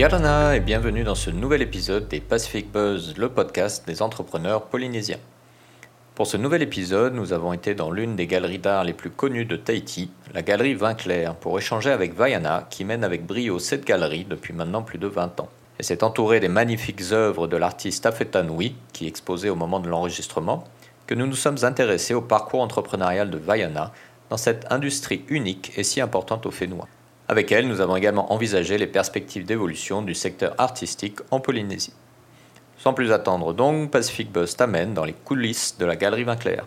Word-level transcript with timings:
Yarana 0.00 0.56
et 0.56 0.60
bienvenue 0.60 1.04
dans 1.04 1.14
ce 1.14 1.28
nouvel 1.28 1.60
épisode 1.60 2.08
des 2.08 2.20
Pacific 2.20 2.72
Buzz, 2.72 3.18
le 3.18 3.28
podcast 3.28 3.86
des 3.86 4.00
entrepreneurs 4.00 4.62
polynésiens. 4.62 5.18
Pour 6.14 6.26
ce 6.26 6.38
nouvel 6.38 6.62
épisode, 6.62 7.12
nous 7.12 7.34
avons 7.34 7.52
été 7.52 7.74
dans 7.74 7.90
l'une 7.90 8.16
des 8.16 8.26
galeries 8.26 8.58
d'art 8.58 8.84
les 8.84 8.94
plus 8.94 9.10
connues 9.10 9.44
de 9.44 9.56
Tahiti, 9.56 10.10
la 10.32 10.40
galerie 10.40 10.72
Vinclair, 10.72 11.34
pour 11.34 11.58
échanger 11.58 11.90
avec 11.90 12.14
Vaiana, 12.14 12.66
qui 12.70 12.86
mène 12.86 13.04
avec 13.04 13.26
brio 13.26 13.58
cette 13.58 13.84
galerie 13.84 14.24
depuis 14.24 14.54
maintenant 14.54 14.80
plus 14.80 14.96
de 14.96 15.06
20 15.06 15.38
ans. 15.40 15.50
Et 15.78 15.82
c'est 15.82 16.02
entouré 16.02 16.40
des 16.40 16.48
magnifiques 16.48 17.12
œuvres 17.12 17.46
de 17.46 17.58
l'artiste 17.58 18.06
Afetanui, 18.06 18.76
qui 18.94 19.06
exposait 19.06 19.50
au 19.50 19.54
moment 19.54 19.80
de 19.80 19.90
l'enregistrement, 19.90 20.64
que 21.06 21.14
nous 21.14 21.26
nous 21.26 21.36
sommes 21.36 21.62
intéressés 21.62 22.14
au 22.14 22.22
parcours 22.22 22.62
entrepreneurial 22.62 23.28
de 23.28 23.36
Vaiana 23.36 23.92
dans 24.30 24.38
cette 24.38 24.64
industrie 24.72 25.26
unique 25.28 25.72
et 25.76 25.84
si 25.84 26.00
importante 26.00 26.46
au 26.46 26.50
Fénois. 26.50 26.88
Avec 27.30 27.52
elle, 27.52 27.68
nous 27.68 27.80
avons 27.80 27.94
également 27.94 28.32
envisagé 28.32 28.76
les 28.76 28.88
perspectives 28.88 29.44
d'évolution 29.44 30.02
du 30.02 30.16
secteur 30.16 30.52
artistique 30.58 31.20
en 31.30 31.38
Polynésie. 31.38 31.92
Sans 32.76 32.92
plus 32.92 33.12
attendre 33.12 33.54
donc, 33.54 33.92
Pacific 33.92 34.32
Buzz 34.32 34.56
t'amène 34.56 34.94
dans 34.94 35.04
les 35.04 35.12
coulisses 35.12 35.78
de 35.78 35.86
la 35.86 35.94
Galerie 35.94 36.24
Vinclair. 36.24 36.66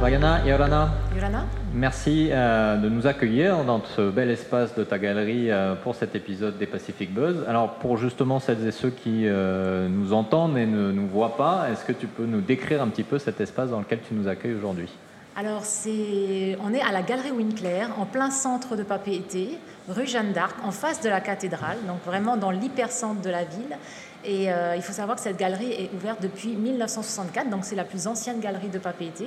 Vaiana, 0.00 0.42
Yorana, 0.46 0.90
Yolana 1.14 1.44
merci 1.76 2.30
euh, 2.32 2.76
de 2.76 2.88
nous 2.88 3.06
accueillir 3.06 3.62
dans 3.64 3.82
ce 3.84 4.10
bel 4.10 4.30
espace 4.30 4.74
de 4.74 4.82
ta 4.82 4.98
galerie 4.98 5.50
euh, 5.50 5.74
pour 5.74 5.94
cet 5.94 6.14
épisode 6.14 6.58
des 6.58 6.66
Pacific 6.66 7.12
Buzz. 7.12 7.44
Alors 7.46 7.74
pour 7.74 7.98
justement 7.98 8.40
celles 8.40 8.66
et 8.66 8.72
ceux 8.72 8.90
qui 8.90 9.26
euh, 9.26 9.86
nous 9.88 10.12
entendent 10.12 10.56
et 10.56 10.66
ne 10.66 10.90
nous 10.90 11.06
voient 11.06 11.36
pas, 11.36 11.68
est-ce 11.70 11.84
que 11.84 11.92
tu 11.92 12.06
peux 12.06 12.24
nous 12.24 12.40
décrire 12.40 12.82
un 12.82 12.88
petit 12.88 13.02
peu 13.02 13.18
cet 13.18 13.40
espace 13.40 13.70
dans 13.70 13.78
lequel 13.78 14.00
tu 14.08 14.14
nous 14.14 14.26
accueilles 14.26 14.54
aujourd'hui? 14.54 14.88
Alors, 15.38 15.66
c'est, 15.66 16.56
on 16.64 16.72
est 16.72 16.80
à 16.80 16.92
la 16.92 17.02
Galerie 17.02 17.30
Winclair, 17.30 17.90
en 18.00 18.06
plein 18.06 18.30
centre 18.30 18.74
de 18.74 18.82
Papeete, 18.82 19.58
rue 19.86 20.06
Jeanne 20.06 20.32
d'Arc, 20.32 20.56
en 20.64 20.70
face 20.70 21.02
de 21.02 21.10
la 21.10 21.20
cathédrale, 21.20 21.76
donc 21.86 21.98
vraiment 22.06 22.38
dans 22.38 22.50
l'hypercentre 22.50 23.20
de 23.20 23.28
la 23.28 23.44
ville. 23.44 23.76
Et 24.24 24.46
il 24.46 24.82
faut 24.82 24.94
savoir 24.94 25.16
que 25.16 25.22
cette 25.22 25.36
galerie 25.36 25.72
est 25.72 25.90
ouverte 25.94 26.22
depuis 26.22 26.56
1964, 26.56 27.50
donc 27.50 27.66
c'est 27.66 27.76
la 27.76 27.84
plus 27.84 28.06
ancienne 28.06 28.40
galerie 28.40 28.70
de 28.70 28.78
Papeete. 28.78 29.24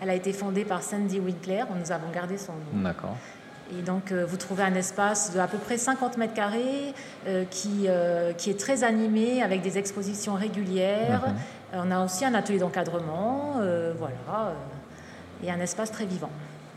Elle 0.00 0.10
a 0.10 0.14
été 0.14 0.32
fondée 0.32 0.64
par 0.64 0.82
Sandy 0.82 1.18
Winkler, 1.18 1.64
nous 1.74 1.92
avons 1.92 2.10
gardé 2.10 2.38
son 2.38 2.52
nom. 2.52 2.82
D'accord. 2.82 3.16
Et 3.76 3.82
donc, 3.82 4.12
euh, 4.12 4.24
vous 4.24 4.36
trouvez 4.36 4.62
un 4.62 4.74
espace 4.74 5.34
de 5.34 5.40
à 5.40 5.46
peu 5.46 5.58
près 5.58 5.76
50 5.76 6.16
mètres 6.16 6.34
carrés 6.34 6.94
euh, 7.26 7.44
qui, 7.50 7.84
euh, 7.86 8.32
qui 8.32 8.50
est 8.50 8.58
très 8.58 8.82
animé 8.82 9.42
avec 9.42 9.60
des 9.60 9.76
expositions 9.76 10.34
régulières. 10.34 11.22
Mhm. 11.26 11.80
On 11.84 11.90
a 11.90 12.04
aussi 12.04 12.24
un 12.24 12.34
atelier 12.34 12.58
d'encadrement, 12.58 13.56
voilà, 13.98 14.54
et 15.44 15.50
un 15.50 15.60
espace 15.60 15.92
très 15.92 16.06
vivant. 16.06 16.30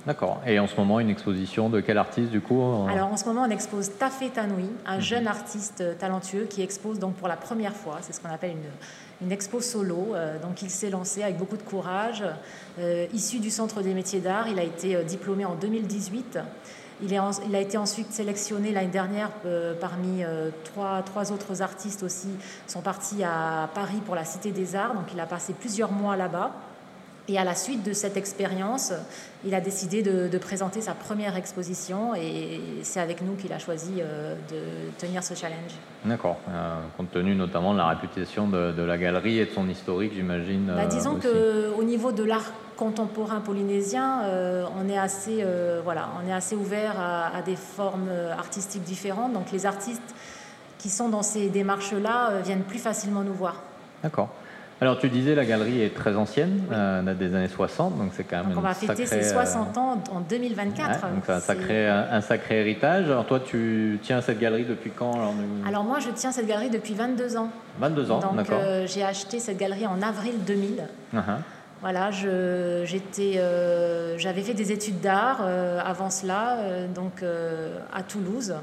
D'accord. 0.08 0.42
Et 0.48 0.58
en 0.60 0.66
ce 0.68 0.76
moment, 0.76 1.00
une 1.00 1.10
exposition 1.12 1.70
de 1.70 1.80
quel 1.80 1.98
artiste 2.00 2.32
du 2.32 2.42
coup 2.42 2.60
en- 2.60 2.88
Alors, 2.88 3.12
en 3.14 3.18
ce 3.18 3.26
moment, 3.26 3.44
on 3.48 3.50
expose 3.52 3.92
Tafé 4.00 4.30
Tanoui, 4.30 4.70
un 4.88 5.00
jeune 5.00 5.28
artiste 5.28 5.82
euh, 5.82 5.94
talentueux 5.94 6.46
qui 6.50 6.64
expose 6.64 6.98
donc 6.98 7.14
pour 7.16 7.28
la 7.28 7.36
première 7.38 7.76
fois. 7.76 7.98
C'est 8.02 8.12
ce 8.14 8.20
qu'on 8.20 8.30
appelle 8.34 8.52
une, 8.52 9.28
une 9.28 9.32
expo 9.32 9.62
solo. 9.62 10.14
Euh, 10.16 10.40
donc, 10.40 10.64
il 10.64 10.72
s'est 10.72 10.90
lancé 10.90 11.22
avec 11.22 11.38
beaucoup 11.38 11.58
de 11.58 11.62
courage. 11.62 12.24
Euh, 12.80 13.06
issu 13.14 13.38
du 13.40 13.52
Centre 13.52 13.82
des 13.84 13.94
métiers 13.94 14.22
d'art, 14.22 14.48
il 14.48 14.58
a 14.58 14.64
été 14.64 14.96
euh, 14.96 15.04
diplômé 15.04 15.46
en 15.46 15.54
2018. 15.54 16.40
Il, 17.04 17.14
est 17.14 17.20
en- 17.20 17.30
il 17.48 17.56
a 17.56 17.60
été 17.60 17.78
ensuite 17.78 18.12
sélectionné 18.12 18.72
l'année 18.72 18.88
dernière 18.88 19.30
euh, 19.46 19.76
parmi 19.80 20.24
euh, 20.24 20.50
trois, 20.64 21.04
trois 21.04 21.32
autres 21.32 21.62
artistes 21.62 22.02
aussi. 22.02 22.30
sont 22.66 22.82
partis 22.82 23.24
à 23.24 23.70
Paris 23.76 24.02
pour 24.04 24.16
la 24.16 24.26
Cité 24.26 24.50
des 24.52 24.76
Arts. 24.76 24.96
Donc, 24.96 25.06
il 25.14 25.20
a 25.20 25.28
passé 25.28 25.54
plusieurs 25.54 25.92
mois 25.92 26.16
là-bas. 26.16 26.52
Et 27.28 27.38
à 27.38 27.44
la 27.44 27.56
suite 27.56 27.84
de 27.84 27.94
cette 27.94 28.18
expérience, 28.18 28.92
il 29.46 29.54
a 29.54 29.62
décidé 29.62 30.02
de, 30.02 30.28
de 30.28 30.38
présenter 30.38 30.82
sa 30.82 30.94
première 30.94 31.36
exposition 31.38 32.16
et 32.16 32.60
c'est 32.82 33.00
avec 33.00 33.22
nous 33.22 33.36
qu'il 33.36 33.54
a 33.54 33.60
choisi 33.60 33.94
euh, 34.00 34.36
de 34.50 34.92
tenir 34.98 35.24
ce 35.24 35.36
challenge. 35.36 35.74
D'accord. 36.04 36.38
Euh, 36.50 36.76
compte 36.98 37.12
tenu 37.12 37.36
notamment 37.36 37.74
de 37.74 37.78
la 37.78 37.88
réputation 37.88 38.48
de, 38.48 38.72
de 38.72 38.82
la 38.82 38.98
galerie 38.98 39.38
et 39.38 39.46
de 39.46 39.52
son 39.52 39.70
historique, 39.70 40.14
j'imagine. 40.16 40.66
Bah, 40.66 40.82
euh, 40.82 40.88
disons 40.88 41.20
qu'au 41.20 41.84
niveau 41.84 42.12
de 42.12 42.24
l'art 42.24 42.52
contemporain 42.76 43.40
polynésien, 43.40 44.24
euh, 44.24 44.66
on, 44.76 44.90
est 44.90 44.98
assez, 44.98 45.46
voilà, 45.84 46.10
on 46.22 46.28
est 46.28 46.34
assez 46.34 46.56
ouvert 46.56 47.00
à, 47.00 47.38
à 47.38 47.42
des 47.44 47.56
formes 47.56 48.10
artistiques 48.36 48.84
différentes. 48.84 49.34
Donc 49.34 49.52
les 49.52 49.68
artistes 49.68 50.16
qui 50.80 50.90
sont 50.90 51.10
dans 51.10 51.22
ces 51.22 51.50
démarches-là 51.50 52.40
viennent 52.44 52.64
plus 52.64 52.80
facilement 52.80 53.22
nous 53.22 53.36
voir. 53.36 53.62
D'accord. 54.02 54.30
Alors 54.84 54.98
tu 54.98 55.10
disais 55.10 55.36
la 55.36 55.46
galerie 55.46 55.80
est 55.84 55.94
très 55.94 56.16
ancienne, 56.16 56.64
euh, 56.72 57.04
date 57.04 57.20
des 57.20 57.36
années 57.36 57.48
60, 57.48 58.00
donc 58.00 58.14
c'est 58.14 58.24
quand 58.24 58.38
même 58.38 58.48
Donc 58.48 58.58
on 58.58 58.62
va 58.62 58.74
fêter 58.74 59.06
ses 59.06 59.22
sacrée, 59.22 59.28
euh, 59.28 59.46
60 59.46 59.78
ans 59.78 60.02
en 60.12 60.22
2024. 60.22 60.90
Ouais, 61.06 61.12
donc 61.12 61.24
c'est 61.24 61.32
un 61.34 61.40
C'est- 61.40 61.46
sacré, 61.46 61.88
un, 61.88 62.08
un 62.12 62.22
sacré 62.22 62.62
héritage. 62.62 63.06
Alors 63.06 63.28
toi, 63.28 63.40
tu 63.40 64.00
tiens 64.02 64.22
cette 64.22 64.40
galerie 64.40 64.66
depuis 64.66 64.90
quand 64.90 65.36
alors, 65.68 65.84
moi, 65.84 66.00
je 66.00 66.10
tiens 66.10 66.32
cette 66.32 66.48
galerie 66.48 66.72
depuis 66.72 66.96
22 66.96 67.38
ans. 67.38 67.50
22 67.80 68.10
ans, 68.10 68.20
Donc 68.22 68.38
d'accord. 68.38 68.60
euh, 68.60 68.88
j'ai 68.88 69.04
acheté 69.04 69.40
cette 69.40 69.58
galerie 69.58 69.86
en 69.86 70.02
avril 70.02 70.34
2000. 70.48 70.84
Uh-huh. 71.14 71.20
Voilà, 71.82 72.10
j'étais, 72.12 73.38
euh, 73.38 74.18
j'avais 74.18 74.42
fait 74.42 74.54
des 74.56 74.72
études 74.72 75.00
d'art 75.00 75.42
euh, 75.44 75.80
avant 75.84 76.10
cela, 76.10 76.58
euh, 76.58 76.88
donc 76.88 77.24
à 77.94 78.02
Toulouse. 78.02 78.56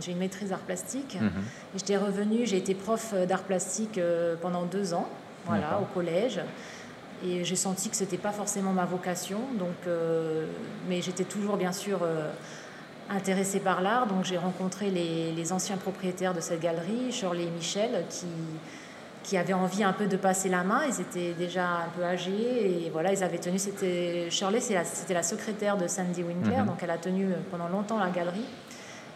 J'ai 0.00 0.12
une 0.12 0.18
maîtrise 0.18 0.50
d'art 0.50 0.60
plastique. 0.60 1.16
Et 1.16 1.78
J'étais 1.78 1.96
revenue, 1.96 2.46
j'ai 2.46 2.56
été 2.56 2.74
prof 2.74 3.14
d'art 3.28 3.42
plastique 3.42 4.00
pendant 4.40 4.62
deux 4.64 4.94
ans, 4.94 5.08
voilà, 5.46 5.80
au 5.80 5.84
collège. 5.94 6.40
Et 7.24 7.44
j'ai 7.44 7.56
senti 7.56 7.88
que 7.88 7.96
c'était 7.96 8.18
pas 8.18 8.32
forcément 8.32 8.72
ma 8.72 8.84
vocation, 8.84 9.38
donc, 9.58 9.74
euh, 9.86 10.46
mais 10.88 11.00
j'étais 11.00 11.24
toujours 11.24 11.56
bien 11.56 11.72
sûr 11.72 12.00
euh, 12.02 12.30
intéressée 13.08 13.60
par 13.60 13.80
l'art. 13.80 14.06
Donc 14.06 14.24
j'ai 14.24 14.36
rencontré 14.36 14.90
les, 14.90 15.32
les 15.32 15.52
anciens 15.52 15.76
propriétaires 15.78 16.34
de 16.34 16.40
cette 16.40 16.60
galerie, 16.60 17.10
Shirley 17.10 17.44
et 17.44 17.50
Michel, 17.50 18.04
qui, 18.10 18.26
qui 19.22 19.36
avaient 19.38 19.54
envie 19.54 19.82
un 19.82 19.94
peu 19.94 20.06
de 20.06 20.16
passer 20.18 20.48
la 20.50 20.62
main. 20.62 20.82
Ils 20.88 21.00
étaient 21.00 21.32
déjà 21.32 21.66
un 21.66 21.88
peu 21.96 22.04
âgés 22.04 22.84
et 22.86 22.90
voilà, 22.90 23.12
ils 23.12 23.24
avaient 23.24 23.38
tenu. 23.38 23.58
C'était 23.58 24.28
Shirley, 24.30 24.60
la- 24.70 24.84
c'était 24.84 25.14
la 25.14 25.22
secrétaire 25.22 25.76
de 25.78 25.86
Sandy 25.88 26.22
Winkler, 26.22 26.58
Mhm. 26.58 26.66
donc 26.66 26.82
elle 26.82 26.90
a 26.90 26.98
tenu 26.98 27.28
pendant 27.50 27.68
longtemps 27.68 27.98
la 27.98 28.10
galerie. 28.10 28.44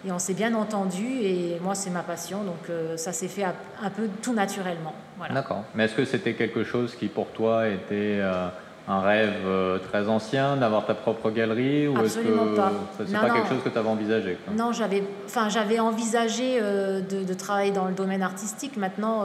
Et 0.06 0.10
on 0.12 0.18
s'est 0.18 0.32
bien 0.34 0.54
entendu 0.54 1.04
et 1.06 1.58
moi 1.62 1.74
c'est 1.74 1.90
ma 1.90 2.02
passion, 2.02 2.42
donc 2.42 2.70
euh, 2.70 2.96
ça 2.96 3.12
s'est 3.12 3.28
fait 3.28 3.44
un 3.44 3.90
peu 3.90 4.08
tout 4.22 4.32
naturellement. 4.32 4.94
Voilà. 5.18 5.34
D'accord. 5.34 5.62
Mais 5.74 5.84
est-ce 5.84 5.94
que 5.94 6.06
c'était 6.06 6.32
quelque 6.34 6.64
chose 6.64 6.94
qui 6.94 7.08
pour 7.08 7.26
toi 7.32 7.68
était 7.68 8.16
euh, 8.18 8.48
un 8.88 9.00
rêve 9.02 9.34
euh, 9.44 9.78
très 9.78 10.08
ancien 10.08 10.56
d'avoir 10.56 10.86
ta 10.86 10.94
propre 10.94 11.30
galerie 11.30 11.86
ou 11.86 11.92
est-ce 11.98 12.18
Absolument 12.18 12.44
que 12.46 12.56
pas. 12.56 12.72
c'est 12.96 13.12
Non, 13.12 13.20
pas 13.20 13.28
non. 13.28 13.34
quelque 13.34 13.48
chose 13.50 13.62
que 13.62 13.68
tu 13.68 13.78
avais 13.78 13.88
envisagé 13.90 14.38
quoi? 14.42 14.54
Non, 14.54 14.72
j'avais, 14.72 15.04
enfin, 15.26 15.50
j'avais 15.50 15.78
envisagé 15.80 16.58
de, 16.60 17.22
de 17.22 17.34
travailler 17.34 17.70
dans 17.72 17.84
le 17.84 17.92
domaine 17.92 18.22
artistique. 18.22 18.78
Maintenant, 18.78 19.24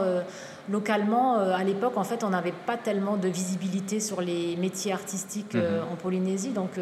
localement, 0.70 1.36
à 1.38 1.64
l'époque, 1.64 1.96
en 1.96 2.04
fait, 2.04 2.22
on 2.22 2.30
n'avait 2.30 2.52
pas 2.66 2.76
tellement 2.76 3.16
de 3.16 3.28
visibilité 3.28 3.98
sur 4.00 4.20
les 4.20 4.56
métiers 4.56 4.92
artistiques 4.92 5.54
Mhm. 5.54 5.62
en 5.92 5.96
Polynésie. 5.96 6.50
Donc, 6.50 6.72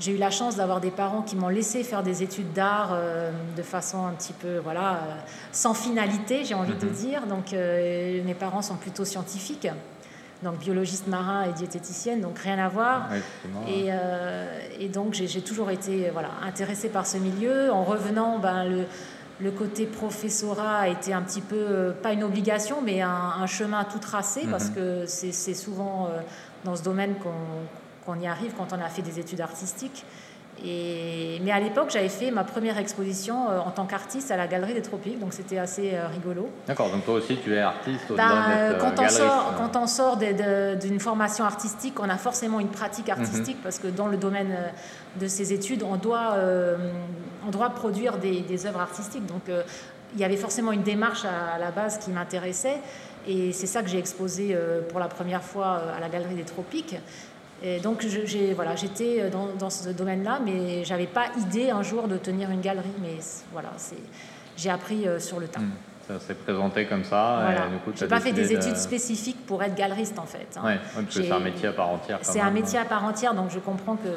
j'ai 0.00 0.12
eu 0.12 0.16
la 0.16 0.30
chance 0.30 0.56
d'avoir 0.56 0.80
des 0.80 0.90
parents 0.90 1.22
qui 1.22 1.36
m'ont 1.36 1.48
laissé 1.48 1.84
faire 1.84 2.02
des 2.02 2.22
études 2.22 2.52
d'art 2.52 2.90
euh, 2.92 3.30
de 3.56 3.62
façon 3.62 4.06
un 4.06 4.12
petit 4.12 4.32
peu, 4.32 4.58
voilà, 4.58 4.94
euh, 4.94 4.96
sans 5.52 5.74
finalité, 5.74 6.44
j'ai 6.44 6.54
envie 6.54 6.74
de 6.74 6.86
Mhm. 6.86 6.92
dire. 6.92 7.26
Donc, 7.26 7.52
euh, 7.52 8.22
mes 8.24 8.34
parents 8.34 8.62
sont 8.62 8.76
plutôt 8.76 9.04
scientifiques, 9.04 9.68
donc 10.42 10.58
biologiste 10.58 11.06
marin 11.06 11.42
et 11.44 11.52
diététicienne, 11.52 12.22
donc 12.22 12.38
rien 12.38 12.58
à 12.58 12.68
voir. 12.68 13.08
Ouais. 13.10 13.20
Et, 13.70 13.90
et 14.84 14.88
donc 14.88 15.12
j'ai 15.12 15.42
toujours 15.42 15.70
été 15.70 16.08
voilà, 16.10 16.30
intéressée 16.46 16.88
par 16.88 17.06
ce 17.06 17.18
milieu. 17.18 17.70
En 17.70 17.84
revenant, 17.84 18.38
ben, 18.38 18.64
le, 18.64 18.84
le 19.38 19.50
côté 19.50 19.84
professorat 19.84 20.78
a 20.78 20.88
été 20.88 21.12
un 21.12 21.20
petit 21.20 21.42
peu, 21.42 21.92
pas 22.02 22.12
une 22.14 22.24
obligation, 22.24 22.78
mais 22.82 23.02
un, 23.02 23.10
un 23.10 23.46
chemin 23.46 23.84
tout 23.84 23.98
tracé, 23.98 24.46
parce 24.50 24.68
Mhm. 24.70 24.74
que 24.74 25.04
c'est 25.06 25.54
souvent 25.54 26.08
dans 26.64 26.74
ce 26.74 26.82
domaine 26.82 27.16
qu'on 27.16 27.30
qu'on 28.10 28.20
y 28.20 28.26
arrive 28.26 28.52
quand 28.56 28.72
on 28.72 28.80
a 28.84 28.88
fait 28.88 29.02
des 29.02 29.18
études 29.18 29.40
artistiques. 29.40 30.04
Et, 30.62 31.40
mais 31.42 31.52
à 31.52 31.60
l'époque, 31.60 31.88
j'avais 31.90 32.10
fait 32.10 32.30
ma 32.30 32.44
première 32.44 32.76
exposition 32.76 33.48
euh, 33.48 33.60
en 33.60 33.70
tant 33.70 33.86
qu'artiste 33.86 34.30
à 34.30 34.36
la 34.36 34.46
Galerie 34.46 34.74
des 34.74 34.82
Tropiques, 34.82 35.18
donc 35.18 35.32
c'était 35.32 35.56
assez 35.56 35.92
euh, 35.94 36.06
rigolo. 36.08 36.50
D'accord, 36.66 36.90
donc 36.90 37.02
toi 37.06 37.14
aussi 37.14 37.36
tu 37.42 37.54
es 37.54 37.60
artiste 37.60 38.02
Ben, 38.10 38.16
d'être 38.16 38.26
euh, 38.50 38.78
quand, 38.78 39.02
on 39.02 39.08
sort, 39.08 39.54
quand 39.56 39.76
on 39.80 39.86
sort 39.86 40.18
d'une 40.18 41.00
formation 41.00 41.46
artistique, 41.46 41.98
on 41.98 42.10
a 42.10 42.18
forcément 42.18 42.60
une 42.60 42.68
pratique 42.68 43.06
Mhm. 43.06 43.20
artistique 43.22 43.56
parce 43.62 43.78
que 43.78 43.86
dans 43.86 44.06
le 44.08 44.18
domaine 44.18 44.54
de 45.18 45.26
ces 45.28 45.54
études, 45.54 45.82
on 45.82 45.96
doit, 45.96 46.32
euh, 46.34 46.76
on 47.46 47.50
doit 47.50 47.70
produire 47.70 48.18
des, 48.18 48.40
des 48.42 48.66
œuvres 48.66 48.80
artistiques. 48.80 49.24
Donc 49.24 49.48
euh, 49.48 49.62
il 50.14 50.20
y 50.20 50.24
avait 50.24 50.36
forcément 50.36 50.72
une 50.72 50.82
démarche 50.82 51.24
à, 51.24 51.54
à 51.54 51.58
la 51.58 51.70
base 51.70 51.96
qui 51.98 52.10
m'intéressait 52.10 52.80
et 53.26 53.52
c'est 53.52 53.66
ça 53.66 53.82
que 53.82 53.88
j'ai 53.88 53.98
exposé 53.98 54.56
pour 54.88 54.98
la 54.98 55.08
première 55.08 55.42
fois 55.42 55.80
à 55.96 56.00
la 56.00 56.08
Galerie 56.08 56.34
des 56.34 56.42
Tropiques. 56.42 56.96
Et 57.62 57.78
donc 57.80 58.02
je- 58.06 58.24
j'ai- 58.26 58.54
voilà, 58.54 58.74
j'étais 58.76 59.28
dans, 59.30 59.48
dans 59.58 59.70
ce 59.70 59.90
domaine-là, 59.90 60.40
mais 60.44 60.84
j'avais 60.84 61.06
pas 61.06 61.26
idée 61.38 61.70
un 61.70 61.82
jour 61.82 62.08
de 62.08 62.16
tenir 62.16 62.50
une 62.50 62.60
galerie. 62.60 62.88
Mais 63.02 63.16
voilà, 63.52 63.68
c'est, 63.76 63.96
j'ai 64.56 64.70
appris 64.70 65.06
euh, 65.06 65.18
sur 65.18 65.40
le 65.40 65.46
tas. 65.48 65.60
Hmm. 65.60 65.70
Ça 66.08 66.18
s'est 66.18 66.34
présenté 66.34 66.86
comme 66.86 67.04
ça. 67.04 67.40
Voilà. 67.44 67.66
J'ai 67.94 68.00
t'as 68.00 68.16
pas 68.16 68.20
fait 68.20 68.32
des 68.32 68.52
études 68.52 68.72
de- 68.72 68.78
spécifiques 68.78 69.46
pour 69.46 69.62
être 69.62 69.74
galeriste 69.76 70.18
en 70.18 70.24
fait. 70.26 70.48
hein. 70.56 70.78
Que 71.06 71.12
c'est 71.12 71.30
un 71.30 71.38
métier 71.38 71.68
à 71.68 71.72
part 71.72 71.88
entière. 71.90 72.18
C'est 72.22 72.40
un 72.40 72.50
métier 72.50 72.78
à 72.80 72.84
part 72.84 73.04
entière, 73.04 73.34
donc 73.34 73.50
je 73.50 73.58
comprends 73.60 73.94
que 73.96 74.08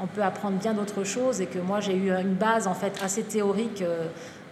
on 0.00 0.06
peut 0.06 0.22
apprendre 0.22 0.58
bien 0.58 0.74
d'autres 0.74 1.04
choses 1.04 1.40
et 1.40 1.46
que 1.46 1.58
moi 1.58 1.80
j'ai 1.80 1.96
eu 1.96 2.10
une 2.12 2.34
base 2.34 2.66
en 2.66 2.74
fait 2.74 2.92
assez 3.02 3.22
théorique 3.24 3.82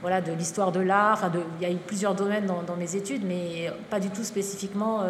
voilà, 0.05 0.21
de 0.21 0.33
l'histoire 0.33 0.71
de 0.71 0.81
l'art. 0.81 1.15
Enfin, 1.15 1.33
il 1.59 1.67
y 1.67 1.71
a 1.71 1.73
eu 1.73 1.79
plusieurs 1.79 2.15
domaines 2.15 2.47
dans, 2.47 2.77
mes 2.77 2.95
études, 2.95 3.25
mais 3.25 3.73
pas 3.89 3.99
du 3.99 4.11
tout 4.11 4.23
spécifiquement 4.23 5.01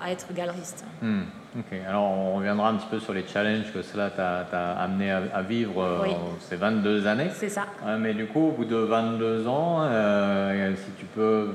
à 0.00 0.10
être 0.10 0.34
galeriste. 0.34 0.84
Hmm. 1.00 1.22
Ok, 1.54 1.78
alors 1.86 2.04
on 2.04 2.36
reviendra 2.36 2.70
un 2.70 2.76
petit 2.76 2.86
peu 2.90 2.98
sur 2.98 3.12
les 3.12 3.26
challenges 3.26 3.70
que 3.74 3.82
cela 3.82 4.08
t'a 4.08 4.72
amené 4.72 5.10
à, 5.10 5.42
vivre 5.42 5.82
euh, 5.82 6.06
ces 6.40 6.56
22 6.56 7.06
années. 7.06 7.28
C'est 7.34 7.50
ça. 7.50 7.66
mais 7.98 8.14
du 8.14 8.26
coup, 8.26 8.48
au 8.48 8.52
bout 8.52 8.64
de 8.64 8.76
22 8.76 9.46
ans, 9.46 9.80
euh, 9.82 10.72
si 10.74 10.90
tu 10.98 11.04
peux 11.04 11.50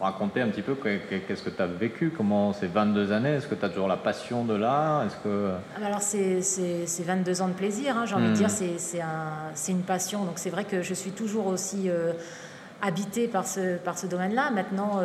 raconter 0.00 0.40
un 0.40 0.48
petit 0.48 0.62
peu 0.62 0.74
qu'est-ce 0.74 1.42
que 1.42 1.50
tu 1.50 1.62
as 1.62 1.66
vécu, 1.66 2.12
comment 2.16 2.52
ces 2.52 2.66
22 2.66 3.12
années, 3.12 3.34
est-ce 3.34 3.46
que 3.46 3.54
tu 3.54 3.64
as 3.64 3.68
toujours 3.68 3.88
la 3.88 3.96
passion 3.96 4.44
de 4.44 4.54
l'art 4.54 5.04
Est-ce 5.04 5.16
que... 5.16 5.52
Ah, 5.76 5.86
alors 5.86 6.00
c'est 6.02 6.40
22 7.04 7.42
ans 7.42 7.48
de 7.48 7.52
plaisir, 7.52 7.96
hein, 7.96 8.06
j'ai 8.06 8.14
envie 8.14 8.28
de 8.28 8.34
dire, 8.34 8.48
hmm. 8.48 9.52
c'est 9.54 9.72
une 9.72 9.82
passion, 9.82 10.24
donc 10.24 10.34
c'est 10.36 10.50
vrai 10.50 10.64
que 10.64 10.82
je 10.82 10.94
suis 10.94 11.10
toujours 11.10 11.46
aussi 11.46 11.88
euh, 11.88 12.12
habitée 12.80 13.28
par 13.28 13.46
ce, 13.46 13.76
par 13.78 13.98
ce 13.98 14.06
domaine-là. 14.06 14.50
Maintenant 14.50 15.00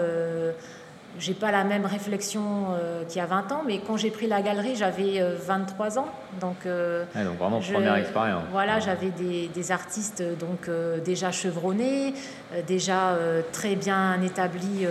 j'ai 1.19 1.33
pas 1.33 1.51
la 1.51 1.63
même 1.63 1.85
réflexion 1.85 2.41
euh, 2.71 3.03
qu'il 3.05 3.17
y 3.17 3.21
a 3.21 3.25
20 3.25 3.51
ans, 3.51 3.63
mais 3.65 3.79
quand 3.79 3.97
j'ai 3.97 4.11
pris 4.11 4.27
la 4.27 4.41
galerie, 4.41 4.75
j'avais 4.75 5.21
23 5.21 5.97
euh, 5.97 6.01
ans. 6.01 6.07
Donc, 6.39 6.65
euh, 6.65 7.05
donc 7.15 7.37
vraiment 7.37 7.59
première 7.59 7.95
expérience. 7.95 8.43
Voilà, 8.51 8.79
j'avais 8.79 9.09
des, 9.09 9.47
des, 9.47 9.71
artistes 9.71 10.23
donc 10.39 10.69
déjà 11.03 11.31
chevronnés, 11.31 12.13
déjà 12.67 13.17
très 13.51 13.75
bien 13.75 14.21
établis 14.21 14.85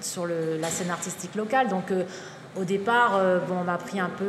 sur 0.00 0.26
le, 0.26 0.58
la 0.60 0.68
scène 0.68 0.90
artistique 0.90 1.34
locale. 1.34 1.68
Donc 1.68 1.92
au 2.56 2.64
départ, 2.64 3.18
bon, 3.48 3.56
on 3.60 3.64
m'a 3.64 3.78
pris 3.78 4.00
un 4.00 4.10
peu 4.10 4.26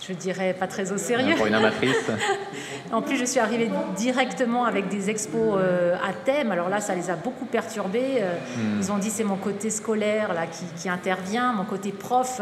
je 0.00 0.12
dirais 0.12 0.54
pas 0.58 0.66
très 0.66 0.92
au 0.92 0.98
sérieux. 0.98 1.34
Pour 1.36 1.46
une 1.46 1.54
amatrice. 1.54 2.10
en 2.92 3.02
plus, 3.02 3.16
je 3.16 3.24
suis 3.24 3.40
arrivée 3.40 3.70
directement 3.96 4.64
avec 4.64 4.88
des 4.88 5.10
expos 5.10 5.58
euh, 5.58 5.94
à 5.96 6.12
thème. 6.12 6.52
Alors 6.52 6.68
là, 6.68 6.80
ça 6.80 6.94
les 6.94 7.10
a 7.10 7.16
beaucoup 7.16 7.46
perturbés. 7.46 8.18
Euh, 8.20 8.34
hmm. 8.56 8.80
Ils 8.80 8.92
ont 8.92 8.98
dit 8.98 9.10
c'est 9.10 9.24
mon 9.24 9.36
côté 9.36 9.70
scolaire 9.70 10.34
là 10.34 10.46
qui, 10.76 10.88
intervient, 10.88 11.52
mon 11.52 11.64
côté 11.64 11.92
prof. 11.92 12.40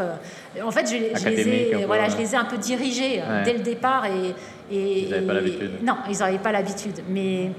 En 0.63 0.71
fait, 0.71 0.87
je, 0.87 0.95
les, 0.95 1.49
ai, 1.49 1.85
voilà, 1.85 2.09
je 2.09 2.17
les 2.17 2.33
ai 2.33 2.37
un 2.37 2.45
peu 2.45 2.57
dirigés 2.57 3.21
euh, 3.21 3.43
dès 3.43 3.53
le 3.53 3.63
départ 3.63 4.05
et, 4.05 4.35
et 4.71 5.03
ils 5.03 5.09
n'avaient 5.09 5.25
pas 5.25 5.33
l'habitude. 5.33 5.71
Non, 5.83 5.97
ils 6.09 6.17
n'avaient 6.19 6.37
pas 6.37 6.51
l'habitude. 6.51 7.03
Mais 7.09 7.51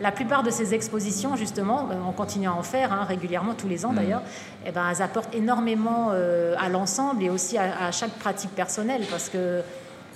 la 0.00 0.12
plupart 0.12 0.42
de 0.42 0.50
ces 0.50 0.74
expositions, 0.74 1.36
justement, 1.36 1.88
euh, 1.90 1.94
on 2.06 2.12
continue 2.12 2.48
à 2.48 2.54
en 2.54 2.62
faire 2.62 2.92
hein, 2.92 3.04
régulièrement, 3.04 3.54
tous 3.54 3.68
les 3.68 3.84
ans 3.84 3.92
mm. 3.92 3.96
d'ailleurs, 3.96 4.22
eh 4.66 4.72
ben, 4.72 4.88
elles 4.90 5.02
apportent 5.02 5.34
énormément 5.34 6.08
euh, 6.12 6.54
à 6.58 6.68
l'ensemble 6.68 7.22
et 7.22 7.30
aussi 7.30 7.58
à, 7.58 7.90
chaque 7.92 8.12
pratique 8.12 8.50
personnelle 8.50 9.02
parce 9.10 9.28
que 9.28 9.60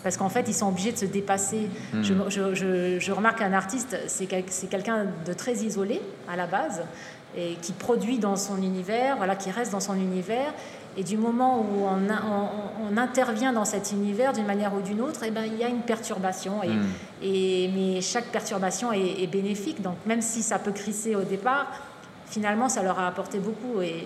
parce 0.03 0.19
qu'en 0.19 0.29
fait, 0.29 0.45
ils 0.49 0.55
sont 0.55 0.69
obligés 0.69 0.93
de 0.93 0.99
se 0.99 1.07
dépasser. 1.07 1.71
Mm. 1.95 2.03
Je, 2.29 2.99
je, 3.01 3.13
remarque 3.13 3.39
qu'un 3.39 3.55
artiste, 3.55 3.97
c'est 4.07 4.27
quelqu'un 4.27 5.07
de 5.25 5.33
très 5.33 5.55
isolé 5.55 6.03
à 6.29 6.37
la 6.37 6.47
base 6.47 6.83
et 7.37 7.55
qui 7.63 7.73
produit 7.73 8.19
dans 8.19 8.37
son 8.37 8.59
univers, 8.59 9.17
voilà, 9.17 9.35
qui 9.35 9.51
reste 9.51 9.73
dans 9.73 9.81
son 9.81 9.95
univers 9.95 10.53
et 10.97 11.03
du 11.03 11.17
moment 11.17 11.61
où 11.61 11.87
on, 11.87 12.97
intervient 12.97 13.53
dans 13.53 13.65
cet 13.65 13.91
univers 13.91 14.33
d'une 14.33 14.47
manière 14.47 14.73
ou 14.75 14.81
d'une 14.81 15.01
autre, 15.01 15.21
eh 15.27 15.31
ben, 15.31 15.45
il 15.45 15.57
y 15.57 15.65
a 15.65 15.69
une 15.69 15.83
perturbation. 15.83 16.63
Et, 16.63 16.69
hmm. 16.69 16.85
et 17.23 17.71
mais 17.75 18.01
chaque 18.01 18.27
perturbation 18.27 18.93
est, 18.93 19.27
bénéfique. 19.27 19.83
Donc 19.83 19.97
même 20.07 20.23
si 20.23 20.43
ça 20.43 20.59
peut 20.59 20.71
crisser 20.71 21.17
au 21.17 21.23
départ, 21.23 21.67
finalement, 22.27 22.69
ça 22.69 22.83
leur 22.83 22.99
a 23.01 23.09
apporté 23.09 23.39
beaucoup. 23.39 23.81
Et, 23.83 24.05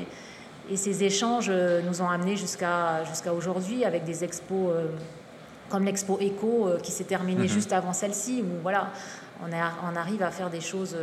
et 0.70 0.76
ces 0.76 1.04
échanges 1.04 1.48
euh, 1.50 1.82
nous 1.82 2.00
ont 2.00 2.08
amenés 2.08 2.36
jusqu'à 2.36 3.04
jusqu'à 3.04 3.32
aujourd'hui 3.32 3.84
avec 3.84 4.04
des 4.04 4.24
expos 4.24 4.70
euh, 4.70 4.86
comme 5.68 5.84
l'expo 5.84 6.18
Echo 6.20 6.68
euh, 6.68 6.78
qui 6.78 6.90
s'est 6.90 7.04
terminée 7.04 7.44
hmm. 7.44 7.48
juste 7.48 7.72
avant 7.74 7.92
celle-ci, 7.92 8.42
où 8.42 8.62
voilà, 8.62 8.88
on, 9.42 9.50
on, 9.50 9.96
arrive 9.96 10.22
à 10.22 10.30
faire 10.30 10.48
des 10.48 10.62
choses 10.62 10.96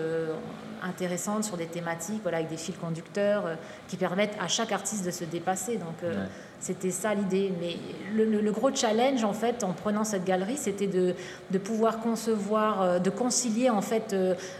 intéressantes 0.86 1.44
sur 1.44 1.58
des 1.58 1.66
thématiques, 1.66 2.22
voilà, 2.22 2.38
avec 2.38 2.50
des 2.50 2.58
fils 2.58 2.76
conducteurs 2.78 3.46
euh, 3.46 3.56
qui 3.88 3.98
permettent 3.98 4.36
à 4.40 4.48
chaque 4.48 4.72
artiste 4.72 5.06
de 5.06 5.12
se 5.12 5.24
dépasser. 5.24 5.78
Donc 5.78 6.04
euh, 6.04 6.26
c'était 6.60 6.92
ça 6.92 7.14
l'idée. 7.14 7.52
Mais 7.60 7.78
le, 8.14 8.52
gros 8.52 8.74
challenge 8.74 9.24
en 9.24 9.34
fait 9.34 9.64
en 9.64 9.74
prenant 9.74 10.04
cette 10.04 10.24
galerie, 10.24 10.58
c'était 10.58 10.88
de, 10.88 11.14
de, 11.52 11.58
pouvoir 11.58 12.00
concevoir, 12.00 12.82
euh, 12.82 13.00
de 13.00 13.10
concilier 13.10 13.70
en 13.70 13.82
fait 13.82 14.16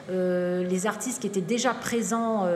les 0.10 0.88
artistes 0.88 1.22
qui 1.22 1.28
étaient 1.28 1.42
déjà 1.42 1.74
présents 1.74 2.48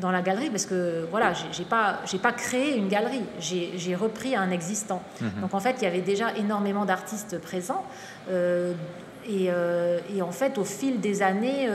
dans 0.00 0.10
la 0.10 0.22
galerie, 0.22 0.50
parce 0.50 0.66
que 0.66 1.06
voilà, 1.10 1.32
j'ai 1.52 1.64
pas 1.64 2.00
j'ai 2.06 2.18
pas 2.18 2.32
créé 2.32 2.76
une 2.76 2.88
galerie, 2.88 3.22
j'ai 3.40 3.94
repris 3.94 4.36
un 4.36 4.50
existant. 4.50 5.02
Mhm. 5.20 5.40
Donc 5.42 5.54
en 5.54 5.60
fait, 5.60 5.76
il 5.80 5.84
y 5.84 5.86
avait 5.86 6.00
déjà 6.00 6.34
énormément 6.36 6.84
d'artistes 6.84 7.38
présents. 7.40 7.84
Et, 9.28 9.46
et, 10.14 10.22
en 10.22 10.30
fait, 10.30 10.56
au 10.58 10.64
fil 10.64 11.00
des 11.00 11.22
années, 11.22 11.68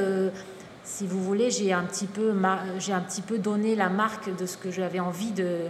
si 0.84 1.06
vous 1.08 1.22
voulez, 1.24 1.52
j'ai 1.52 1.74
un, 1.74 1.84
petit 1.84 2.08
peu 2.08 2.34
j'ai 2.80 2.94
un 2.94 3.02
petit 3.02 3.22
peu 3.22 3.38
donné 3.38 3.76
la 3.76 3.90
marque 3.90 4.36
de 4.36 4.46
ce 4.46 4.58
que 4.58 4.72
j'avais 4.72 5.00
envie 5.00 5.32
de, 5.32 5.68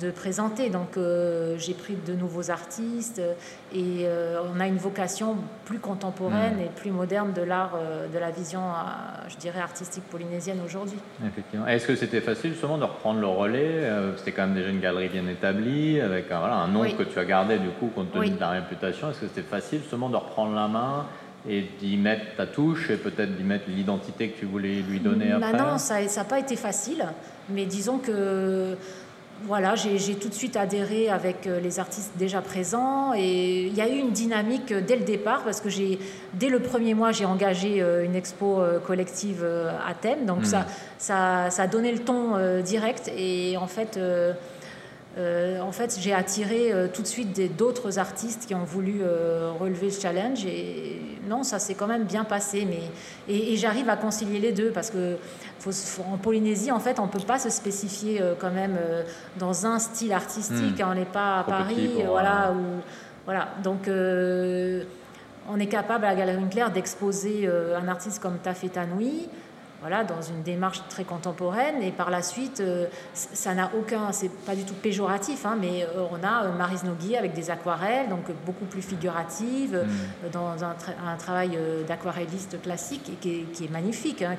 de 0.00 0.10
présenter. 0.10 0.70
Donc 0.70 0.96
euh, 0.96 1.56
j'ai 1.58 1.74
pris 1.74 1.94
de 1.94 2.14
nouveaux 2.14 2.50
artistes 2.50 3.20
et 3.74 4.04
euh, 4.04 4.40
on 4.54 4.60
a 4.60 4.66
une 4.66 4.76
vocation 4.76 5.36
plus 5.64 5.78
contemporaine 5.78 6.56
hmm. 6.56 6.60
et 6.60 6.70
plus 6.74 6.90
moderne 6.90 7.32
de 7.32 7.42
l'art, 7.42 7.72
euh, 7.76 8.08
de 8.08 8.18
la 8.18 8.30
vision, 8.30 8.60
je 9.28 9.36
dirais, 9.36 9.60
artistique 9.60 10.04
polynésienne 10.04 10.60
aujourd'hui. 10.64 10.98
Effectivement. 11.26 11.66
Est-ce 11.66 11.86
que 11.86 11.96
c'était 11.96 12.20
facile 12.20 12.52
justement 12.52 12.78
de 12.78 12.84
reprendre 12.84 13.20
le 13.20 13.26
relais 13.26 13.88
C'était 14.16 14.32
quand 14.32 14.46
même 14.46 14.54
déjà 14.54 14.68
une 14.68 14.80
galerie 14.80 15.08
bien 15.08 15.26
établie, 15.26 16.00
avec 16.00 16.30
un, 16.30 16.38
voilà, 16.38 16.56
un 16.56 16.68
nom 16.68 16.82
que 16.82 17.02
tu 17.02 17.18
as 17.18 17.24
gardé 17.24 17.58
du 17.58 17.68
coup 17.70 17.90
compte 17.94 18.12
tenu 18.12 18.30
de 18.30 18.36
ta 18.36 18.50
réputation. 18.50 19.10
Est-ce 19.10 19.20
que 19.20 19.28
c'était 19.28 19.42
facile 19.42 19.80
justement 19.80 20.08
de 20.08 20.16
reprendre 20.16 20.54
la 20.54 20.68
main 20.68 21.06
et 21.48 21.66
d'y 21.80 21.96
mettre 21.96 22.36
ta 22.36 22.46
touche 22.46 22.90
et 22.90 22.96
peut-être 22.96 23.36
d'y 23.36 23.42
mettre 23.42 23.64
l'identité 23.68 24.28
que 24.28 24.38
tu 24.38 24.46
voulais 24.46 24.82
lui 24.82 25.00
donner 25.00 25.30
bah 25.30 25.48
après 25.48 25.58
Non, 25.58 25.78
ça 25.78 26.00
n'a 26.00 26.24
pas 26.24 26.38
été 26.38 26.56
facile, 26.56 27.04
mais 27.48 27.66
disons 27.66 27.98
que 27.98 28.76
voilà, 29.44 29.74
j'ai 29.74 30.14
tout 30.14 30.28
de 30.28 30.34
suite 30.34 30.56
adhéré 30.56 31.08
avec 31.08 31.46
euh, 31.46 31.58
les 31.58 31.80
artistes 31.80 32.12
déjà 32.16 32.40
présents 32.40 33.12
et 33.14 33.66
il 33.66 33.74
y 33.74 33.80
a 33.80 33.88
eu 33.88 33.96
une 33.96 34.12
dynamique 34.12 34.70
euh, 34.70 34.80
dès 34.80 34.96
le 34.96 35.04
départ 35.04 35.42
parce 35.42 35.60
que 35.60 35.68
j'ai 35.68 35.98
dès 36.34 36.48
le 36.48 36.60
premier 36.60 36.94
mois 36.94 37.10
j'ai 37.10 37.24
engagé 37.24 37.82
euh, 37.82 38.04
une 38.04 38.14
expo 38.14 38.62
collective 38.86 39.44
à 39.44 39.94
thème 39.94 40.26
donc 40.26 40.42
hmm. 40.42 40.44
ça, 40.44 40.66
ça, 40.98 41.50
ça 41.50 41.62
a 41.64 41.66
donné 41.66 41.90
le 41.90 41.98
ton 41.98 42.60
direct 42.62 43.10
et 43.16 43.56
en 43.56 43.66
fait 43.66 43.98
euh, 45.18 45.60
en 45.60 45.72
fait, 45.72 45.98
j'ai 46.00 46.14
attiré 46.14 46.72
euh, 46.72 46.88
tout 46.92 47.02
de 47.02 47.06
suite 47.06 47.56
d'autres 47.56 47.98
artistes 47.98 48.46
qui 48.46 48.54
ont 48.54 48.64
voulu 48.64 49.00
euh, 49.02 49.52
relever 49.58 49.86
le 49.86 49.92
challenge. 49.92 50.46
Et 50.46 51.00
non, 51.28 51.42
ça 51.42 51.58
s'est 51.58 51.74
quand 51.74 51.86
même 51.86 52.04
bien 52.04 52.24
passé. 52.24 52.66
Mais, 52.66 52.80
et, 53.28 53.56
j'arrive 53.56 53.90
à 53.90 53.96
concilier 53.96 54.40
les 54.40 54.52
deux 54.52 54.70
parce 54.70 54.90
que 54.90 55.16
en 56.10 56.16
Polynésie, 56.16 56.72
en 56.72 56.80
fait, 56.80 56.98
on 56.98 57.06
ne 57.06 57.10
peut 57.10 57.20
pas 57.20 57.38
se 57.38 57.50
spécifier 57.50 58.20
quand 58.40 58.50
même 58.50 58.76
dans 59.38 59.64
un 59.64 59.78
style 59.78 60.12
artistique. 60.12 60.80
Hmm. 60.80 60.88
On 60.90 60.94
n'est 60.94 61.04
pas 61.04 61.38
à 61.38 61.44
Paris. 61.44 61.90
voilà, 62.04 62.52
voilà. 63.24 63.48
Donc, 63.62 63.88
on 63.88 65.60
est 65.60 65.66
capable 65.66 66.04
à 66.04 66.08
la 66.08 66.16
Galerie 66.16 66.48
Claire 66.50 66.72
d'exposer 66.72 67.48
un 67.48 67.86
artiste 67.86 68.20
comme 68.20 68.38
Tafé 68.38 68.70
Tanoui 68.70 69.28
voilà, 69.82 70.04
dans 70.04 70.22
une 70.22 70.42
démarche 70.42 70.80
très 70.88 71.04
contemporaine. 71.04 71.82
Et 71.82 71.90
par 71.90 72.08
la 72.08 72.22
suite, 72.22 72.60
euh, 72.60 72.86
ça 73.12 73.52
n'a 73.52 73.70
aucun, 73.76 74.12
c'est 74.12 74.30
pas 74.30 74.54
du 74.54 74.64
tout 74.64 74.74
péjoratif, 74.74 75.44
hein, 75.44 75.58
mais 75.60 75.82
euh, 75.82 76.06
on 76.10 76.24
a 76.24 76.44
euh, 76.44 76.56
Marise 76.56 76.84
Nogui 76.84 77.16
avec 77.16 77.34
des 77.34 77.50
aquarelles, 77.50 78.08
donc 78.08 78.30
beaucoup 78.46 78.64
plus 78.64 78.80
figuratives, 78.80 79.76
mm. 79.76 80.30
dans 80.30 80.64
un, 80.64 80.76
un 81.06 81.16
travail 81.16 81.58
d'aquarelliste 81.86 82.62
classique 82.62 83.10
et 83.10 83.16
qui 83.16 83.40
est, 83.40 83.42
qui 83.52 83.64
est 83.64 83.70
magnifique, 83.70 84.22
hein, 84.22 84.36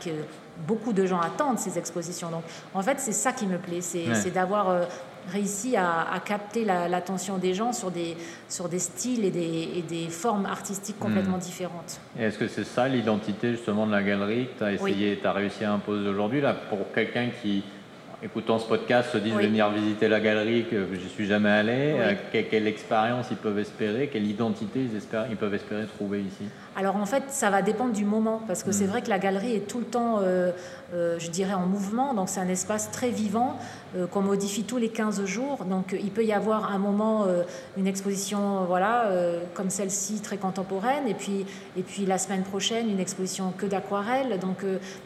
beaucoup 0.68 0.94
de 0.94 1.06
gens 1.06 1.20
attendent 1.20 1.60
ces 1.60 1.78
expositions. 1.78 2.30
Donc, 2.30 2.44
en 2.74 2.82
fait, 2.82 3.00
c'est 3.00 3.12
ça 3.12 3.32
qui 3.32 3.48
me 3.48 3.58
plaît, 3.58 3.82
c'est 3.82 4.32
d'avoir 4.32 4.88
réussi 5.32 5.76
à, 5.78 6.22
capter 6.26 6.66
l'attention 6.66 7.38
des 7.38 7.54
gens 7.54 7.74
sur 7.74 7.92
des, 7.92 8.18
sur 8.50 8.70
des 8.70 8.80
styles 8.80 9.26
et 9.26 9.32
des, 9.32 9.70
et 9.76 9.82
des 9.82 10.10
formes 10.10 10.46
artistiques 10.46 11.00
complètement 11.00 11.38
hmm. 11.38 11.42
différentes. 11.42 12.02
Est-ce 12.20 12.38
que 12.38 12.48
c'est 12.48 12.64
ça 12.64 12.88
l'identité 12.88 13.52
justement 13.52 13.86
de 13.86 13.92
la 13.92 14.04
galerie 14.04 14.48
que 14.48 14.58
tu 14.60 14.64
as 14.64 14.74
essayé, 14.74 15.18
tu 15.20 15.28
as 15.28 15.34
réussi 15.34 15.64
à 15.64 15.74
imposer 15.74 16.08
aujourd'hui 16.08 16.42
là 16.42 16.54
pour 16.54 16.92
quelqu'un 16.94 17.30
qui 17.42 17.64
écoutant 18.24 18.58
ce 18.58 18.68
podcast 18.68 19.12
se 19.12 19.18
dit 19.18 19.32
de 19.32 19.38
venir 19.38 19.70
visiter 19.70 20.08
la 20.08 20.22
galerie 20.22 20.66
que 20.70 20.88
je 20.94 21.08
suis 21.08 21.26
jamais 21.26 21.50
allé, 21.50 21.96
euh, 21.98 22.14
quelle, 22.32 22.68
expérience 22.68 23.28
ils 23.32 23.38
peuvent 23.38 23.60
espérer, 23.60 24.10
quelle 24.12 24.26
identité 24.26 24.80
ils, 24.80 24.96
espèrent, 24.96 25.26
ils 25.30 25.36
peuvent 25.36 25.54
espérer 25.54 25.86
trouver 25.88 26.22
ici? 26.22 26.46
Alors 26.76 26.96
en 26.96 27.06
fait, 27.06 27.26
ça 27.30 27.50
va 27.50 27.62
dépendre 27.62 27.94
du 27.94 28.06
moment, 28.06 28.42
parce 28.48 28.64
que 28.64 28.72
c'est 28.72 28.86
vrai 28.86 29.02
que 29.02 29.10
la 29.10 29.20
galerie 29.20 29.56
est 29.56 29.68
tout 29.68 29.80
le 29.80 29.86
temps, 29.86 30.20
euh, 30.22 30.52
euh, 30.94 31.18
je 31.20 31.30
dirais, 31.30 31.54
en 31.54 31.68
mouvement, 31.68 32.14
donc 32.16 32.30
c'est 32.30 32.40
un 32.40 32.48
espace 32.48 32.90
très 32.90 33.10
vivant 33.10 33.58
euh, 33.96 34.08
qu'on 34.08 34.22
modifie 34.22 34.64
tous 34.64 34.78
les 34.78 34.90
15 34.90 35.24
jours. 35.26 35.66
Donc 35.66 35.96
il 35.98 36.10
peut 36.10 36.26
y 36.26 36.34
avoir 36.34 36.72
un 36.72 36.80
moment, 36.80 37.28
une 37.78 37.86
exposition, 37.86 38.66
voilà, 38.66 39.10
comme 39.54 39.70
celle-ci, 39.70 40.22
très 40.22 40.38
contemporaine, 40.38 41.08
et 41.08 41.14
puis, 41.14 41.46
et 41.78 41.84
puis 41.84 42.06
la 42.06 42.18
semaine 42.18 42.44
prochaine, 42.44 42.90
une 42.90 43.00
exposition 43.00 43.54
que 43.56 43.66
d'aquarelle. 43.66 44.40
Donc 44.40 44.66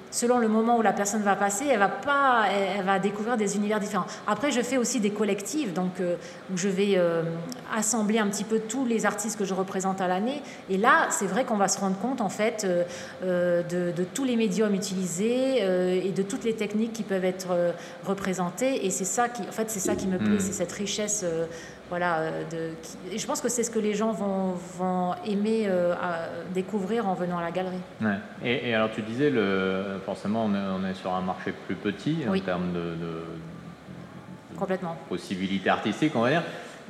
selon 0.09 0.37
le 0.37 0.47
moment 0.47 0.77
où 0.77 0.81
la 0.81 0.93
personne 0.93 1.21
va 1.21 1.35
passer, 1.35 1.65
elle 1.69 1.79
va, 1.79 1.89
pas, 1.89 2.45
elle, 2.49 2.85
va 2.85 2.97
découvrir 2.97 3.35
des 3.35 3.57
univers 3.57 3.79
différents. 3.79 4.07
Après, 4.25 4.51
je 4.51 4.61
fais 4.61 4.77
aussi 4.77 4.99
des 4.99 5.11
collectives, 5.11 5.73
donc 5.73 5.99
où 5.99 6.57
je 6.57 6.69
vais 6.69 6.99
assembler 7.75 8.19
un 8.19 8.27
petit 8.27 8.45
peu 8.45 8.59
tous 8.59 8.85
les 8.85 9.05
artistes 9.05 9.37
que 9.37 9.45
je 9.45 9.53
représente 9.53 10.01
à 10.01 10.07
l'année. 10.07 10.41
Et 10.69 10.77
là, 10.77 11.07
c'est 11.09 11.27
vrai 11.27 11.43
qu'on 11.43 11.56
on 11.57 11.59
va 11.59 11.67
se 11.67 11.79
rendre 11.79 11.97
compte 11.97 12.21
en 12.21 12.29
fait 12.29 12.65
euh, 12.65 12.83
euh, 13.23 13.63
de, 13.63 14.03
tous 14.03 14.23
les 14.23 14.35
médiums 14.35 14.75
utilisés 14.75 15.57
euh, 15.61 15.99
et 16.03 16.11
de 16.11 16.21
toutes 16.21 16.43
les 16.43 16.53
techniques 16.53 16.93
qui 16.93 17.01
peuvent 17.01 17.25
être 17.25 17.73
représentées. 18.05 18.85
Et 18.85 18.91
c'est 18.91 19.05
ça 19.05 19.27
qui, 19.27 19.41
en 19.41 19.51
fait, 19.51 19.69
c'est 19.71 19.79
ça 19.79 19.95
qui 19.95 20.07
me 20.07 20.19
plaît, 20.19 20.35
hmm. 20.35 20.39
c'est 20.39 20.53
cette 20.53 20.71
richesse. 20.71 21.25
voilà, 21.89 22.29
de, 22.51 22.69
et 23.11 23.17
je 23.17 23.25
pense 23.25 23.41
que 23.41 23.49
c'est 23.49 23.63
ce 23.63 23.71
que 23.71 23.79
les 23.79 23.95
gens 23.95 24.11
vont, 24.11 24.53
vont 24.77 25.15
aimer 25.25 25.67
découvrir 26.53 27.07
en 27.07 27.15
venant 27.15 27.39
à 27.39 27.41
la 27.41 27.51
galerie. 27.51 27.81
Et, 28.43 28.73
alors 28.75 28.91
tu 28.91 29.01
disais, 29.01 29.31
le, 29.31 29.99
forcément 30.05 30.45
on 30.45 30.85
est, 30.85 30.93
sur 30.93 31.13
un 31.13 31.21
marché 31.21 31.53
plus 31.65 31.75
petit 31.75 32.17
en 32.29 32.39
termes 32.39 32.71
de, 32.71 32.79
de, 32.79 33.23
Complètement. 34.57 34.95
possibilités 35.09 35.69
artistiques, 35.69 36.15
on 36.15 36.21
va 36.21 36.29
dire. 36.29 36.43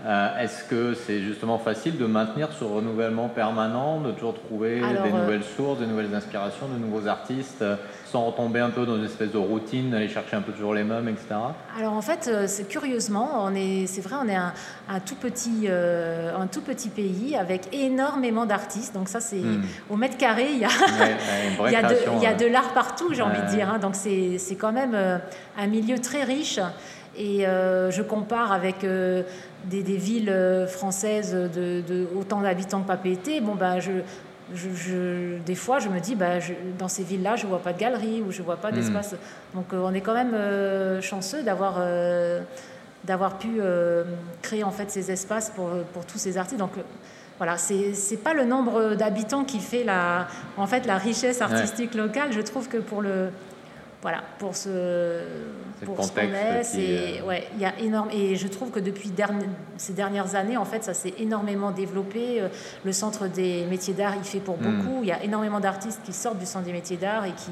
Euh, 0.06 0.40
est-ce 0.40 0.64
que 0.64 0.94
c'est 0.94 1.22
justement 1.22 1.58
facile 1.58 1.98
de 1.98 2.06
maintenir 2.06 2.50
ce 2.58 2.64
renouvellement 2.64 3.30
permanent, 3.30 4.00
de 4.00 4.12
toujours 4.12 4.36
trouver 4.36 4.80
des 4.80 4.84
euh, 4.84 5.22
nouvelles 5.22 5.44
sources, 5.44 5.80
des 5.80 5.88
nouvelles 5.88 6.14
inspirations, 6.14 6.68
de 6.68 6.78
nouveaux 6.78 7.08
artistes, 7.08 7.64
euh, 7.64 7.76
sans 8.06 8.26
retomber 8.26 8.60
un 8.60 8.70
peu 8.70 8.86
dans 8.86 8.96
une 8.96 9.06
espèce 9.06 9.32
de 9.32 9.40
routine, 9.40 9.90
d'aller 9.90 10.08
chercher 10.08 10.36
un 10.36 10.42
peu 10.42 10.52
toujours 10.52 10.76
les 10.76 10.84
mêmes, 10.84 11.10
etc. 11.10 11.36
Alors 11.78 11.94
en 11.94 12.02
fait, 12.02 12.30
c'est 12.46 12.68
curieusement, 12.68 13.44
on 13.44 13.56
est, 13.56 13.88
c'est 13.88 14.02
vrai, 14.02 14.18
on 14.24 14.30
est 14.30 14.36
un, 14.36 14.54
tout 15.00 15.16
petit, 15.16 15.68
un 15.68 16.48
tout 16.48 16.62
petit 16.62 16.90
pays 16.90 17.36
avec 17.36 17.74
énormément 17.74 18.46
d'artistes. 18.46 18.94
Donc 18.94 19.10
ça, 19.10 19.20
c'est 19.20 19.38
hmm. 19.38 19.64
au 19.90 19.98
mètre 19.98 20.18
carré, 20.18 20.48
il 20.52 20.60
y 20.60 20.66
a, 20.66 20.70
il 21.68 21.72
y 22.22 22.26
a, 22.26 22.34
de, 22.34 22.46
l'art 22.46 22.74
partout, 22.74 23.14
j'ai 23.14 23.24
envie 23.24 23.42
de 23.42 23.48
dire. 23.48 23.70
Hein. 23.70 23.80
Donc 23.80 23.96
c'est, 23.96 24.38
c'est 24.38 24.56
quand 24.56 24.72
même 24.72 24.96
un 25.58 25.68
milieu 25.68 26.00
très 26.00 26.24
riche. 26.24 26.60
Et 27.18 27.42
je 27.42 28.02
compare 28.02 28.52
avec 28.52 28.86
des, 29.66 29.98
villes 29.98 30.30
euh, 30.30 30.68
françaises 30.68 31.34
de, 31.34 32.08
autant 32.18 32.42
d'habitants 32.42 32.82
que 32.82 32.88
Papeete, 32.88 33.44
bon, 33.44 33.58
je, 33.80 33.92
je, 34.54 35.40
des 35.40 35.56
fois, 35.56 35.80
je 35.80 35.90
me 35.90 36.00
dis, 36.00 36.16
bah, 36.16 36.40
dans 36.78 36.88
ces 36.88 37.04
villes-là, 37.04 37.36
je 37.36 37.44
ne 37.44 37.50
vois 37.50 37.60
pas 37.60 37.74
de 37.74 37.80
galerie 37.80 38.22
ou 38.22 38.32
je 38.32 38.40
ne 38.42 38.46
vois 38.46 38.58
pas 38.58 38.72
hmm. 38.72 38.76
d'espace. 38.76 39.16
Donc, 39.54 39.74
euh, 39.74 39.82
on 39.84 39.94
est 39.94 40.02
quand 40.02 40.14
même 40.14 40.34
euh, 40.34 41.02
chanceux 41.02 41.44
d'avoir 41.44 41.82
d'avoir 43.04 43.38
pu 43.38 43.62
créer 44.42 44.66
en 44.66 44.72
fait 44.72 44.92
ces 44.92 45.12
espaces 45.12 45.50
pour, 45.52 45.70
pour 45.94 46.06
tous 46.06 46.18
ces 46.18 46.38
artistes. 46.38 46.60
Donc, 46.60 46.72
voilà, 47.38 47.58
c'est 47.58 47.94
n'est 48.12 48.18
pas 48.18 48.34
le 48.34 48.44
nombre 48.44 48.96
d'habitants 48.96 49.46
qui 49.46 49.60
fait 49.60 49.86
la, 49.86 50.28
en 50.58 50.68
fait, 50.68 50.86
la 50.86 50.98
richesse 50.98 51.42
artistique 51.42 51.94
locale. 51.94 52.34
Je 52.34 52.42
trouve 52.42 52.68
que 52.68 52.78
pour 52.78 53.02
le, 53.02 53.30
voilà, 54.02 54.22
pour 54.38 54.56
ce, 54.56 55.20
pour 55.84 56.04
ce 56.04 56.12
qu'on 56.12 56.22
est, 56.22 56.64
c'est, 56.64 57.20
euh, 57.20 57.26
ouais, 57.26 57.48
il 57.56 57.62
y 57.62 57.66
a 57.66 57.78
énorme, 57.80 58.10
et 58.12 58.36
je 58.36 58.48
trouve 58.48 58.70
que 58.70 58.80
depuis 58.80 59.12
ces 59.78 59.94
dernières 59.94 60.36
années, 60.36 60.56
en 60.56 60.66
fait, 60.66 60.84
ça 60.84 60.94
s'est 60.94 61.16
énormément 61.18 61.72
développé. 61.72 62.42
Euh, 62.42 62.50
le 62.86 62.92
centre 62.92 63.28
des 63.28 63.66
métiers 63.66 63.96
d'art, 63.96 64.14
il 64.16 64.24
fait 64.24 64.40
pour 64.40 64.58
hmm. 64.58 64.64
beaucoup. 64.64 65.00
Il 65.02 65.08
y 65.08 65.12
a 65.12 65.24
énormément 65.24 65.60
d'artistes 65.60 66.02
qui 66.04 66.14
sortent 66.14 66.38
du 66.38 66.46
centre 66.46 66.66
des 66.66 66.74
métiers 66.74 66.98
d'art 66.98 67.26
et 67.26 67.32
qui, 67.32 67.52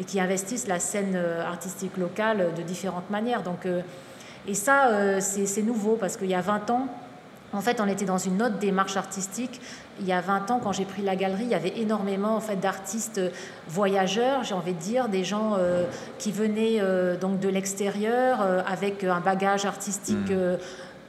et 0.00 0.04
qui 0.04 0.20
investissent 0.20 0.68
la 0.68 0.80
scène 0.80 1.14
euh, 1.16 1.46
artistique 1.46 1.96
locale 1.98 2.54
de 2.56 2.62
différentes 2.62 3.10
manières. 3.10 3.42
Donc, 3.42 3.68
et 4.46 4.54
ça, 4.54 5.20
c'est 5.20 5.62
nouveau 5.62 5.96
parce 5.96 6.16
qu'il 6.16 6.28
y 6.28 6.34
a 6.34 6.40
20 6.40 6.70
ans, 6.70 6.88
en 7.54 7.60
fait, 7.60 7.80
on 7.80 7.86
était 7.86 8.04
dans 8.04 8.18
une 8.18 8.42
autre 8.42 8.58
démarche 8.58 8.96
artistique. 8.96 9.60
Il 10.00 10.06
y 10.06 10.12
a 10.12 10.20
20 10.20 10.50
ans, 10.50 10.60
quand 10.62 10.72
j'ai 10.72 10.84
pris 10.84 11.02
la 11.02 11.16
galerie, 11.16 11.44
il 11.44 11.50
y 11.50 11.54
avait 11.54 11.78
énormément 11.78 12.36
en 12.36 12.40
fait, 12.40 12.56
d'artistes 12.56 13.20
voyageurs, 13.68 14.44
j'ai 14.44 14.54
envie 14.54 14.74
de 14.74 14.78
dire, 14.78 15.08
des 15.08 15.24
gens 15.24 15.54
euh, 15.58 15.84
qui 16.18 16.32
venaient 16.32 16.80
euh, 16.80 17.16
donc 17.16 17.40
de 17.40 17.48
l'extérieur 17.48 18.40
euh, 18.42 18.62
avec 18.66 19.04
un 19.04 19.20
bagage 19.20 19.64
artistique 19.64 20.30
mmh. 20.30 20.58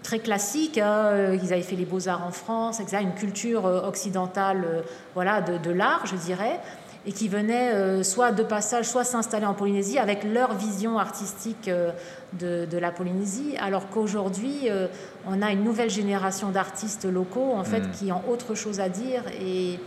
très 0.03 0.19
classique. 0.19 0.77
Hein, 0.77 1.33
ils 1.41 1.51
avaient 1.53 1.61
fait 1.61 1.75
les 1.75 1.85
beaux-arts 1.85 2.25
en 2.25 2.31
France, 2.31 2.79
etc., 2.79 3.01
une 3.01 3.15
culture 3.15 3.65
occidentale 3.65 4.83
voilà, 5.13 5.41
de, 5.41 5.57
de 5.57 5.71
l'art, 5.71 6.05
je 6.05 6.15
dirais 6.15 6.59
et 7.05 7.11
qui 7.11 7.27
venaient 7.27 7.71
euh, 7.73 8.03
soit 8.03 8.31
de 8.31 8.43
passage, 8.43 8.85
soit 8.85 9.03
s'installer 9.03 9.45
en 9.45 9.53
Polynésie 9.53 9.99
avec 9.99 10.23
leur 10.23 10.53
vision 10.53 10.97
artistique 10.97 11.67
euh, 11.67 11.91
de, 12.33 12.77
la 12.77 12.91
Polynésie, 12.91 13.55
alors 13.59 13.89
qu'aujourd'hui, 13.89 14.69
euh, 14.69 14.87
on 15.25 15.41
a 15.41 15.51
une 15.51 15.63
nouvelle 15.63 15.89
génération 15.89 16.49
d'artistes 16.49 17.05
locaux, 17.05 17.53
en 17.55 17.63
fait, 17.63 17.81
mm. 17.81 17.91
qui 17.91 18.11
ont 18.11 18.27
autre 18.29 18.55
chose 18.55 18.79
à 18.79 18.89
dire 18.89 19.21
et, 19.39 19.79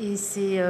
et 0.00 0.16
c'est 0.16 0.62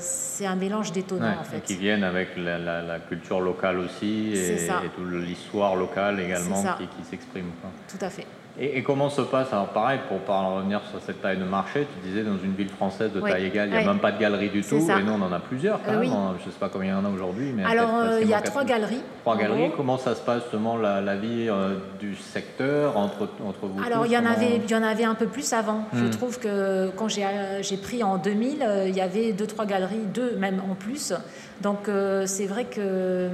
c'est 0.00 0.46
un 0.46 0.56
mélange 0.56 0.92
détonnant, 0.92 1.40
en 1.40 1.44
fait. 1.44 1.60
qui 1.60 1.76
viennent 1.76 2.04
avec 2.04 2.36
la, 2.36 2.98
culture 3.08 3.40
locale 3.40 3.78
aussi 3.78 4.32
et, 4.34 4.66
et 4.66 4.88
toute 4.94 5.12
l'histoire 5.12 5.76
locale 5.76 6.20
également 6.20 6.62
qui, 6.78 6.86
qui 6.86 7.04
s'exprime. 7.08 7.50
Tout 7.88 8.04
à 8.04 8.10
fait. 8.10 8.26
Et, 8.58 8.82
comment 8.82 9.10
se 9.10 9.20
passe 9.20 9.52
Alors 9.52 9.68
pareil, 9.68 10.00
pour 10.08 10.18
pas 10.20 10.40
revenir 10.40 10.80
sur 10.90 11.00
cette 11.00 11.20
taille 11.20 11.36
de 11.36 11.44
marché, 11.44 11.86
tu 11.94 12.08
disais 12.08 12.22
dans 12.22 12.38
une 12.42 12.54
ville 12.54 12.70
française 12.70 13.12
de 13.12 13.20
taille 13.20 13.46
égale, 13.46 13.68
il 13.68 13.72
n'y 13.72 13.84
a 13.84 13.86
même 13.86 13.98
pas 13.98 14.12
de 14.12 14.18
galerie 14.18 14.48
du 14.48 14.62
tout, 14.62 14.76
et 14.76 15.02
nous 15.02 15.12
on 15.12 15.22
en 15.22 15.32
a 15.32 15.40
plusieurs 15.40 15.82
quand 15.82 15.92
euh, 15.92 16.00
même. 16.00 16.10
Je 16.40 16.46
ne 16.46 16.52
sais 16.52 16.58
pas 16.58 16.70
combien 16.70 16.94
il 16.94 16.96
y 16.96 16.98
en 16.98 17.04
a 17.04 17.10
aujourd'hui. 17.12 17.52
mais 17.54 17.64
Alors 17.64 17.94
euh, 17.96 18.20
il 18.22 18.28
y 18.28 18.34
a 18.34 18.40
trois 18.40 18.64
galeries. 18.64 19.02
Trois 19.22 19.36
galeries. 19.36 19.70
Comment 19.76 19.98
ça 19.98 20.14
se 20.14 20.22
passe 20.22 20.42
justement 20.42 20.76
la, 20.78 21.16
vie 21.16 21.48
euh, 21.48 21.76
du 22.00 22.14
secteur 22.16 22.96
entre, 22.96 23.28
entre 23.46 23.66
vous 23.66 23.82
Alors 23.82 24.06
il 24.06 24.12
y, 24.12 24.18
en 24.18 24.24
avait, 24.24 24.60
il 24.64 24.70
y 24.70 24.74
en 24.74 24.82
avait 24.82 25.04
un 25.04 25.14
peu 25.14 25.26
plus 25.26 25.52
avant. 25.52 25.84
Je 25.92 26.04
hmm. 26.04 26.10
trouve 26.10 26.38
que 26.38 26.90
quand 26.96 27.08
j'ai 27.08 27.76
pris 27.76 28.02
en 28.02 28.16
2000, 28.16 28.66
il 28.86 28.96
y 28.96 29.00
avait 29.00 29.32
deux, 29.32 29.46
trois 29.46 29.66
galeries, 29.66 30.06
deux 30.14 30.36
même 30.36 30.62
en 30.70 30.74
plus. 30.74 31.12
Donc 31.60 31.90
c'est 32.24 32.46
vrai 32.46 32.64
que 32.64 33.28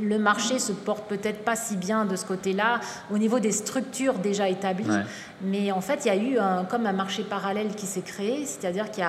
le 0.00 0.18
marché 0.18 0.58
se 0.58 0.72
porte 0.72 1.08
peut-être 1.08 1.44
pas 1.44 1.56
si 1.56 1.76
bien 1.76 2.04
de 2.04 2.16
ce 2.16 2.24
côté-là 2.24 2.80
au 3.12 3.18
niveau 3.18 3.40
des 3.40 3.52
structures 3.52 4.14
déjà 4.14 4.48
établies. 4.48 4.86
Mais 5.44 5.72
en 5.72 5.80
fait, 5.80 6.04
il 6.04 6.08
y 6.08 6.10
a 6.10 6.16
eu 6.16 6.38
un, 6.38 6.64
comme 6.64 6.86
un 6.86 6.92
marché 6.92 7.24
parallèle 7.24 7.74
qui 7.74 7.86
s'est 7.86 8.02
créé, 8.02 8.46
c'est-à-dire 8.46 8.90
qu'il 8.90 9.04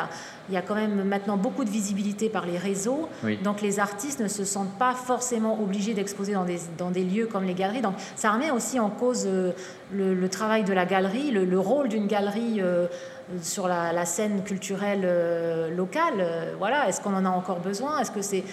y, 0.50 0.58
a, 0.58 0.62
quand 0.62 0.76
même 0.76 1.04
maintenant 1.04 1.38
beaucoup 1.38 1.64
de 1.64 1.70
visibilité 1.70 2.28
par 2.28 2.46
les 2.46 2.58
réseaux. 2.58 3.08
Donc 3.44 3.62
les 3.62 3.80
artistes 3.80 4.20
ne 4.20 4.28
se 4.28 4.44
sentent 4.44 4.78
pas 4.78 4.94
forcément 4.94 5.62
obligés 5.62 5.94
d'exposer 5.94 6.34
dans 6.34 6.46
des, 6.46 6.60
dans 6.78 6.92
des 6.92 7.04
lieux 7.04 7.28
comme 7.28 7.44
les 7.46 7.54
galeries. 7.54 7.82
Donc 7.82 7.96
ça 8.16 8.32
remet 8.32 8.52
aussi 8.52 8.80
en 8.80 8.90
cause 8.90 9.26
euh, 9.28 9.52
le, 9.94 10.28
travail 10.30 10.64
de 10.64 10.74
la 10.74 10.86
galerie, 10.86 11.32
le, 11.32 11.60
rôle 11.60 11.90
d'une 11.90 12.08
galerie. 12.08 12.62
Euh, 12.62 12.88
sur 13.42 13.70
la, 13.70 14.06
scène 14.06 14.44
culturelle 14.44 15.04
euh, 15.06 15.74
locale, 15.74 16.54
voilà, 16.60 16.90
est-ce 16.90 17.00
qu'on 17.00 17.16
en 17.16 17.24
a 17.24 17.30
encore 17.30 17.62
besoin? 17.62 18.00
Est-ce 18.00 18.12
que 18.12 18.22
c'est 18.22 18.44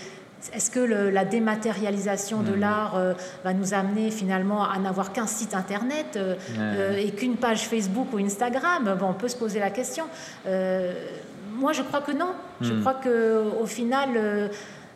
est-ce 0.55 0.71
que 0.71 0.81
la 0.81 1.25
dématérialisation 1.25 2.43
de 2.43 2.53
hmm. 2.53 2.61
l'art 2.61 2.97
euh, 2.97 3.13
va 3.45 3.53
nous 3.53 3.75
amener 3.75 4.11
finalement 4.11 4.65
à 4.65 4.79
n'avoir 4.79 5.13
qu'un 5.13 5.27
site 5.27 5.55
internet 5.55 6.17
euh, 6.17 6.35
euh, 6.59 6.97
et 6.97 7.11
qu'une 7.11 7.37
page 7.37 7.67
Facebook 7.67 8.09
ou 8.13 8.19
Instagram? 8.19 8.97
Bon, 8.99 9.09
On 9.11 9.15
peut 9.15 9.29
se 9.29 9.37
poser 9.37 9.61
la 9.61 9.71
question. 9.71 10.05
moi, 10.47 11.73
je 11.73 11.83
crois 11.83 12.01
que 12.01 12.13
non. 12.13 12.33
Je 12.61 12.73
hmm. 12.73 12.81
crois 12.81 12.95
qu'au 12.95 13.67
final, 13.67 14.51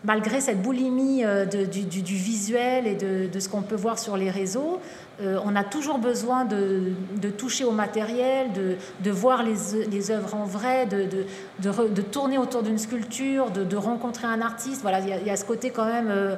malgré 0.04 0.40
cette 0.40 0.62
boulimie 0.62 1.24
du, 1.70 2.14
visuel 2.14 2.86
et 2.86 2.94
de 2.94 3.40
ce 3.40 3.48
qu'on 3.48 3.62
peut 3.62 3.74
voir 3.74 3.98
sur 3.98 4.16
les 4.16 4.30
réseaux, 4.30 4.80
euh, 5.20 5.38
on 5.44 5.54
a 5.54 5.62
toujours 5.62 5.98
besoin 5.98 6.44
de, 6.44 6.92
toucher 7.38 7.64
au 7.64 7.70
matériel, 7.70 8.48
de, 8.52 9.10
voir 9.10 9.42
les, 9.42 9.86
les, 9.90 10.10
œuvres 10.10 10.34
en 10.34 10.44
vrai, 10.44 10.86
de, 10.86 12.02
tourner 12.02 12.38
autour 12.38 12.62
d'une 12.62 12.78
sculpture, 12.78 13.50
de, 13.50 13.76
rencontrer 13.76 14.26
un 14.26 14.40
artiste. 14.40 14.82
Voilà, 14.82 15.00
il 15.00 15.26
y, 15.26 15.30
a 15.30 15.36
ce 15.36 15.44
côté 15.44 15.70
quand 15.70 15.84
même 15.84 16.10
euh, 16.10 16.34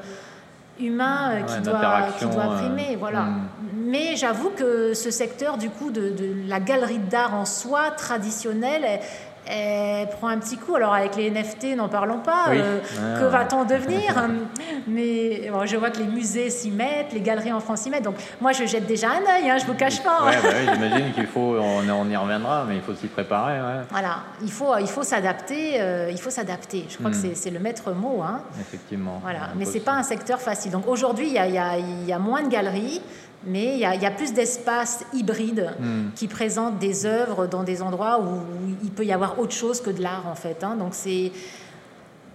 humain 0.78 1.30
euh, 1.30 1.40
qui, 1.42 1.61
doit, 1.62 2.08
qui, 2.18 2.26
doit, 2.26 2.56
primer. 2.56 2.96
voilà. 2.96 3.23
Hmm. 3.23 3.49
Mais 3.75 4.16
j'avoue 4.16 4.50
que 4.50 4.92
ce 4.92 5.11
secteur, 5.11 5.56
du 5.56 5.70
coup, 5.70 5.90
de, 5.90 6.12
la 6.46 6.61
galerie 6.61 6.99
d'art 6.99 7.35
en 7.35 7.46
soi 7.46 7.92
traditionnelle, 7.92 9.00
elle 9.46 10.08
prend 10.08 10.28
un 10.28 10.38
petit 10.38 10.56
coup. 10.56 10.74
Alors 10.74 10.94
avec 10.94 11.16
les 11.16 11.30
NFT, 11.30 11.76
n'en 11.76 11.88
parlons 11.88 12.18
pas. 12.18 12.46
Euh, 12.50 12.80
que 13.20 13.24
va-t-on 13.24 13.64
devenir 13.64 14.14
Mais 14.86 15.50
je 15.64 15.76
vois 15.76 15.90
que 15.90 15.98
les 15.98 16.06
musées 16.06 16.50
s'y 16.50 16.70
mettent, 16.70 17.12
les 17.12 17.20
galeries 17.20 17.52
en 17.52 17.60
France 17.60 17.80
s'y 17.80 17.90
mettent. 17.90 18.04
Donc 18.04 18.16
moi, 18.40 18.52
je 18.52 18.64
jette 18.64 18.86
déjà 18.86 19.10
un 19.10 19.36
œil. 19.36 19.50
Hein, 19.50 19.58
je 19.58 19.66
vous 19.66 19.74
cache 19.74 20.02
pas. 20.02 20.20
Bah 20.20 20.30
oui, 20.42 20.68
j'imagine 20.72 21.12
qu'il 21.12 21.26
faut. 21.26 21.56
On, 21.58 22.08
y 22.08 22.16
reviendra, 22.16 22.64
mais 22.68 22.76
il 22.76 22.82
faut 22.82 22.94
s'y 22.94 23.08
préparer. 23.08 23.58
Voilà, 23.90 24.18
il 24.42 24.50
faut, 24.50 24.76
il 24.78 24.88
faut 24.88 25.02
s'adapter. 25.02 25.80
Euh, 25.80 26.10
il 26.10 26.20
faut 26.20 26.30
s'adapter. 26.30 26.86
Je 26.88 26.96
crois 26.98 27.10
que 27.10 27.16
hmm. 27.16 27.34
c'est 27.34 27.50
le 27.50 27.58
maître 27.58 27.92
mot. 27.92 28.22
Hein. 28.22 28.40
Effectivement. 28.60 29.20
Voilà, 29.22 29.50
mais 29.56 29.64
c'est 29.64 29.80
pas 29.80 29.92
un 29.92 30.02
secteur 30.02 30.40
facile. 30.40 30.72
Donc 30.72 30.86
aujourd'hui, 30.86 31.28
il 31.28 31.34
y 31.34 31.38
a, 31.38 31.78
y 31.78 32.12
a 32.12 32.18
moins 32.18 32.42
de 32.42 32.48
galeries 32.48 33.00
mais 33.46 33.74
il 33.74 33.78
y, 33.78 33.84
a, 33.84 34.10
plus 34.10 34.32
d'espaces 34.32 35.04
hybrides 35.12 35.70
hmm. 35.78 36.10
qui 36.14 36.26
présentent 36.26 36.78
des 36.78 37.06
œuvres 37.06 37.46
dans 37.46 37.62
des 37.62 37.82
endroits 37.82 38.20
où, 38.20 38.40
il 38.82 38.90
peut 38.90 39.04
y 39.04 39.12
avoir 39.12 39.38
autre 39.38 39.54
chose 39.54 39.80
que 39.80 39.90
de 39.90 40.02
l'art 40.02 40.26
en 40.26 40.34
fait. 40.34 40.64
Hein. 40.64 40.76
Donc 40.76 40.90
c'est 40.92 41.32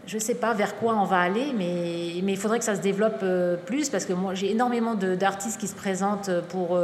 je 0.08 0.16
ne 0.16 0.22
sais 0.22 0.36
pas 0.36 0.54
vers 0.54 0.78
quoi 0.78 0.96
on 0.96 1.06
va 1.06 1.20
aller, 1.20 1.54
mais, 1.56 2.22
mais 2.24 2.34
il 2.34 2.38
faudrait 2.38 2.58
que 2.58 2.66
ça 2.66 2.76
se 2.76 2.82
développe 2.82 3.24
plus 3.66 3.90
parce 3.90 4.06
que 4.06 4.14
moi 4.14 4.34
j'ai 4.34 4.52
énormément 4.52 4.96
d'artistes 4.96 5.60
qui 5.60 5.68
se 5.68 5.76
présentent 5.76 6.32
pour, 6.50 6.80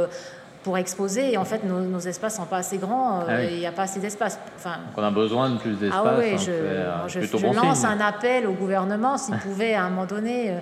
pour 0.62 0.78
exposer 0.78 1.32
et 1.32 1.36
en 1.36 1.44
fait 1.44 1.64
nos, 1.64 1.80
nos 1.80 1.98
espaces 1.98 2.36
sont 2.36 2.44
pas 2.44 2.58
assez 2.58 2.78
grands, 2.78 3.24
ah 3.26 3.42
il 3.42 3.58
n'y 3.58 3.66
a 3.66 3.72
pas 3.72 3.82
assez 3.82 4.00
d'espace. 4.00 4.38
Enfin, 4.56 4.76
Donc 4.86 4.96
on 4.96 5.02
a 5.02 5.10
besoin 5.10 5.50
de 5.50 5.58
plus 5.58 5.74
d'espace. 5.74 6.00
Ah 6.04 6.16
oui, 6.18 6.38
je, 6.38 7.20
je, 7.20 7.54
lance 7.54 7.84
un 7.84 8.00
appel 8.00 8.46
au 8.46 8.52
gouvernement 8.52 9.18
s'il 9.18 9.36
pouvait 9.38 9.74
à 9.74 9.84
un 9.84 9.90
moment 9.90 10.06
donné 10.06 10.54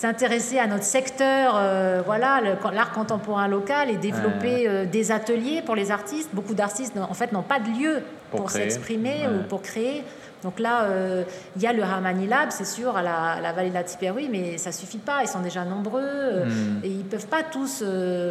s'intéresser 0.00 0.58
à 0.58 0.66
notre 0.66 0.84
secteur, 0.84 1.56
euh, 1.56 2.00
voilà, 2.06 2.40
l'art 2.72 2.92
contemporain 2.92 3.48
local 3.48 3.90
et 3.90 3.98
développer 3.98 4.66
euh, 4.66 4.86
des 4.86 5.12
ateliers 5.12 5.60
pour 5.60 5.74
les 5.74 5.90
artistes. 5.90 6.30
Beaucoup 6.32 6.54
d'artistes, 6.54 6.96
en 6.96 7.12
fait, 7.12 7.32
n'ont 7.32 7.42
pas 7.42 7.60
de 7.60 7.68
lieu 7.68 8.02
pour, 8.30 8.50
s'exprimer 8.50 9.26
ou 9.26 9.46
pour 9.46 9.60
créer. 9.60 10.02
Donc 10.42 10.58
là, 10.58 10.84
euh, 10.84 11.24
il 11.54 11.60
y 11.60 11.66
a 11.66 11.74
le 11.74 11.82
Ramani 11.82 12.26
Lab, 12.26 12.48
c'est 12.48 12.64
sûr, 12.64 12.96
à 12.96 13.02
la, 13.02 13.52
vallée 13.52 13.68
de 13.68 13.74
la 13.74 13.84
Tipperary, 13.84 14.30
mais 14.30 14.56
ça 14.56 14.72
suffit 14.72 14.96
pas. 14.96 15.18
Ils 15.20 15.28
sont 15.28 15.40
déjà 15.40 15.66
nombreux 15.66 16.46
hmm. 16.46 16.80
et 16.82 16.88
ils 16.88 17.04
peuvent 17.04 17.26
pas 17.26 17.42
tous, 17.42 17.84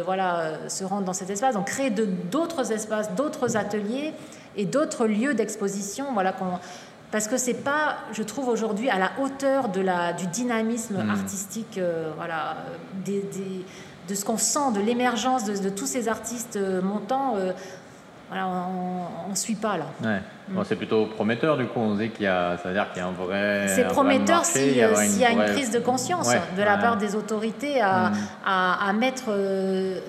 voilà, 0.04 0.54
se 0.66 0.82
rendre 0.82 1.04
dans 1.04 1.12
cet 1.12 1.30
espace. 1.30 1.54
Donc 1.54 1.66
créer 1.66 1.90
d'autres 1.90 2.72
espaces, 2.72 3.14
d'autres 3.14 3.56
ateliers 3.56 4.12
et 4.56 4.64
d'autres 4.64 5.06
lieux 5.06 5.34
d'exposition, 5.34 6.06
voilà, 6.14 6.32
qu'on 6.32 6.58
parce 7.10 7.26
que 7.26 7.36
c'est 7.36 7.64
pas, 7.64 7.96
je 8.12 8.22
trouve 8.22 8.48
aujourd'hui, 8.48 8.88
à 8.88 8.98
la 8.98 9.10
hauteur 9.20 9.68
de 9.68 9.80
la, 9.80 10.12
du 10.12 10.26
dynamisme 10.26 11.02
hmm. 11.02 11.10
artistique, 11.10 11.78
euh, 11.78 12.10
voilà, 12.16 12.56
des, 13.04 13.24
de 14.08 14.14
ce 14.14 14.24
qu'on 14.24 14.38
sent, 14.38 14.72
de 14.74 14.80
l'émergence 14.80 15.44
de, 15.44 15.68
tous 15.70 15.86
ces 15.86 16.08
artistes 16.08 16.56
euh, 16.56 16.80
montants. 16.80 17.34
Euh, 17.36 17.52
voilà, 18.28 18.46
on 18.46 19.28
ne 19.28 19.34
suit 19.34 19.56
pas 19.56 19.76
là. 19.76 19.86
Ouais. 20.04 20.20
Hmm. 20.48 20.62
c'est 20.64 20.76
plutôt 20.76 21.06
prometteur 21.06 21.56
du 21.56 21.66
coup. 21.66 21.80
On 21.80 21.96
dit 21.96 22.10
qu'il 22.10 22.26
y 22.26 22.28
a, 22.28 22.56
ça 22.58 22.68
veut 22.68 22.74
dire 22.74 22.86
qu'il 22.92 23.02
y 23.02 23.04
a 23.04 23.08
un 23.08 23.10
vrai. 23.10 23.66
C'est 23.66 23.88
prometteur 23.88 24.44
s'il 24.44 24.76
y, 24.76 24.84
a 24.84 25.32
une 25.32 25.52
prise 25.52 25.72
de 25.72 25.80
conscience 25.80 26.30
de 26.56 26.62
la 26.62 26.78
part 26.78 26.96
des 26.96 27.16
autorités 27.16 27.80
à, 27.80 28.10
hmm. 28.10 28.14
à, 28.46 28.88
à 28.88 28.92
mettre 28.92 29.36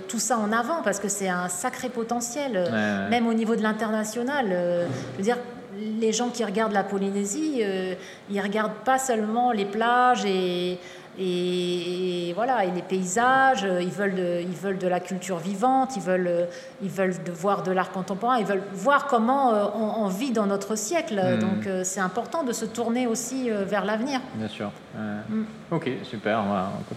tout 0.08 0.20
ça 0.20 0.38
en 0.38 0.52
avant 0.52 0.84
parce 0.84 1.00
que 1.00 1.08
c'est 1.08 1.30
un 1.30 1.48
sacré 1.48 1.90
potentiel, 1.90 2.64
même 3.10 3.26
au 3.26 3.34
niveau 3.34 3.56
de 3.56 3.64
l'international. 3.64 4.46
je 4.50 5.18
veux 5.18 5.24
dire, 5.24 5.38
les 5.82 6.14
gens 6.14 6.30
qui 6.30 6.44
regardent 6.44 6.74
la 6.74 6.84
Polynésie, 6.84 7.62
euh, 7.62 7.96
ils 8.30 8.42
regardent 8.42 8.84
pas 8.86 9.00
seulement 9.00 9.52
les 9.52 9.66
plages 9.66 10.26
et, 10.26 10.78
et, 11.20 12.34
voilà 12.36 12.66
et 12.66 12.72
les 12.72 12.82
paysages. 12.82 13.68
Ils 13.82 13.90
veulent 13.90 14.16
de, 14.16 14.42
ils 14.42 14.56
veulent 14.56 14.78
de 14.78 14.88
la 14.88 15.00
culture 15.00 15.38
vivante. 15.38 15.96
Ils 15.96 16.02
veulent 16.02 16.48
ils 16.82 16.90
veulent 16.90 17.22
de 17.24 17.32
voir 17.32 17.64
de 17.64 17.72
l'art 17.72 17.92
contemporain. 17.92 18.38
Ils 18.40 18.46
veulent 18.46 18.64
voir 18.74 19.08
comment 19.08 19.54
euh, 19.54 19.66
on, 19.76 20.08
vit 20.08 20.32
dans 20.32 20.46
notre 20.46 20.76
siècle. 20.76 21.20
Hmm. 21.20 21.40
Donc 21.40 21.68
euh, 21.68 21.84
c'est 21.84 22.00
important 22.00 22.44
de 22.44 22.54
se 22.54 22.66
tourner 22.66 23.08
aussi 23.08 23.50
vers 23.50 23.86
l'avenir. 23.86 24.20
Bien 24.36 24.48
sûr. 24.48 24.72
Hmm. 24.96 25.44
Ok, 25.72 25.90
super. 26.04 26.44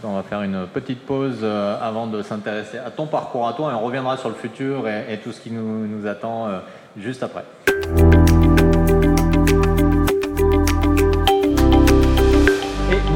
On 0.02 0.14
va, 0.14 0.22
faire 0.22 0.42
une 0.42 0.66
petite 0.66 1.00
pause 1.00 1.44
avant 1.44 2.06
de 2.06 2.22
s'intéresser 2.22 2.78
à 2.78 2.90
ton 2.90 3.06
parcours 3.06 3.48
à 3.48 3.52
toi 3.52 3.72
et 3.72 3.74
on 3.74 3.80
reviendra 3.80 4.16
sur 4.16 4.28
le 4.28 4.34
futur 4.34 4.88
et, 4.88 5.18
tout 5.22 5.32
ce 5.32 5.40
qui 5.40 5.50
nous, 5.50 5.86
nous 5.86 6.06
attend 6.06 6.48
juste 6.96 7.22
après. 7.22 7.44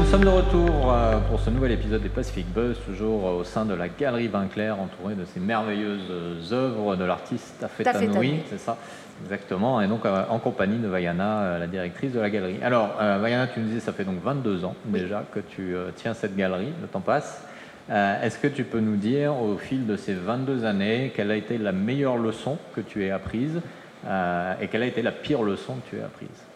Sommes 0.09 0.23
de 0.23 0.29
retour 0.29 0.91
euh, 0.91 1.19
pour 1.29 1.39
ce 1.39 1.51
nouvel 1.51 1.71
épisode 1.73 2.01
des 2.01 2.09
Pacific 2.09 2.51
Buzz, 2.51 2.79
toujours 2.83 3.25
au 3.25 3.43
sein 3.43 3.63
de 3.63 3.75
la 3.75 3.89
Galerie 3.89 4.27
Vinclair, 4.27 4.79
entourée 4.79 5.13
de 5.13 5.23
ces 5.23 5.39
merveilleuses 5.39 6.51
œuvres 6.51 6.95
de 6.95 7.03
l'artiste 7.03 7.59
Tafetanoui, 7.59 8.39
c'est 8.49 8.57
ça, 8.57 8.75
exactement, 9.23 9.79
et 9.81 9.87
donc 9.87 10.07
euh, 10.07 10.23
en 10.31 10.39
compagnie 10.39 10.79
de 10.79 10.87
Vaiana, 10.87 11.41
euh, 11.41 11.59
la 11.59 11.67
directrice 11.67 12.11
de 12.11 12.19
la 12.19 12.31
galerie. 12.31 12.57
Alors, 12.63 12.95
Vaiana, 12.97 13.45
tu 13.45 13.59
nous 13.59 13.67
disais, 13.67 13.81
ça 13.81 13.93
fait 13.93 14.03
donc 14.03 14.19
22 14.23 14.65
ans 14.65 14.73
déjà 14.85 15.23
que 15.31 15.41
tu 15.41 15.75
tiens 15.95 16.15
cette 16.15 16.35
galerie, 16.35 16.73
le 16.81 16.87
temps 16.87 17.01
passe. 17.01 17.43
Est-ce 17.87 18.39
que 18.39 18.47
tu 18.47 18.63
peux 18.63 18.79
nous 18.79 18.95
dire, 18.95 19.39
au 19.39 19.57
fil 19.57 19.85
de 19.85 19.95
ces 19.95 20.15
22 20.15 20.65
années, 20.65 21.13
quelle 21.15 21.29
a 21.29 21.35
été 21.35 21.59
la 21.59 21.71
meilleure 21.71 22.17
leçon 22.17 22.57
que 22.75 22.81
tu 22.81 23.05
aies 23.05 23.11
apprise 23.11 23.61
et 24.07 24.67
quelle 24.71 24.81
a 24.81 24.87
été 24.87 25.03
la 25.03 25.11
pire 25.11 25.43
leçon 25.43 25.75
que 25.75 25.89
tu 25.91 25.97
aies 25.97 26.03
apprise? 26.03 26.48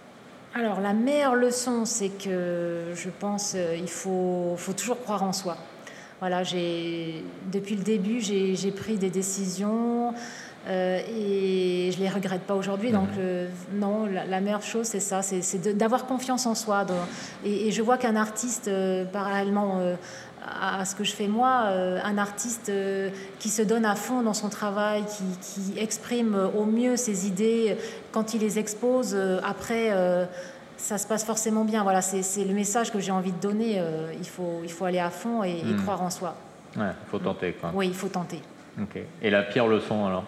Alors 0.56 0.82
la 0.82 0.94
meilleure 0.94 1.36
leçon, 1.36 1.86
c'est 1.86 2.10
que 2.10 2.92
je 2.94 3.10
pense 3.10 3.54
euh, 3.56 3.76
il 3.76 3.90
faut, 3.90 4.54
faut 4.58 4.74
toujours 4.74 5.02
croire 5.02 5.24
en 5.24 5.34
soi. 5.34 5.58
Voilà, 6.20 6.44
depuis 6.44 7.76
le 7.76 7.84
début, 7.84 8.22
j'ai 8.22 8.72
pris 8.72 8.98
des 8.98 9.10
décisions 9.10 10.14
euh, 10.68 11.02
et 11.10 11.92
je 11.92 12.00
les 12.00 12.08
regrette 12.08 12.44
pas 12.44 12.56
aujourd'hui. 12.56 12.92
Donc 12.92 13.10
mhm. 13.10 13.18
euh, 13.20 13.48
non, 13.74 14.06
la, 14.06 14.40
meilleure 14.40 14.62
chose, 14.62 14.86
c'est 14.86 15.02
ça, 15.02 15.22
c'est 15.22 15.76
d'avoir 15.76 16.06
confiance 16.06 16.46
en 16.46 16.56
soi. 16.56 16.86
et, 17.44 17.72
je 17.72 17.82
vois 17.82 17.98
qu'un 17.98 18.16
artiste, 18.16 18.70
parallèlement 19.12 19.82
à, 20.62 20.86
ce 20.86 20.96
que 20.96 21.04
je 21.04 21.14
fais 21.14 21.28
moi, 21.28 21.70
un 22.04 22.18
artiste 22.18 22.72
qui 23.40 23.50
se 23.50 23.62
donne 23.62 23.86
à 23.86 23.96
fond 23.96 24.22
dans 24.22 24.34
son 24.34 24.50
travail, 24.50 25.04
qui, 25.42 25.80
exprime 25.80 26.38
au 26.56 26.66
mieux 26.66 26.98
ses 26.98 27.28
idées, 27.28 27.78
quand 28.12 28.34
il 28.34 28.42
les 28.42 28.60
expose, 28.60 29.18
après, 29.44 29.92
ça 30.78 30.98
se 30.98 31.08
passe 31.08 31.24
forcément 31.24 31.66
bien. 31.66 31.84
Voilà, 31.84 32.02
c'est 32.02 32.44
le 32.44 32.54
message 32.54 32.92
que 32.92 33.00
j'ai 33.00 33.12
envie 33.12 33.32
de 33.32 33.40
donner. 33.40 33.82
il, 34.18 34.28
faut, 34.28 34.62
il 34.64 34.72
faut 34.72 34.86
aller 34.86 35.00
à 35.00 35.10
fond 35.10 35.44
et, 35.44 35.64
hmm. 35.64 35.82
croire 35.84 36.02
en 36.02 36.10
soi. 36.10 36.36
Ouais, 36.76 36.92
il 37.06 37.10
faut 37.10 37.20
tenter. 37.20 37.54
Quoi. 37.54 37.72
Oui, 37.74 37.88
il 37.88 37.96
faut 37.96 38.10
tenter. 38.10 38.42
Et 39.22 39.30
la 39.30 39.44
pire 39.44 39.68
leçon 39.68 40.06
alors? 40.06 40.26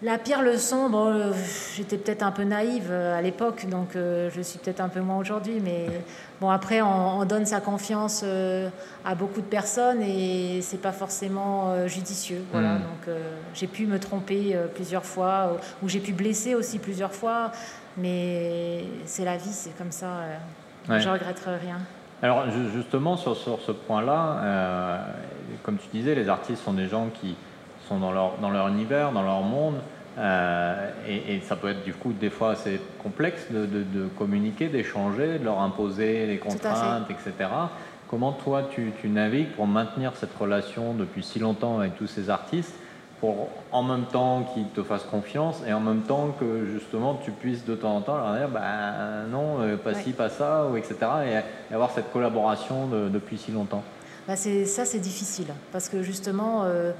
La 0.00 0.16
pire 0.16 0.42
leçon, 0.42 0.88
bon, 0.88 1.06
euh, 1.06 1.32
j'étais 1.74 1.98
peut-être 1.98 2.22
un 2.22 2.30
peu 2.30 2.44
naïve 2.44 2.88
euh, 2.90 3.18
à 3.18 3.20
l'époque, 3.20 3.66
donc 3.68 3.96
euh, 3.96 4.30
je 4.32 4.40
suis 4.42 4.58
peut-être 4.60 4.80
un 4.80 4.88
peu 4.88 5.00
moins 5.00 5.16
aujourd'hui, 5.16 5.60
mais 5.62 5.86
bon, 6.40 6.50
après, 6.50 6.80
on, 6.82 7.24
donne 7.24 7.46
sa 7.46 7.60
confiance 7.60 8.24
à 9.04 9.14
beaucoup 9.16 9.40
de 9.40 9.46
personnes 9.46 10.00
et 10.02 10.60
c'est 10.62 10.80
pas 10.80 10.92
forcément 10.92 11.86
judicieux. 11.86 12.42
Voilà, 12.52 12.74
hmm. 12.74 12.78
donc 12.78 13.16
j'ai 13.54 13.66
pu 13.66 13.86
me 13.86 13.98
tromper 13.98 14.56
plusieurs 14.74 15.04
fois, 15.04 15.58
ou 15.82 15.88
j'ai 15.88 15.98
pu 16.00 16.12
blesser 16.12 16.54
aussi 16.54 16.78
plusieurs 16.78 17.12
fois, 17.12 17.50
mais 17.96 18.84
c'est 19.04 19.24
la 19.24 19.36
vie, 19.36 19.52
c'est 19.52 19.76
comme 19.76 19.90
ça. 19.90 20.20
Ouais. 20.88 21.00
Je 21.00 21.08
regrette 21.08 21.42
rien. 21.60 21.80
Alors 22.22 22.46
justement, 22.72 23.16
sur, 23.16 23.36
sur 23.36 23.60
ce 23.60 23.72
point-là, 23.72 25.04
comme 25.64 25.76
tu 25.76 25.88
disais, 25.92 26.14
les 26.14 26.28
artistes 26.28 26.62
sont 26.64 26.72
des 26.72 26.86
gens 26.86 27.08
qui 27.20 27.36
sont 27.88 27.98
dans 27.98 28.12
leur, 28.12 28.38
dans 28.40 28.50
leur 28.50 28.68
univers, 28.68 29.12
dans 29.12 29.22
leur 29.22 29.42
monde. 29.42 29.76
Euh, 30.18 30.90
et, 31.06 31.40
ça 31.42 31.54
peut 31.54 31.68
être 31.68 31.84
du 31.84 31.94
coup 31.94 32.12
des 32.12 32.30
fois 32.30 32.50
assez 32.50 32.80
complexe 33.00 33.46
de, 33.50 33.66
de, 33.66 34.08
communiquer, 34.18 34.68
d'échanger, 34.68 35.38
de 35.38 35.44
leur 35.44 35.60
imposer 35.60 36.26
des 36.26 36.38
contraintes, 36.38 37.08
etc. 37.08 37.48
Comment 38.08 38.32
toi 38.32 38.68
tu, 38.70 38.92
tu, 39.00 39.08
navigues 39.08 39.52
pour 39.52 39.66
maintenir 39.68 40.12
cette 40.16 40.34
relation 40.36 40.94
depuis 40.94 41.22
si 41.22 41.38
longtemps 41.38 41.78
avec 41.78 41.96
tous 41.96 42.08
ces 42.08 42.30
artistes 42.30 42.74
pour 43.20 43.48
en 43.72 43.82
même 43.82 44.06
temps 44.06 44.48
qu'ils 44.54 44.68
te 44.68 44.82
fassent 44.82 45.04
confiance 45.04 45.62
et 45.66 45.72
en 45.72 45.80
même 45.80 46.02
temps 46.02 46.34
que 46.38 46.66
justement 46.66 47.20
tu 47.24 47.30
puisses 47.30 47.64
de 47.64 47.74
temps 47.74 47.96
en 47.96 48.00
temps 48.00 48.16
leur 48.16 48.34
dire 48.34 48.48
bah, 48.48 49.24
non, 49.30 49.60
euh, 49.60 49.76
pas 49.76 49.94
ci, 49.94 50.12
pas 50.12 50.30
ça, 50.30 50.66
ou 50.66 50.76
etc. 50.76 50.96
Et, 51.70 51.74
avoir 51.74 51.90
cette 51.92 52.12
collaboration 52.12 52.88
depuis 52.88 53.38
si 53.38 53.52
longtemps? 53.52 53.84
Bah 54.26 54.36
ça 54.36 54.84
c'est 54.84 54.98
difficile 54.98 55.46
parce 55.72 55.88
que 55.88 56.02
justement 56.02 56.64
euh, 56.64 56.92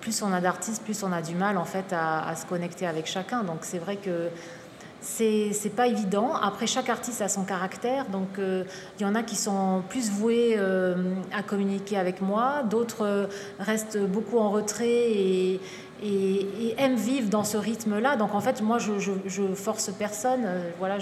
plus 0.00 0.22
on 0.22 0.32
a 0.32 0.40
d'artistes, 0.40 0.82
plus 0.82 1.02
on 1.02 1.12
a 1.12 1.22
du 1.22 1.34
mal 1.34 1.56
en 1.56 1.64
fait 1.64 1.92
à, 1.92 2.34
se 2.36 2.46
connecter 2.46 2.86
avec 2.86 3.06
chacun. 3.06 3.42
Donc 3.44 3.58
c'est 3.62 3.78
vrai 3.78 3.96
que 3.96 4.28
c'est 5.00 5.74
pas 5.74 5.86
évident. 5.86 6.34
Après 6.34 6.66
chaque 6.66 6.88
artiste 6.88 7.22
a 7.22 7.28
son 7.28 7.44
caractère, 7.44 8.06
donc 8.06 8.38
euh, 8.38 8.64
il 8.98 9.02
y 9.02 9.06
en 9.06 9.14
a 9.14 9.22
qui 9.22 9.36
sont 9.36 9.82
plus 9.88 10.10
voués 10.10 10.54
euh, 10.56 11.14
à 11.32 11.42
communiquer 11.42 11.96
avec 11.96 12.20
moi, 12.20 12.62
d'autres 12.68 13.28
restent 13.58 13.98
beaucoup 13.98 14.38
en 14.38 14.50
retrait 14.50 14.88
et, 14.88 15.60
et, 16.02 16.74
aiment 16.78 16.96
vivre 16.96 17.30
dans 17.30 17.44
ce 17.44 17.56
rythme-là. 17.56 18.16
Donc 18.16 18.34
en 18.34 18.40
fait 18.40 18.60
moi 18.60 18.78
je, 18.78 18.92
je, 18.98 19.42
force 19.54 19.90
personne. 19.98 20.46
voilà, 20.78 20.98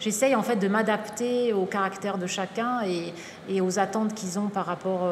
j'essaye 0.00 0.34
en 0.34 0.42
fait 0.42 0.56
de 0.56 0.68
m'adapter 0.68 1.52
au 1.52 1.66
caractère 1.66 2.16
de 2.16 2.26
chacun 2.26 2.80
et, 2.86 3.12
et 3.48 3.60
aux 3.60 3.78
attentes 3.78 4.14
qu'ils 4.14 4.38
ont 4.38 4.48
par 4.48 4.64
rapport 4.64 5.06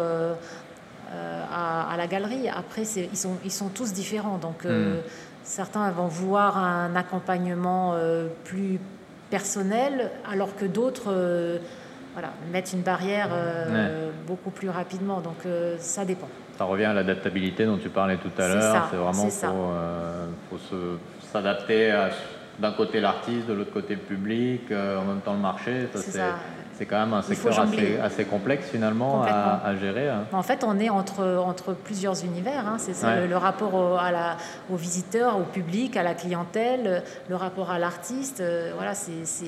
euh, 1.13 1.43
à, 1.53 1.95
la 1.97 2.07
galerie. 2.07 2.49
Après, 2.49 2.83
ils 2.83 3.17
sont, 3.17 3.37
ils 3.45 3.51
sont 3.51 3.69
tous 3.69 3.93
différents. 3.93 4.39
Donc, 4.39 4.65
euh, 4.65 4.97
hmm. 4.97 5.03
certains 5.43 5.91
vont 5.91 6.07
vouloir 6.07 6.57
un 6.57 6.97
accompagnement 6.97 7.93
euh, 7.95 8.29
plus 8.45 8.79
personnel, 9.29 10.11
alors 10.31 10.57
que 10.57 10.65
d'autres 10.65 11.59
voilà, 12.15 12.31
mettent 12.53 12.73
une 12.73 12.83
barrière 12.83 13.31
beaucoup 14.27 14.51
plus 14.51 14.69
rapidement. 14.69 15.21
Donc, 15.21 15.39
ça 15.79 16.05
dépend. 16.05 16.29
Ça 16.59 16.65
revient 16.65 16.85
à 16.85 16.93
l'adaptabilité 16.93 17.65
dont 17.65 17.79
tu 17.79 17.89
parlais 17.89 18.19
tout 18.19 18.43
à 18.43 18.49
l'heure. 18.49 18.89
C'est 18.91 18.97
vraiment 18.97 19.29
faut, 20.51 20.59
faut 20.59 20.77
s'adapter 21.33 22.09
d'un 22.59 22.73
côté 22.73 23.01
l'artiste, 23.01 23.47
de 23.47 23.55
l'autre 23.55 23.73
côté 23.73 23.95
le 23.95 24.01
public, 24.01 24.71
en 24.71 25.05
même 25.05 25.21
temps 25.25 25.33
le 25.33 25.41
marché. 25.41 25.89
Ça, 25.95 26.37
c'est 26.75 26.87
quand 26.87 26.99
même 26.99 27.15
un 27.15 27.23
secteur 27.23 27.61
assez, 27.61 27.99
assez, 27.99 28.25
complexe 28.25 28.69
finalement 28.71 29.23
à, 29.23 29.75
gérer. 29.77 30.09
Hein. 30.09 30.25
En 30.33 30.43
fait, 30.43 30.65
on 30.65 30.79
est 30.79 30.89
entre, 30.89 31.25
entre 31.45 31.75
plusieurs 31.75 32.25
univers. 32.25 32.67
Hein. 32.67 32.77
C'est 32.79 33.27
le, 33.27 33.37
rapport 33.37 33.75
au, 33.75 33.97
à 33.97 34.11
la, 34.11 34.37
aux 34.71 34.77
visiteurs, 34.77 35.39
au 35.39 35.45
public, 35.45 35.97
à 35.97 36.03
la 36.03 36.15
clientèle, 36.15 37.03
le 37.29 37.37
rapport 37.37 37.71
à 37.71 37.79
l'artiste. 37.79 38.41
Euh, 38.41 38.73
voilà, 38.75 38.95
c'est 38.95 39.45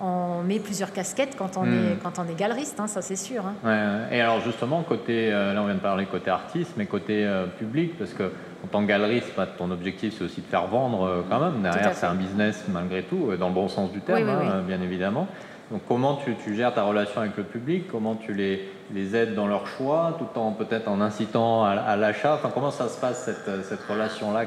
on 0.00 0.42
met 0.42 0.58
plusieurs 0.58 0.92
casquettes 0.92 1.36
quand 1.36 1.56
on, 1.56 1.64
est, 1.64 1.68
hmm. 1.68 1.98
quand 2.02 2.18
on 2.18 2.28
est 2.28 2.36
galeriste, 2.36 2.80
hein, 2.80 2.88
ça 2.88 3.02
c'est 3.02 3.16
sûr. 3.16 3.44
Hein. 3.46 4.08
Et 4.10 4.20
alors 4.20 4.40
justement, 4.40 4.82
côté, 4.82 5.32
euh, 5.32 5.54
là 5.54 5.62
on 5.62 5.66
vient 5.66 5.76
de 5.76 5.80
parler 5.80 6.06
côté 6.06 6.30
artiste, 6.30 6.72
mais 6.76 6.86
côté 6.86 7.24
euh, 7.24 7.46
public, 7.46 7.96
parce 7.98 8.12
que 8.12 8.24
en 8.64 8.66
tant 8.68 8.82
que 8.82 8.88
galeriste, 8.88 9.32
bah, 9.36 9.46
ton 9.46 9.70
objectif 9.70 10.14
c'est 10.16 10.24
aussi 10.24 10.40
de 10.40 10.46
faire 10.46 10.66
vendre 10.66 11.24
quand 11.28 11.38
même. 11.38 11.62
Derrière, 11.62 11.94
c'est 11.94 12.06
un 12.06 12.14
business 12.14 12.64
malgré 12.72 13.02
tout, 13.02 13.30
dans 13.38 13.48
le 13.48 13.54
bon 13.54 13.68
sens 13.68 13.92
du 13.92 14.00
terme, 14.00 14.64
bien 14.66 14.80
évidemment. 14.80 15.28
Donc 15.72 15.80
comment 15.88 16.16
tu, 16.16 16.36
tu, 16.36 16.54
gères 16.54 16.74
ta 16.74 16.84
relation 16.84 17.22
avec 17.22 17.36
le 17.36 17.44
public? 17.44 17.86
Comment 17.90 18.14
tu 18.14 18.34
les, 18.34 18.70
les 18.92 19.16
aides 19.16 19.34
dans 19.34 19.46
leur 19.46 19.66
choix, 19.66 20.16
tout 20.18 20.38
en 20.38 20.52
peut-être 20.52 20.86
en 20.86 21.00
incitant 21.00 21.64
à, 21.64 21.96
l'achat? 21.96 22.34
Enfin, 22.34 22.50
comment 22.52 22.70
ça 22.70 22.88
se 22.88 23.00
passe 23.00 23.24
cette, 23.24 23.64
cette 23.64 23.82
relation-là 23.88 24.44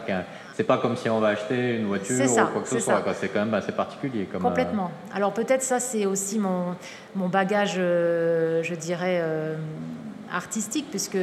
c'est 0.55 0.63
pas 0.63 0.77
comme 0.77 0.95
si 0.95 1.09
on 1.09 1.19
va 1.19 1.29
acheter 1.29 1.75
une 1.75 1.87
voiture 1.87 2.15
ou 2.15 2.51
quoi 2.53 2.61
que 2.61 2.69
ce 2.69 2.79
soit. 2.79 3.03
C'est 3.19 3.27
quand 3.27 3.39
même 3.39 3.53
assez 3.53 3.73
particulier. 3.73 4.25
Comme, 4.31 4.41
Complètement. 4.41 4.89
Alors 5.13 5.33
peut-être 5.33 5.61
ça, 5.61 5.81
c'est 5.81 6.05
aussi 6.05 6.39
mon, 6.39 6.75
mon 7.13 7.27
bagage, 7.27 7.75
euh, 7.77 8.63
je 8.63 8.73
dirais, 8.73 9.19
euh, 9.21 9.55
artistique, 10.31 10.85
puisque 10.89 11.17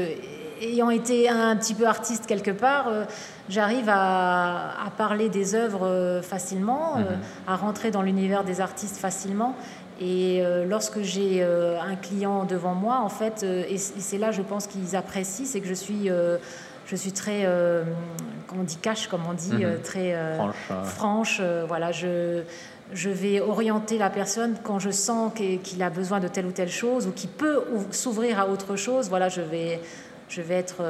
ayant 0.61 0.91
été 0.91 1.31
un 1.31 1.57
petit 1.57 1.73
peu 1.73 1.87
artiste 1.87 2.27
quelque 2.27 2.51
part, 2.51 2.89
euh, 2.89 3.05
j'arrive 3.49 3.89
à, 3.89 4.85
à, 4.85 4.91
parler 4.99 5.31
des 5.31 5.55
œuvres 5.55 6.21
facilement, 6.23 6.99
mhm. 6.99 7.07
à 7.47 7.57
rentrer 7.57 7.91
dans 7.91 8.03
l'univers 8.03 8.45
des 8.45 8.61
artistes 8.61 8.99
facilement. 8.99 9.57
Et 10.03 10.43
lorsque 10.67 11.03
j'ai 11.03 11.43
un 11.43 11.95
client 11.95 12.45
devant 12.45 12.75
moi, 12.75 13.01
en 13.05 13.09
fait, 13.09 13.45
et 13.45 13.79
c'est 13.79 14.19
là, 14.19 14.33
je 14.33 14.43
pense 14.43 14.67
qu'ils 14.67 14.97
apprécient, 14.97 15.47
c'est 15.47 15.61
que 15.61 15.69
je 15.69 15.75
suis 15.75 16.11
je 16.87 16.97
suis 16.97 17.13
très, 17.13 17.43
euh, 17.45 17.85
on 18.55 18.65
dit 18.65 18.77
cash, 18.77 19.07
comme 19.07 19.23
on 19.29 19.35
dit, 19.35 19.53
mhm. 19.53 19.63
euh, 19.63 19.77
très 19.83 20.15
euh, 20.15 20.37
franche. 20.85 21.41
voilà, 21.67 21.93
je, 21.93 22.43
je 22.93 23.11
vais 23.11 23.41
orienter 23.41 23.99
la 23.99 24.11
personne 24.11 24.57
quand 24.63 24.79
je 24.79 24.91
sens 24.91 25.33
qu'il 25.35 25.83
a 25.83 25.91
besoin 25.91 26.21
de 26.21 26.29
telle 26.29 26.47
ou 26.47 26.53
telle 26.53 26.71
chose 26.71 27.07
ou 27.07 27.13
qu'il 27.13 27.31
peut 27.31 27.65
s'ouvrir 27.91 28.39
à 28.39 28.49
autre 28.49 28.77
chose. 28.77 29.09
Voilà, 29.09 29.29
je 29.29 29.41
vais, 29.41 29.81
je 30.33 30.41
vais 30.41 30.55
être, 30.55 30.83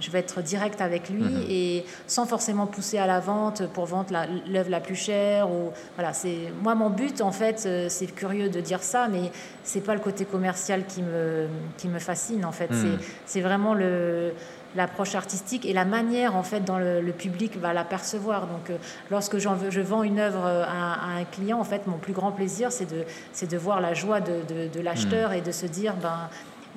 je 0.00 0.10
vais 0.10 0.18
être 0.20 0.40
direct 0.42 0.80
avec 0.80 1.10
lui 1.10 1.22
mhm. 1.22 1.44
et 1.48 1.84
sans 2.06 2.24
forcément 2.24 2.66
pousser 2.66 2.98
à 2.98 3.06
la 3.06 3.20
vente 3.20 3.66
pour 3.68 3.84
vendre 3.84 4.08
l'œuvre 4.48 4.70
la, 4.70 4.80
plus 4.80 4.94
chère. 4.94 5.50
Ou, 5.50 5.70
voilà, 5.96 6.12
c'est, 6.12 6.52
moi, 6.62 6.74
mon 6.74 6.90
but, 6.90 7.20
en 7.20 7.32
fait, 7.32 7.68
c'est 7.88 8.14
curieux 8.14 8.48
de 8.48 8.60
dire 8.60 8.82
ça, 8.82 9.08
mais 9.08 9.30
c'est 9.62 9.82
pas 9.82 9.94
le 9.94 10.00
côté 10.00 10.24
commercial 10.24 10.84
qui 10.86 11.02
me, 11.02 11.46
qui 11.76 11.88
me 11.88 11.98
fascine, 11.98 12.44
en 12.44 12.52
fait. 12.52 12.70
Mhm. 12.70 12.98
C'est 13.26 13.40
vraiment 13.42 13.74
le 13.74 14.32
l'approche 14.74 15.14
artistique 15.14 15.66
et 15.66 15.72
la 15.72 15.84
manière 15.84 16.36
en 16.36 16.42
fait 16.42 16.60
dont 16.60 16.78
le, 16.78 17.12
public 17.12 17.56
va 17.58 17.72
la 17.72 17.84
percevoir. 17.84 18.46
Donc, 18.46 18.70
euh, 18.70 18.76
lorsque 19.10 19.34
veux, 19.34 19.70
je 19.70 19.80
vends 19.80 20.02
une 20.02 20.18
œuvre 20.18 20.44
à, 20.44 21.16
un 21.16 21.24
client, 21.24 21.60
en 21.60 21.64
fait, 21.64 21.86
mon 21.86 21.96
plus 21.96 22.12
grand 22.12 22.32
plaisir, 22.32 22.72
c'est 22.72 22.90
de, 22.90 23.04
c'est 23.32 23.48
de 23.48 23.56
voir 23.56 23.80
la 23.80 23.94
joie 23.94 24.20
de, 24.20 24.42
de, 24.68 24.80
l'acheteur 24.80 25.30
hmm. 25.30 25.34
et 25.34 25.40
de 25.40 25.52
se 25.52 25.66
dire, 25.66 25.94
ben, 25.94 26.28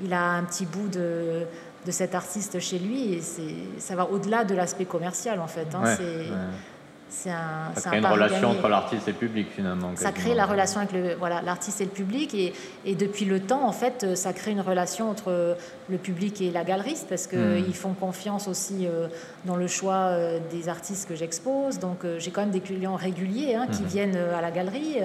il 0.03 0.13
a 0.13 0.21
un 0.21 0.43
petit 0.43 0.65
bout 0.65 0.87
de, 0.89 1.47
de 1.87 1.91
cet 1.91 2.13
artiste 2.13 2.59
chez 2.59 2.77
lui 2.77 3.13
et 3.13 3.21
c'est, 3.21 3.55
ça 3.79 3.95
va 3.95 4.05
au-delà 4.11 4.43
de 4.43 4.53
l'aspect 4.53 4.85
commercial 4.85 5.39
en 5.39 5.47
fait. 5.47 5.73
Hein. 5.73 5.95
c'est, 7.09 7.31
un, 7.31 7.73
ça 7.75 7.89
crée 7.89 7.99
une 7.99 8.05
relation 8.05 8.49
entre 8.51 8.67
l'artiste 8.67 9.07
et 9.07 9.11
le 9.11 9.17
public 9.17 9.47
finalement. 9.55 9.91
Ça 9.95 10.11
crée 10.11 10.35
la 10.35 10.45
relation 10.45 10.81
avec 10.81 10.91
le, 10.91 11.15
voilà, 11.15 11.41
l'artiste 11.41 11.79
et 11.79 11.85
le 11.85 11.89
public 11.89 12.33
et, 12.33 12.53
et, 12.85 12.95
depuis 12.95 13.23
le 13.23 13.39
temps 13.39 13.65
en 13.65 13.71
fait 13.71 14.15
ça 14.15 14.33
crée 14.33 14.51
une 14.51 14.61
relation 14.61 15.09
entre 15.09 15.55
le 15.89 15.97
public 15.97 16.41
et 16.41 16.51
la 16.51 16.65
galeriste 16.65 17.07
parce 17.07 17.25
qu'ils 17.25 17.39
hmm. 17.39 17.65
ils 17.65 17.75
font 17.75 17.93
confiance 17.93 18.49
aussi 18.49 18.85
euh, 18.85 19.07
dans 19.45 19.55
le 19.55 19.67
choix 19.67 20.09
euh, 20.09 20.39
des 20.51 20.67
artistes 20.67 21.07
que 21.07 21.15
j'expose. 21.15 21.79
Donc 21.79 22.03
euh, 22.03 22.19
j'ai 22.19 22.31
quand 22.31 22.41
même 22.41 22.51
des 22.51 22.59
clients 22.59 22.97
réguliers 22.97 23.55
hein, 23.55 23.67
qui 23.71 23.83
hmm. 23.83 23.87
viennent 23.87 24.17
à 24.17 24.41
la 24.41 24.51
galerie 24.51 24.97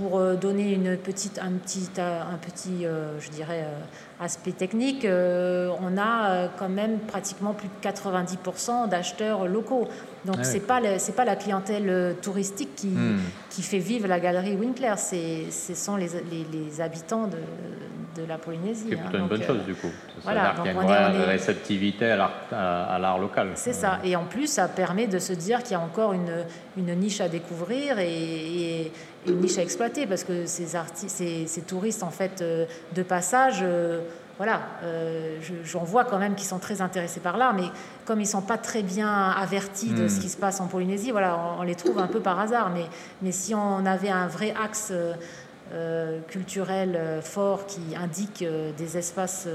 pour 0.00 0.20
donner 0.36 0.72
une 0.72 0.96
petite, 0.96 1.38
un 1.38 1.52
petit, 1.52 1.90
un 1.98 2.38
petit 2.38 2.86
je 3.20 3.30
dirais, 3.30 3.66
aspect 4.18 4.52
technique, 4.52 5.06
on 5.06 5.98
a 5.98 6.48
quand 6.58 6.68
même 6.70 7.00
pratiquement 7.00 7.52
plus 7.52 7.68
de 7.68 7.88
90% 7.88 8.88
d'acheteurs 8.88 9.46
locaux. 9.46 9.88
Donc 10.24 10.36
ce 10.38 10.44
c'est 10.44 10.60
pas 10.60 10.80
c'est 10.98 11.16
pas 11.16 11.24
la 11.24 11.36
clientèle 11.36 11.88
euh, 11.88 12.12
touristique 12.12 12.74
qui, 12.76 12.88
hmm. 12.88 13.20
qui 13.48 13.62
fait 13.62 13.78
vivre 13.78 14.06
la 14.06 14.20
galerie 14.20 14.54
Winkler, 14.54 14.94
c'est 14.96 15.50
ce 15.50 15.74
sont 15.74 15.96
les, 15.96 16.08
les, 16.30 16.80
habitants 16.80 17.26
de, 17.26 18.20
de, 18.20 18.26
la 18.26 18.36
Polynésie. 18.36 18.86
C'est 18.90 18.96
plutôt 18.96 19.16
hein. 19.16 19.20
une 19.20 19.28
bonne 19.28 19.42
chose 19.42 19.60
euh, 19.62 19.66
du 19.66 19.74
coup. 19.74 19.88
Voilà, 20.22 20.54
donc 20.56 20.66
il 20.66 20.88
y 20.88 20.92
a 20.92 21.10
une 21.10 21.22
réceptivité 21.22 22.10
à 22.10 22.98
l'art 23.00 23.18
local. 23.18 23.52
C'est 23.54 23.72
ça. 23.72 23.98
Et 24.04 24.14
en 24.14 24.24
plus, 24.24 24.46
ça 24.46 24.68
permet 24.68 25.06
de 25.06 25.18
se 25.18 25.32
dire 25.32 25.62
qu'il 25.62 25.72
y 25.72 25.76
a 25.76 25.80
encore 25.80 26.12
une, 26.12 26.44
une 26.76 26.94
niche 26.96 27.22
à 27.22 27.28
découvrir 27.28 27.98
et, 27.98 28.92
une 29.26 29.40
niche 29.40 29.58
à 29.58 29.62
exploiter 29.62 30.06
parce 30.06 30.24
que 30.24 30.46
ces, 30.46 30.66
ces, 30.94 31.46
ces 31.46 31.60
touristes 31.62 32.02
en 32.02 32.10
fait 32.10 32.40
euh, 32.40 32.66
de 32.94 33.02
passage 33.02 33.64
voilà, 34.40 34.62
euh, 34.84 35.38
j'en 35.64 35.84
vois 35.84 36.06
quand 36.06 36.16
même 36.16 36.34
qui 36.34 36.46
sont 36.46 36.58
très 36.58 36.80
intéressés 36.80 37.20
par 37.20 37.36
l'art, 37.36 37.52
mais 37.52 37.66
comme 38.06 38.22
ils 38.22 38.26
sont 38.26 38.40
pas 38.40 38.56
très 38.56 38.82
bien 38.82 39.28
avertis 39.32 39.90
de 39.90 40.08
ce 40.08 40.16
hmm. 40.16 40.20
qui 40.20 40.28
se 40.30 40.38
passe 40.38 40.62
en 40.62 40.66
Polynésie, 40.66 41.10
voilà, 41.10 41.38
on, 41.58 41.62
les 41.62 41.74
trouve 41.74 41.98
un 41.98 42.06
peu 42.06 42.20
par 42.20 42.40
hasard. 42.40 42.70
Mais, 42.70 42.86
mais 43.20 43.32
si 43.32 43.54
on 43.54 43.84
avait 43.84 44.08
un 44.08 44.28
vrai 44.28 44.54
axe 44.58 44.94
euh, 45.74 46.20
culturel 46.26 46.96
euh, 46.96 47.20
fort 47.20 47.66
qui 47.66 47.82
indique 47.94 48.42
des 48.78 48.96
espaces 48.96 49.46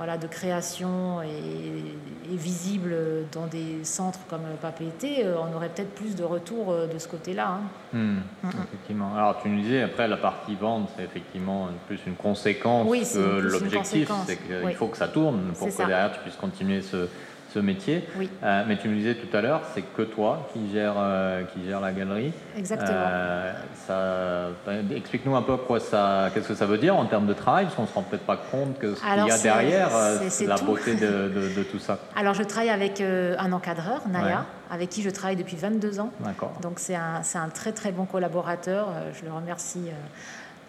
voilà, 0.00 0.16
de 0.16 0.26
création 0.28 1.20
et, 1.20 2.34
visible 2.34 2.94
dans 3.32 3.46
des 3.46 3.84
centres 3.84 4.20
comme 4.30 4.44
Papété, 4.62 5.26
euh, 5.26 5.34
on 5.36 5.54
aurait 5.54 5.68
peut-être 5.68 5.94
plus 5.94 6.16
de 6.16 6.24
retours 6.24 6.72
euh, 6.72 6.86
de 6.86 6.98
ce 6.98 7.06
côté-là. 7.06 7.58
Hein. 7.58 7.98
Hmm, 7.98 8.48
effectivement. 8.48 9.14
Alors 9.14 9.42
tu 9.42 9.50
nous 9.50 9.60
disais, 9.60 9.82
après 9.82 10.08
la 10.08 10.16
partie 10.16 10.54
vente, 10.54 10.88
c'est 10.96 11.04
effectivement 11.04 11.68
plus 11.86 11.98
une 12.06 12.14
conséquence 12.14 12.86
oui, 12.88 13.02
que 13.12 13.40
l'objectif, 13.40 14.10
c'est 14.26 14.38
qu'il 14.38 14.74
faut 14.74 14.86
que 14.86 14.96
ça 14.96 15.08
tourne 15.08 15.52
pour 15.58 15.68
que 15.68 15.76
derrière 15.76 16.12
tu 16.12 16.20
puisses 16.20 16.36
continuer 16.36 16.80
ce, 16.80 17.06
ce 17.52 17.58
métier. 17.58 18.08
Oui. 18.16 18.30
Euh, 18.42 18.64
mais 18.66 18.76
tu 18.78 18.88
me 18.88 18.94
disais 18.94 19.14
tout 19.14 19.34
à 19.36 19.40
l'heure, 19.40 19.62
c'est 19.74 19.82
que 19.82 20.02
toi 20.02 20.48
qui 20.52 20.70
gère 20.72 20.94
euh, 20.96 21.42
qui 21.44 21.64
gère 21.66 21.80
la 21.80 21.92
galerie. 21.92 22.32
Exactement. 22.56 22.90
Euh, 22.92 23.52
ça, 23.86 24.74
explique-nous 24.94 25.34
un 25.34 25.42
peu 25.42 25.56
quoi 25.56 25.80
ça, 25.80 26.30
qu'est-ce 26.32 26.48
que 26.48 26.54
ça 26.54 26.66
veut 26.66 26.78
dire 26.78 26.96
en 26.96 27.06
termes 27.06 27.26
de 27.26 27.32
travail, 27.32 27.64
parce 27.64 27.76
qu'on 27.76 27.86
se 27.86 27.94
rend 27.94 28.02
peut-être 28.02 28.26
pas 28.26 28.36
compte 28.36 28.78
que 28.78 28.94
ce 28.94 29.00
qu'il 29.00 29.26
y 29.26 29.30
a 29.30 29.38
derrière, 29.38 29.90
c'est 30.28 30.46
la 30.46 30.56
beauté 30.56 30.94
de, 30.96 31.28
de, 31.56 31.62
tout 31.64 31.78
ça. 31.78 31.98
Alors 32.16 32.34
je 32.34 32.42
travaille 32.42 32.70
avec 32.70 33.00
un 33.00 33.52
encadreur, 33.52 34.02
Naya. 34.08 34.44
Avec 34.72 34.88
qui 34.88 35.02
je 35.02 35.10
travaille 35.10 35.34
depuis 35.34 35.56
22 35.56 35.98
ans. 35.98 36.12
D'accord. 36.20 36.52
Donc 36.62 36.78
c'est 36.78 36.94
un, 36.94 37.22
un, 37.34 37.48
très 37.48 37.72
très 37.72 37.90
bon 37.90 38.04
collaborateur. 38.04 38.86
Je 39.12 39.24
le 39.24 39.32
remercie 39.32 39.90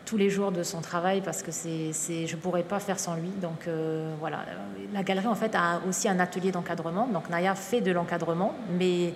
tous 0.06 0.18
les 0.18 0.30
jours 0.30 0.52
de 0.52 0.64
son 0.64 0.82
travail 0.82 1.22
parce 1.22 1.44
que 1.44 1.52
c'est, 1.52 1.94
c'est, 1.94 2.28
je 2.28 2.36
ne 2.36 2.42
pourrais 2.42 2.64
pas 2.64 2.80
faire 2.80 3.00
sans 3.00 3.16
lui. 3.16 3.30
Donc 3.42 3.68
euh, 3.68 4.14
voilà, 4.20 4.40
la 4.94 5.04
galerie 5.04 5.28
en 5.28 5.36
fait 5.36 5.56
a 5.56 5.82
aussi 5.88 6.10
un 6.10 6.20
atelier 6.20 6.52
d'encadrement. 6.52 7.08
Donc 7.08 7.30
Naya 7.30 7.56
fait 7.56 7.82
de 7.82 7.92
l'encadrement, 7.92 8.56
mais 8.78 9.14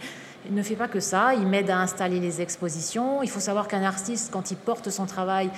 il 0.48 0.54
ne 0.54 0.64
fait 0.64 0.76
pas 0.76 0.88
que 0.88 1.00
ça. 1.00 1.34
Il 1.34 1.48
m'aide 1.48 1.70
à 1.70 1.80
installer 1.80 2.20
les 2.20 2.42
expositions. 2.42 3.24
Il 3.24 3.30
faut 3.30 3.40
savoir 3.40 3.68
qu'un 3.68 3.84
artiste, 3.84 4.32
quand 4.32 4.52
il 4.52 4.58
porte 4.58 4.90
son 4.90 5.06
travail, 5.06 5.50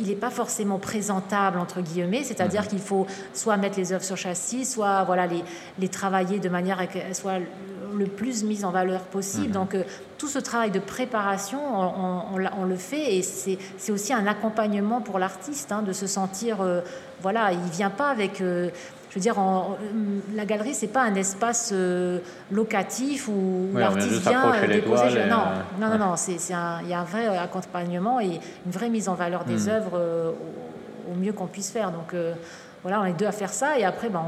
il 0.00 0.06
n'est 0.06 0.14
pas 0.14 0.30
forcément 0.30 0.78
présentable 0.78 1.58
entre 1.58 1.80
guillemets, 1.80 2.24
c'est-à-dire 2.24 2.62
mhm. 2.62 2.68
qu'il 2.68 2.78
faut 2.78 3.06
soit 3.34 3.56
mettre 3.56 3.78
les 3.78 3.92
œuvres 3.92 4.04
sur 4.04 4.16
châssis, 4.16 4.64
soit 4.64 5.04
voilà 5.04 5.26
les, 5.26 5.44
les 5.78 5.88
travailler 5.88 6.38
de 6.38 6.48
manière 6.48 6.80
à 6.80 6.86
qu'elles 6.86 7.14
soient 7.14 7.40
le 7.96 8.06
plus 8.06 8.44
mise 8.44 8.64
en 8.64 8.70
valeur 8.70 9.00
possible. 9.02 9.48
Mhm. 9.48 9.52
Donc, 9.52 9.74
euh, 9.74 9.84
tout 10.18 10.28
ce 10.28 10.38
travail 10.38 10.70
de 10.70 10.78
préparation, 10.78 11.58
on, 11.60 12.64
le 12.64 12.76
fait 12.76 13.16
et 13.16 13.22
c'est 13.22 13.92
aussi 13.92 14.12
un 14.12 14.26
accompagnement 14.26 15.00
pour 15.00 15.18
l'artiste 15.18 15.72
hein, 15.72 15.82
de 15.82 15.92
se 15.92 16.06
sentir, 16.06 16.60
euh, 16.60 16.80
voilà, 17.20 17.52
il 17.52 17.70
vient 17.70 17.90
pas 17.90 18.08
avec. 18.08 18.40
Euh, 18.40 18.70
je 19.10 19.16
veux 19.16 19.20
dire, 19.20 19.36
la 20.34 20.46
galerie, 20.46 20.72
c'est 20.72 20.86
pas 20.86 21.02
un 21.02 21.14
espace 21.16 21.74
locatif 22.50 23.28
où 23.28 23.68
l'artiste 23.74 24.26
vient 24.26 24.66
déposer. 24.66 25.26
Non, 25.28 25.44
non, 25.78 25.90
non, 25.90 25.98
non, 25.98 26.16
c'est 26.16 26.36
il 26.36 26.88
y 26.88 26.94
a 26.94 27.00
un 27.00 27.04
vrai 27.04 27.26
accompagnement 27.36 28.20
et 28.20 28.40
une 28.64 28.72
vraie 28.72 28.88
mise 28.88 29.10
en 29.10 29.14
valeur 29.14 29.44
des 29.44 29.64
mhm. 29.64 29.68
œuvres 29.68 30.34
au, 31.10 31.14
mieux 31.14 31.34
qu'on 31.34 31.46
puisse 31.46 31.70
faire. 31.70 31.90
Donc 31.90 32.14
voilà, 32.82 33.00
on 33.00 33.04
est 33.04 33.12
deux 33.12 33.26
à 33.26 33.32
faire 33.32 33.52
ça 33.52 33.78
et 33.78 33.84
après, 33.84 34.08
ben, 34.08 34.20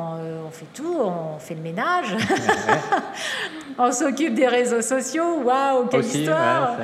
on, 0.47 0.51
fait 0.51 0.67
tout, 0.73 0.97
on 1.01 1.40
fait 1.40 1.55
le 1.55 1.61
ménage, 1.61 2.17
on 3.79 3.90
s'occupe 3.90 4.35
des 4.35 4.47
réseaux 4.47 4.81
sociaux. 4.81 5.40
Waouh, 5.43 5.87
quelle 5.87 6.05
histoire 6.05 6.77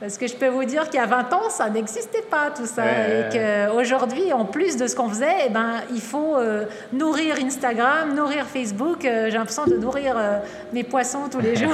Parce 0.00 0.18
que 0.18 0.26
je 0.26 0.34
peux 0.34 0.48
vous 0.48 0.64
dire 0.64 0.86
qu'il 0.86 0.98
y 0.98 1.02
a 1.02 1.06
20 1.06 1.32
ans, 1.32 1.48
ça 1.48 1.70
n'existait 1.70 2.22
pas 2.22 2.50
tout 2.50 2.66
ça. 2.66 2.82
et 2.84 3.28
qu'aujourd'hui, 3.30 4.32
en 4.32 4.44
plus 4.44 4.76
de 4.76 4.88
ce 4.88 4.96
qu'on 4.96 5.08
faisait, 5.08 5.46
eh 5.46 5.50
ben, 5.50 5.74
il 5.94 6.00
faut 6.00 6.36
euh, 6.36 6.64
nourrir 6.92 7.36
Instagram, 7.40 8.16
nourrir 8.16 8.44
Facebook. 8.46 9.04
Euh, 9.04 9.26
j'ai 9.30 9.38
l'impression 9.38 9.66
de 9.66 9.76
nourrir 9.76 10.16
euh, 10.16 10.40
mes 10.72 10.82
poissons 10.82 11.28
tous 11.30 11.40
les 11.40 11.54
jours. 11.62 11.72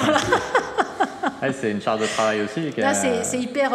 c'est 1.59 1.71
une 1.71 1.81
charge 1.81 2.03
de 2.03 2.07
travail 2.07 2.43
aussi. 2.43 2.71
C'est 3.23 3.39
hyper 3.39 3.71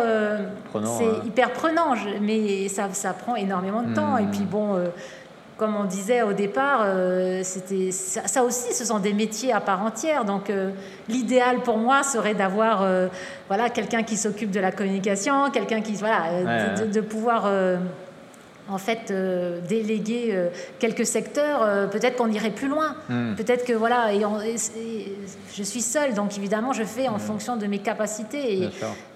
prenant, 0.69 0.99
c'est 0.99 1.27
hyper 1.27 1.51
prenant, 1.51 1.95
mais 2.21 2.67
ça, 2.67 2.89
ça 2.91 3.13
prend 3.13 3.35
énormément 3.35 3.81
de 3.81 3.95
temps. 3.95 4.17
Et 4.17 4.25
puis 4.25 4.41
hmm. 4.41 4.45
bon 4.45 4.77
comme 5.57 5.75
on 5.75 5.83
disait 5.83 6.21
au 6.23 6.33
départ, 6.33 6.81
euh, 6.83 7.41
c'était 7.43 7.91
ça, 7.91 8.43
aussi, 8.43 8.73
ce 8.73 8.85
sont 8.85 8.99
des 8.99 9.13
métiers 9.13 9.53
à 9.53 9.61
part 9.61 9.83
entière. 9.83 10.25
Donc, 10.25 10.49
euh, 10.49 10.71
l'idéal 11.07 11.61
pour 11.61 11.77
moi 11.77 12.03
serait 12.03 12.33
d'avoir, 12.33 12.81
euh, 12.81 13.07
voilà, 13.47 13.69
quelqu'un 13.69 14.03
qui 14.03 14.17
s'occupe 14.17 14.51
de 14.51 14.59
la 14.59 14.71
communication, 14.71 15.49
quelqu'un 15.51 15.81
qui, 15.81 15.93
voilà, 15.93 16.85
de, 16.85 17.01
pouvoir 17.01 17.49
en 18.69 18.77
fait 18.77 19.11
euh, 19.11 19.59
déléguer 19.67 20.29
euh, 20.31 20.49
quelques 20.79 21.05
secteurs, 21.05 21.61
euh, 21.63 21.87
peut-être 21.87 22.17
qu'on 22.17 22.31
irait 22.31 22.51
plus 22.51 22.67
loin. 22.67 22.95
Hmm. 23.09 23.35
Peut-être 23.35 23.65
que 23.65 23.73
voilà, 23.73 24.13
et, 24.13 24.21
je 25.53 25.63
suis 25.63 25.81
seule, 25.81 26.13
donc 26.13 26.37
évidemment 26.37 26.73
je 26.73 26.83
fais 26.83 27.07
en 27.07 27.17
hmm. 27.17 27.19
fonction 27.19 27.57
de 27.57 27.65
mes 27.67 27.79
capacités 27.79 28.63
et, 28.63 28.69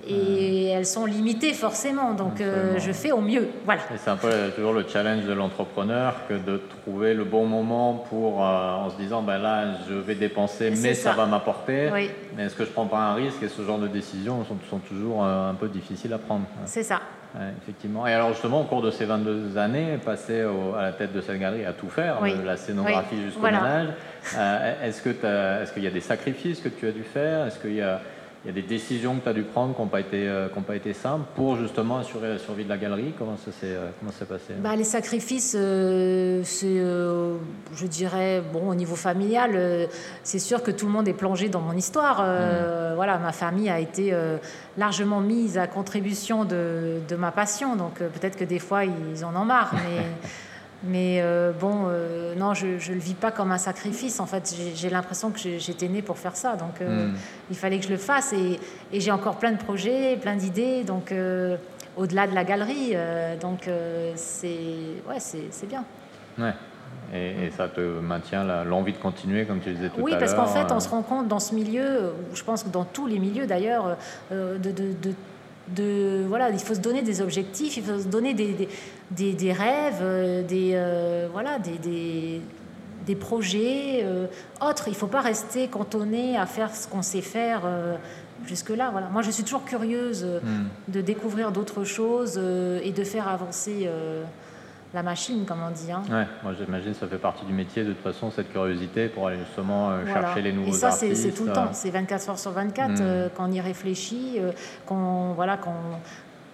et 0.07 0.73
hmm. 0.73 0.77
elles 0.77 0.86
sont 0.86 1.05
limitées 1.05 1.53
forcément, 1.53 2.13
donc 2.13 2.41
je 2.77 2.91
fais 2.91 3.12
au 3.12 3.21
mieux. 3.21 3.47
Voilà. 3.65 3.81
c'est 3.97 4.10
un 4.10 4.17
peu 4.17 4.29
toujours 4.55 4.73
le 4.73 4.86
challenge 4.88 5.25
de 5.25 5.33
l'entrepreneur 5.33 6.15
que 6.27 6.33
de 6.33 6.62
trouver 6.81 7.13
le 7.13 7.23
bon 7.23 7.45
moment 7.45 8.05
pour, 8.10 8.39
en 8.39 8.89
se 8.89 8.97
disant 8.97 9.21
ben 9.21 9.38
là 9.38 9.65
je 9.89 9.93
vais 9.93 10.15
dépenser, 10.15 10.71
mais 10.71 10.93
ça. 10.93 11.13
va 11.13 11.25
m'apporter. 11.25 11.89
Mais 12.36 12.45
est-ce 12.45 12.55
que 12.55 12.65
je 12.65 12.69
prends 12.69 12.86
pas 12.86 12.99
un 12.99 13.13
risque? 13.15 13.41
Et 13.41 13.47
ce 13.47 13.62
genre 13.63 13.79
de 13.79 13.88
décisions 13.88 14.43
sont, 14.45 14.57
sont 14.69 14.79
toujours 14.79 15.23
un 15.23 15.55
peu 15.55 15.67
difficiles 15.67 16.13
à 16.13 16.17
prendre. 16.17 16.45
C'est 16.65 16.83
ça 16.83 17.01
effectivement. 17.61 18.07
Et 18.07 18.13
alors 18.13 18.29
justement, 18.29 18.61
au 18.61 18.63
cours 18.63 18.81
de 18.81 18.91
ces 18.91 19.05
22 19.05 19.57
années, 19.57 19.97
passer 20.03 20.41
à 20.77 20.81
la 20.81 20.91
tête 20.91 21.13
de 21.13 21.21
cette 21.21 21.39
galerie 21.39 21.65
à 21.65 21.73
tout 21.73 21.89
faire, 21.89 22.21
de 22.21 22.45
la 22.45 22.57
scénographie 22.57 23.21
jusqu'au 23.21 23.41
ménage, 23.41 23.89
euh, 24.35 24.87
est-ce 24.87 25.01
qu'il 25.01 25.83
est 25.83 25.85
y 25.85 25.87
a 25.87 25.91
des 25.91 26.01
sacrifices 26.01 26.59
que 26.59 26.69
tu 26.69 26.87
as 26.87 26.91
dû 26.91 27.03
faire? 27.03 27.47
Est-ce 27.47 27.59
qu'il 27.59 27.75
y 27.75 27.81
a 27.81 28.01
il 28.43 28.47
y 28.47 28.52
a 28.52 28.54
des 28.54 28.67
décisions 28.67 29.17
que 29.17 29.23
tu 29.23 29.30
as 29.30 29.34
dû 29.34 29.43
prendre 29.43 29.76
qui 29.76 29.82
n'ont 29.82 29.88
pas, 29.88 30.00
été, 30.00 30.28
euh, 30.28 30.47
pas 30.47 30.76
été 30.76 30.93
simples 30.93 31.26
pour 31.36 31.58
justement 31.58 31.97
assurer 31.97 32.30
la 32.30 32.38
survie 32.38 32.63
de 32.63 32.69
la 32.69 32.78
galerie 32.78 33.13
Comment 33.17 33.36
ça 33.38 33.52
s'est, 33.52 33.65
euh, 33.65 33.89
comment 34.00 34.12
ça 34.12 34.26
passé? 34.26 34.54
Bah, 34.60 34.76
Les 34.76 34.84
sacrifices, 34.84 35.56
euh, 35.58 36.41
c'est, 36.43 36.78
je 37.76 37.88
dirais, 37.88 38.41
bon, 38.54 38.69
au 38.69 38.76
niveau 38.76 38.95
familial, 38.95 39.89
c'est 40.23 40.39
sûr 40.39 40.63
que 40.63 40.71
tout 40.71 40.86
le 40.86 40.91
monde 40.91 41.08
est 41.08 41.13
plongé 41.13 41.50
dans 41.50 41.62
mon 41.62 41.73
histoire. 41.73 42.21
Mmh. 42.21 42.95
Voilà, 42.95 43.17
ma 43.17 43.32
famille 43.32 43.69
a 43.69 43.80
été 43.80 44.13
largement 44.78 45.19
mise 45.19 45.58
à 45.58 45.67
contribution 45.67 46.45
de, 46.45 47.00
de 47.08 47.15
ma 47.15 47.32
passion, 47.32 47.76
donc 47.76 47.95
peut-être 47.95 48.38
que 48.38 48.45
des 48.45 48.60
fois 48.60 48.86
ils 48.86 49.26
en 49.26 49.36
ont 49.36 49.45
marre, 49.45 49.73
mais. 49.73 50.02
Mais 50.83 51.19
euh, 51.21 51.51
bon, 51.51 51.85
euh, 51.87 52.35
non, 52.35 52.53
je 52.53 52.67
ne 52.67 52.93
le 52.93 52.99
vis 52.99 53.15
pas 53.15 53.31
comme 53.31 53.51
un 53.51 53.57
sacrifice. 53.57 54.19
En 54.19 54.27
fait, 54.27 54.55
j'ai 54.75 54.89
l'impression 54.89 55.31
que 55.31 55.39
j'étais 55.39 55.87
née 55.87 56.01
pour 56.01 56.17
faire 56.17 56.35
ça. 56.35 56.55
Donc, 56.55 56.81
euh, 56.81 57.07
hmm. 57.07 57.15
il 57.49 57.57
fallait 57.57 57.79
que 57.79 57.85
je 57.85 57.89
le 57.89 57.97
fasse. 57.97 58.33
Et, 58.33 58.59
et 58.91 58.99
j'ai 58.99 59.11
encore 59.11 59.37
plein 59.37 59.51
de 59.51 59.57
projets, 59.57 60.17
plein 60.17 60.35
d'idées. 60.35 60.83
Donc, 60.83 61.13
au-delà 61.97 62.27
de 62.27 62.35
la 62.35 62.43
galerie. 62.43 62.95
donc, 63.41 63.69
c'est 64.15 64.47
ouais, 65.09 65.67
bien. 65.67 65.83
Ouais. 66.37 66.53
Et, 67.13 67.49
ça 67.51 67.69
te 67.69 67.81
maintient 67.81 68.43
l'envie 68.63 68.93
de 68.93 68.97
continuer, 68.97 69.45
comme 69.45 69.61
tu 69.61 69.71
disais 69.71 69.89
tout 69.89 70.01
oui, 70.01 70.13
à 70.13 70.19
l'heure 70.19 70.29
Oui, 70.29 70.35
parce 70.35 70.35
qu'en 70.35 70.53
fait, 70.53 70.71
on 70.71 70.79
se 70.79 70.89
rend 70.89 71.01
compte 71.01 71.27
dans 71.27 71.39
ce 71.39 71.55
milieu, 71.55 72.13
je 72.33 72.43
pense 72.43 72.63
que 72.63 72.69
dans 72.69 72.83
tous 72.83 73.07
les 73.07 73.17
milieux 73.17 73.47
d'ailleurs, 73.47 73.97
de, 74.29 74.57
de, 74.57 74.71
de 74.71 75.13
de 75.75 76.23
voilà, 76.27 76.49
il 76.49 76.60
faut 76.60 76.75
se 76.75 76.80
donner 76.80 77.01
des 77.01 77.21
objectifs, 77.21 77.77
il 77.77 77.84
faut 77.84 77.99
se 77.99 78.08
donner 78.08 78.34
des, 78.34 78.67
des, 79.12 79.34
des, 79.34 79.53
rêves, 79.53 79.99
euh, 80.01 80.43
des 80.43 80.71
euh, 80.73 81.27
voilà, 81.32 81.60
des, 81.60 82.41
des, 83.06 83.15
projets 83.15 84.01
euh, 84.03 84.27
autres. 84.62 84.88
Il 84.88 84.91
ne 84.91 84.95
faut 84.95 85.08
pas 85.08 85.21
rester 85.21 85.67
cantonné 85.67 86.38
à 86.38 86.45
faire 86.45 86.73
ce 86.75 86.88
qu'on 86.88 87.01
sait 87.01 87.21
faire 87.21 87.62
jusque 88.45 88.69
là. 88.69 88.89
Voilà. 88.91 89.08
Moi, 89.08 89.21
je 89.21 89.32
suis 89.32 89.43
toujours 89.43 89.65
curieuse 89.65 90.25
hmm. 90.25 90.91
de 90.91 91.01
découvrir 91.01 91.51
d'autres 91.51 91.84
choses 91.84 92.38
et 92.38 92.91
de 92.91 93.03
faire 93.03 93.27
avancer 93.27 93.89
la 94.93 95.04
machine, 95.04 95.45
comme 95.45 95.60
on 95.67 95.71
dit. 95.71 95.91
Hein. 95.91 96.02
Ouais, 96.10 96.26
moi 96.43 96.54
j'imagine 96.58 96.93
que 96.93 96.97
ça 96.97 97.08
fait 97.08 97.17
partie 97.17 97.45
du 97.45 97.54
métier 97.54 97.84
de 97.84 97.93
toute 97.93 98.04
façon, 98.04 98.32
cette 98.32 98.52
curiosité 98.52 99.08
pour 99.08 99.28
aller 99.28 99.39
justement 99.39 99.89
euh, 99.91 100.06
chercher 100.06 100.41
les 100.41 100.54
nouveaux 100.54 100.84
artistes. 100.84 101.04
Et 101.04 101.15
ça, 101.15 101.21
c'est 101.23 101.32
tout 101.32 101.45
le 101.45 101.54
temps, 101.54 101.73
c'est 101.73 101.89
24 101.89 102.30
heures 102.30 102.39
sur 102.39 102.52
24 102.52 102.89
hmm. 102.89 102.95
euh, 103.02 103.30
quand 103.36 103.47
on 103.47 103.52
y 103.52 103.62
réfléchit, 103.62 104.38
euh, 104.39 104.52
qu'on 104.86 105.34
voilà, 105.34 105.58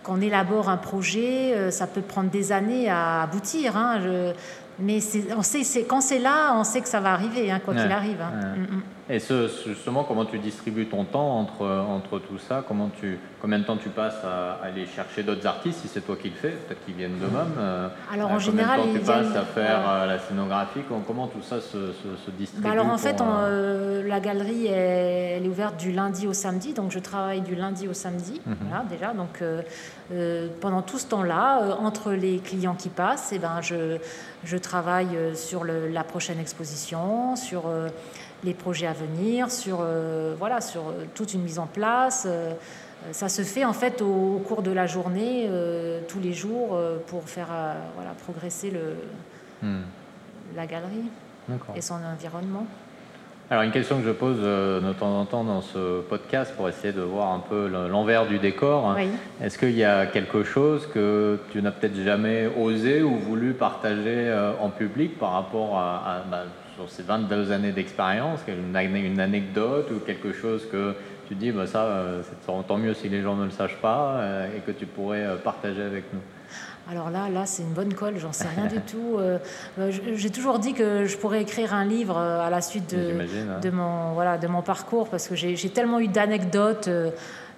qu'on 0.04 0.22
élabore 0.22 0.70
un 0.70 0.78
projet, 0.78 1.72
ça 1.72 1.88
peut 1.88 2.02
prendre 2.02 2.30
des 2.30 2.52
années 2.52 2.90
à 2.90 3.22
aboutir. 3.22 3.78
Hein. 3.78 4.00
Je, 4.02 4.34
mais 4.80 5.00
on 5.38 5.44
sait, 5.44 5.64
c'est, 5.64 5.84
quand 5.84 6.02
c'est 6.02 6.20
là, 6.20 6.56
on 6.56 6.64
sait 6.64 6.82
que 6.82 6.88
ça 6.88 7.00
va 7.00 7.14
arriver, 7.14 7.52
hein, 7.52 7.62
quoi 7.64 7.76
qu'il 7.76 7.92
arrive. 7.92 8.22
Hein. 8.22 8.56
Mm, 8.56 8.62
mm. 8.62 8.82
Et 9.10 9.20
ce, 9.20 9.50
justement, 9.68 10.04
comment 10.04 10.26
tu 10.26 10.40
distribues 10.40 10.86
ton 10.86 11.04
temps 11.04 11.40
entre, 11.40 11.66
entre 11.66 12.20
tout 12.20 12.38
ça? 12.38 12.64
Comment 12.66 12.90
tu, 13.00 13.20
Combien 13.44 13.60
de 13.60 13.66
temps 13.66 13.76
tu 13.76 13.90
passes 13.90 14.24
à 14.24 14.54
aller 14.64 14.86
chercher 14.86 15.22
d'autres 15.22 15.46
artistes, 15.46 15.82
si 15.82 15.90
c'est 15.90 16.00
toi 16.00 16.16
qui 16.16 16.30
le 16.30 16.36
fais, 16.36 16.52
peut-être 16.52 16.86
qu'ils 16.86 16.94
viennent 16.94 17.20
d'eux-mêmes 17.20 17.54
euh, 17.60 17.90
Alors 18.14 18.32
en 18.32 18.40
général, 18.40 18.80
combien 18.80 18.94
de 18.94 19.00
temps 19.00 19.04
tu 19.04 19.12
passes 19.12 19.36
à 19.36 19.44
faire 19.44 19.82
euh, 19.86 20.06
la 20.06 20.20
scénographie? 20.20 20.80
Comment 21.06 21.28
tout 21.28 21.42
ça 21.42 21.60
se, 21.60 21.92
se, 21.92 22.32
distribue 22.32 22.64
bah 22.64 22.72
Alors 22.72 22.88
en 22.88 22.98
fait, 22.98 23.20
euh, 23.20 24.08
la 24.08 24.22
galerie, 24.22 24.68
est, 24.68 25.36
elle 25.36 25.46
est 25.46 25.50
ouverte 25.50 25.76
du 25.76 25.92
lundi 25.92 26.26
au 26.26 26.32
samedi, 26.32 26.72
donc 26.72 26.92
je 26.92 27.00
travaille 27.00 27.42
du 27.42 27.56
lundi 27.56 27.90
au 27.90 27.94
samedi, 27.94 28.40
mhm. 28.46 28.56
voilà, 28.62 28.86
déjà. 28.90 29.14
Donc 29.14 29.44
pendant 30.62 30.82
tout 30.82 30.98
ce 30.98 31.08
temps-là, 31.08 31.76
entre 31.82 32.14
les 32.14 32.38
clients 32.38 32.76
qui 32.76 32.88
passent, 32.88 33.34
et 33.34 33.36
eh 33.36 33.40
ben, 33.40 33.60
je, 33.60 33.98
je 34.46 34.56
travaille 34.56 35.18
sur 35.36 35.66
le, 35.66 35.90
la 35.90 36.06
prochaine 36.06 36.40
exposition, 36.40 37.36
sur 37.36 37.64
les 38.44 38.54
projets 38.54 38.88
à 38.88 38.94
venir, 38.94 39.50
sur, 39.52 39.80
euh, 39.82 40.36
voilà, 40.38 40.62
sur 40.62 40.82
euh, 40.82 41.06
toute 41.16 41.34
une 41.34 41.42
mise 41.42 41.60
en 41.60 41.68
place. 41.68 42.28
Euh, 42.30 42.54
ça 43.12 43.28
se 43.30 43.42
fait 43.42 43.66
en 43.66 43.74
fait 43.74 44.02
au, 44.02 44.42
cours 44.48 44.62
de 44.62 44.72
la 44.72 44.88
journée, 44.88 45.50
tous 46.08 46.22
les 46.22 46.32
jours, 46.32 46.80
pour 47.08 47.28
faire 47.28 47.50
voilà, 47.96 48.12
progresser 48.12 48.72
le, 48.72 48.96
hmm. 49.62 49.82
la 50.56 50.66
galerie 50.66 51.10
et 51.76 51.82
son 51.82 51.96
environnement. 51.96 52.66
Alors 53.50 53.64
une 53.64 53.72
question 53.72 54.00
que 54.00 54.06
je 54.06 54.12
pose 54.12 54.40
de 54.40 54.94
temps 54.94 55.20
en 55.20 55.26
temps 55.26 55.44
dans 55.44 55.60
ce 55.60 56.00
podcast 56.00 56.54
pour 56.56 56.70
essayer 56.70 56.94
de 56.94 57.02
voir 57.02 57.34
un 57.34 57.40
peu 57.40 57.68
l'envers 57.68 58.26
du 58.26 58.40
décor. 58.40 58.96
Est-ce 59.42 59.58
qu'il 59.58 59.76
y 59.76 59.84
a 59.84 60.06
quelque 60.06 60.46
chose 60.46 60.88
que 60.94 61.42
tu 61.52 61.62
n'as 61.62 61.72
peut-être 61.72 61.98
jamais 61.98 62.50
osé 62.58 63.04
ou 63.04 63.18
voulu 63.18 63.52
partager 63.52 64.34
en 64.62 64.70
public 64.70 65.20
par 65.20 65.34
rapport 65.34 65.78
à, 65.78 66.24
bah, 66.32 66.46
sur 66.76 66.90
ces 66.90 67.04
22 67.04 67.52
années 67.52 67.72
d'expérience, 67.72 68.40
une, 68.48 68.76
une, 68.96 69.20
anecdote 69.20 69.90
ou 69.92 70.00
quelque 70.00 70.34
chose 70.34 70.68
que 70.72 70.96
tu 71.28 71.36
dis, 71.36 71.52
bah 71.52 71.68
ça, 71.68 71.84
euh, 71.84 72.22
c'est 72.24 72.68
tant 72.68 72.78
mieux 72.78 72.94
si 72.94 73.10
les 73.10 73.22
gens 73.22 73.36
ne 73.36 73.46
le 73.46 73.52
sachent 73.52 73.78
pas 73.78 74.16
euh, 74.18 74.58
et 74.58 74.60
que 74.62 74.72
tu 74.72 74.86
pourrais 74.86 75.24
euh, 75.24 75.36
partager 75.36 75.82
avec 75.82 76.06
nous 76.14 76.20
alors 76.92 77.10
là, 77.10 77.30
là, 77.30 77.46
c'est 77.46 77.64
une 77.64 77.72
bonne 77.72 77.94
colle, 77.94 78.18
j'en 78.18 78.34
sais 78.34 78.50
rien 78.58 78.66
du 78.66 78.82
tout. 78.92 79.18
J'ai 79.88 80.30
toujours 80.30 80.60
dit 80.60 80.74
que 80.74 81.06
je 81.06 81.16
pourrais 81.16 81.42
écrire 81.42 81.74
un 81.74 81.86
livre 81.86 82.18
à 82.18 82.50
la 82.50 82.60
suite 82.60 82.94
de, 82.94 83.22
hein. 83.22 83.60
de, 83.62 83.70
mon, 83.70 84.12
voilà, 84.12 84.38
de 84.38 84.48
mon 84.48 84.62
parcours, 84.62 85.08
parce 85.08 85.30
que 85.30 85.34
j'ai 85.34 85.70
tellement 85.70 86.02
eu 86.02 86.10
d'anecdotes 86.10 86.90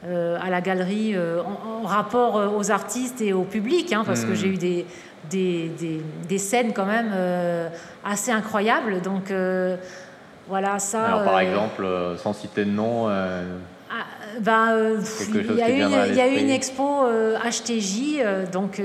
à 0.04 0.49
la 0.51 0.62
galerie 0.62 1.15
en, 1.17 1.88
rapport 1.88 2.56
aux 2.56 2.69
artistes 2.69 3.19
et 3.19 3.34
au 3.34 3.45
public, 3.45 3.93
hein, 3.93 4.04
parce 4.06 4.25
que 4.25 4.34
hmm. 4.34 4.36
j'ai 4.36 4.47
eu 4.47 4.58
des, 4.58 4.86
des, 5.30 5.72
des, 6.28 6.38
scènes 6.38 6.74
quand 6.74 6.86
même 6.86 7.12
euh, 7.14 7.70
assez 8.04 8.32
incroyables. 8.32 9.02
Donc 9.02 9.32
euh, 9.32 9.78
voilà, 10.48 10.80
ça. 10.80 11.06
Alors, 11.06 11.24
par 11.24 11.38
euh, 11.38 11.40
exemple, 11.40 11.88
sans 12.18 12.34
citer 12.34 12.66
de 12.66 12.72
nom. 12.72 13.08
Ah, 13.08 14.04
ben, 14.40 14.98
il 15.30 15.56
y, 15.56 15.62
a 15.62 16.28
y 16.28 16.36
eu 16.36 16.40
une 16.40 16.50
expo 16.50 17.06
HTJ, 17.06 18.52
donc 18.52 18.82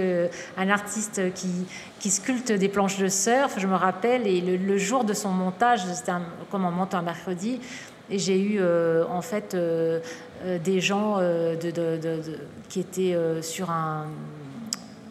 un 0.57 0.69
artiste 0.69 1.33
qui, 1.35 1.67
qui, 1.99 2.11
sculpte 2.11 2.53
des 2.53 2.69
planches 2.69 2.99
de 2.99 3.09
surf, 3.09 3.55
je 3.57 3.67
me 3.67 3.75
rappelle, 3.75 4.27
et 4.27 4.41
le, 4.41 4.79
jour 4.79 5.03
de 5.03 5.15
son 5.15 5.31
montage, 5.31 5.81
c'était 5.93 6.13
comme 6.51 6.67
on 6.67 6.71
monte 6.71 6.95
un 6.95 7.03
mercredi, 7.03 7.61
et 8.11 8.19
j'ai 8.19 8.41
eu 8.41 8.61
en 9.11 9.23
fait 9.23 9.57
des 10.63 10.81
gens 10.81 11.19
de, 11.19 11.71
de, 11.71 12.21
qui 12.69 12.81
étaient 12.81 13.17
sur 13.41 13.71
un 13.71 14.05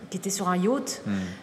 qui 0.09 0.17
étaient 0.17 0.29
sur 0.29 0.49
un 0.49 0.57
yacht 0.57 1.01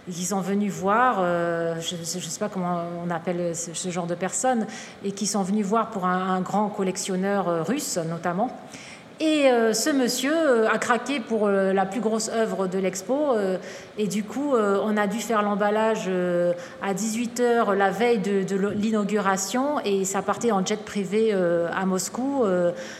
et 0.08 0.12
qui 0.12 0.24
sont 0.24 0.40
venus 0.40 0.72
voir, 0.72 1.18
euh, 1.20 1.80
je 1.80 1.96
ne 1.96 2.04
sais 2.04 2.38
pas 2.38 2.48
comment 2.48 2.82
on 3.04 3.10
appelle 3.10 3.54
ce, 3.54 3.90
genre 3.90 4.06
de 4.06 4.14
personnes, 4.14 4.66
et 5.04 5.12
qui 5.12 5.26
sont 5.26 5.42
venus 5.42 5.64
voir 5.64 5.90
pour 5.90 6.06
un, 6.06 6.40
grand 6.40 6.68
collectionneur 6.68 7.48
euh, 7.48 7.62
russe 7.62 7.98
notamment. 8.08 8.50
Et 9.18 9.46
euh, 9.46 9.72
ce 9.72 9.88
monsieur 9.88 10.68
a 10.68 10.76
craqué 10.76 11.20
pour 11.20 11.48
la 11.48 11.86
plus 11.86 12.00
grosse 12.00 12.28
œuvre 12.28 12.66
de 12.66 12.76
l'expo. 12.76 13.34
et 13.96 14.08
du 14.08 14.24
coup, 14.24 14.52
on 14.54 14.94
a 14.98 15.06
dû 15.06 15.20
faire 15.20 15.40
l'emballage 15.40 16.10
à 16.82 16.92
18h 16.92 17.72
la 17.72 17.90
veille 17.90 18.18
de, 18.18 18.44
l'inauguration. 18.74 19.80
Et 19.86 20.04
ça 20.04 20.20
partait 20.20 20.52
en 20.52 20.64
jet 20.66 20.84
privé 20.84 21.32
à 21.32 21.86
Moscou 21.86 22.44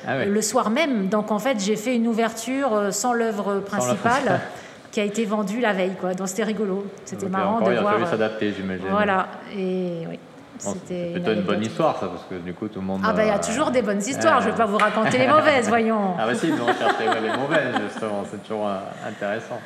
ah 0.07 0.24
le 0.24 0.40
soir 0.40 0.70
même. 0.70 1.09
Donc 1.09 1.31
en 1.31 1.38
fait, 1.38 1.61
j'ai 1.61 1.76
fait 1.76 1.94
une 1.94 2.09
ouverture 2.09 2.94
sans 2.94 3.12
l'œuvre 3.12 3.61
principale. 3.61 4.40
qui 4.96 5.00
a 5.02 5.04
été 5.04 5.26
vendu 5.26 5.61
la 5.61 5.74
veille. 5.74 5.92
Quoi. 6.00 6.14
Donc 6.14 6.26
c'était 6.26 6.44
rigolo. 6.44 6.87
C'était 7.04 7.28
marrant 7.28 7.61
de 7.61 7.70
il 7.70 7.78
voir. 7.80 7.98
Il 7.98 8.02
a 8.02 8.06
fallu 8.06 8.11
s'adapter, 8.11 8.54
j'imagine. 8.54 8.87
Voilà. 8.88 9.28
Et 9.54 10.06
oui. 10.09 10.18
C'est 10.56 11.12
plutôt 11.12 11.32
une 11.32 11.42
bonne 11.42 11.62
histoire, 11.62 11.98
ça, 12.00 12.06
parce 12.06 12.24
que 12.24 12.37
du 12.37 12.54
coup, 12.54 12.66
tout 12.68 12.80
le 12.80 12.87
monde. 12.87 13.02
Ah, 13.04 13.12
bah, 13.12 13.24
il 13.24 13.28
y 13.28 13.30
a 13.30 13.38
toujours 13.38 13.70
des 13.70 13.82
bonnes 13.82 14.00
histoires. 14.00 14.40
Je 14.40 14.46
ne 14.46 14.52
vais 14.52 14.56
pas 14.56 14.64
vous 14.64 14.78
raconter 14.78 15.18
les 15.18 15.28
mauvaises, 15.28 15.68
voyons. 15.68 16.14
Ah, 16.18 16.24
bah, 16.26 16.35
si, 16.35 16.50
on 16.50 16.66
cherche 16.66 16.94
les 16.98 17.37
mauvaises, 17.37 17.74
justement. 17.90 18.24
C'est 18.30 18.42
toujours 18.42 18.70
intéressant. 19.06 19.61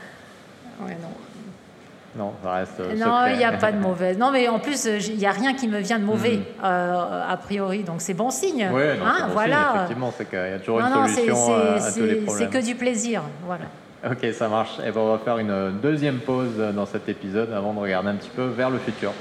Ouais, 0.84 0.96
non. 1.00 2.24
Non, 2.24 2.32
ça 2.42 2.52
reste. 2.54 2.80
Non, 2.96 3.26
il 3.28 3.36
n'y 3.36 3.44
a 3.44 3.52
pas 3.52 3.70
de 3.70 3.78
mauvaise. 3.78 4.18
Non, 4.18 4.32
mais 4.32 4.48
en 4.48 4.58
plus, 4.58 4.84
il 4.86 5.16
n'y 5.16 5.26
a 5.26 5.30
rien 5.30 5.54
qui 5.54 5.68
me 5.68 5.78
vient 5.78 6.00
de 6.00 6.04
mauvais, 6.04 6.38
hmm. 6.38 6.64
euh, 6.64 7.32
a 7.32 7.36
priori. 7.36 7.84
Donc 7.84 8.00
c'est 8.00 8.14
bon 8.14 8.30
signe. 8.30 8.68
Oui, 8.72 8.82
hein, 9.00 9.28
voilà. 9.32 9.74
effectivement, 9.76 10.12
c'est 10.18 10.28
qu'il 10.28 10.40
y 10.40 10.54
a 10.54 10.58
toujours 10.58 10.80
une 10.80 11.06
solution 11.06 11.54
à, 11.54 11.92
tous 11.92 12.00
les 12.00 12.16
problèmes. 12.16 12.50
C'est 12.50 12.58
que 12.58 12.66
du 12.66 12.74
plaisir. 12.74 13.22
Voilà. 13.46 13.66
Ok, 14.02 14.32
ça 14.32 14.48
marche. 14.48 14.78
Et 14.78 14.90
ben, 14.90 15.00
on 15.00 15.12
va 15.12 15.18
faire 15.18 15.36
une 15.36 15.72
deuxième 15.82 16.18
pause 16.18 16.56
dans 16.74 16.86
cet 16.86 17.08
épisode 17.10 17.52
avant 17.52 17.74
de 17.74 17.80
regarder 17.80 18.08
un 18.08 18.14
petit 18.14 18.30
peu 18.30 18.46
vers 18.46 18.70
le 18.70 18.78
futur. 18.78 19.12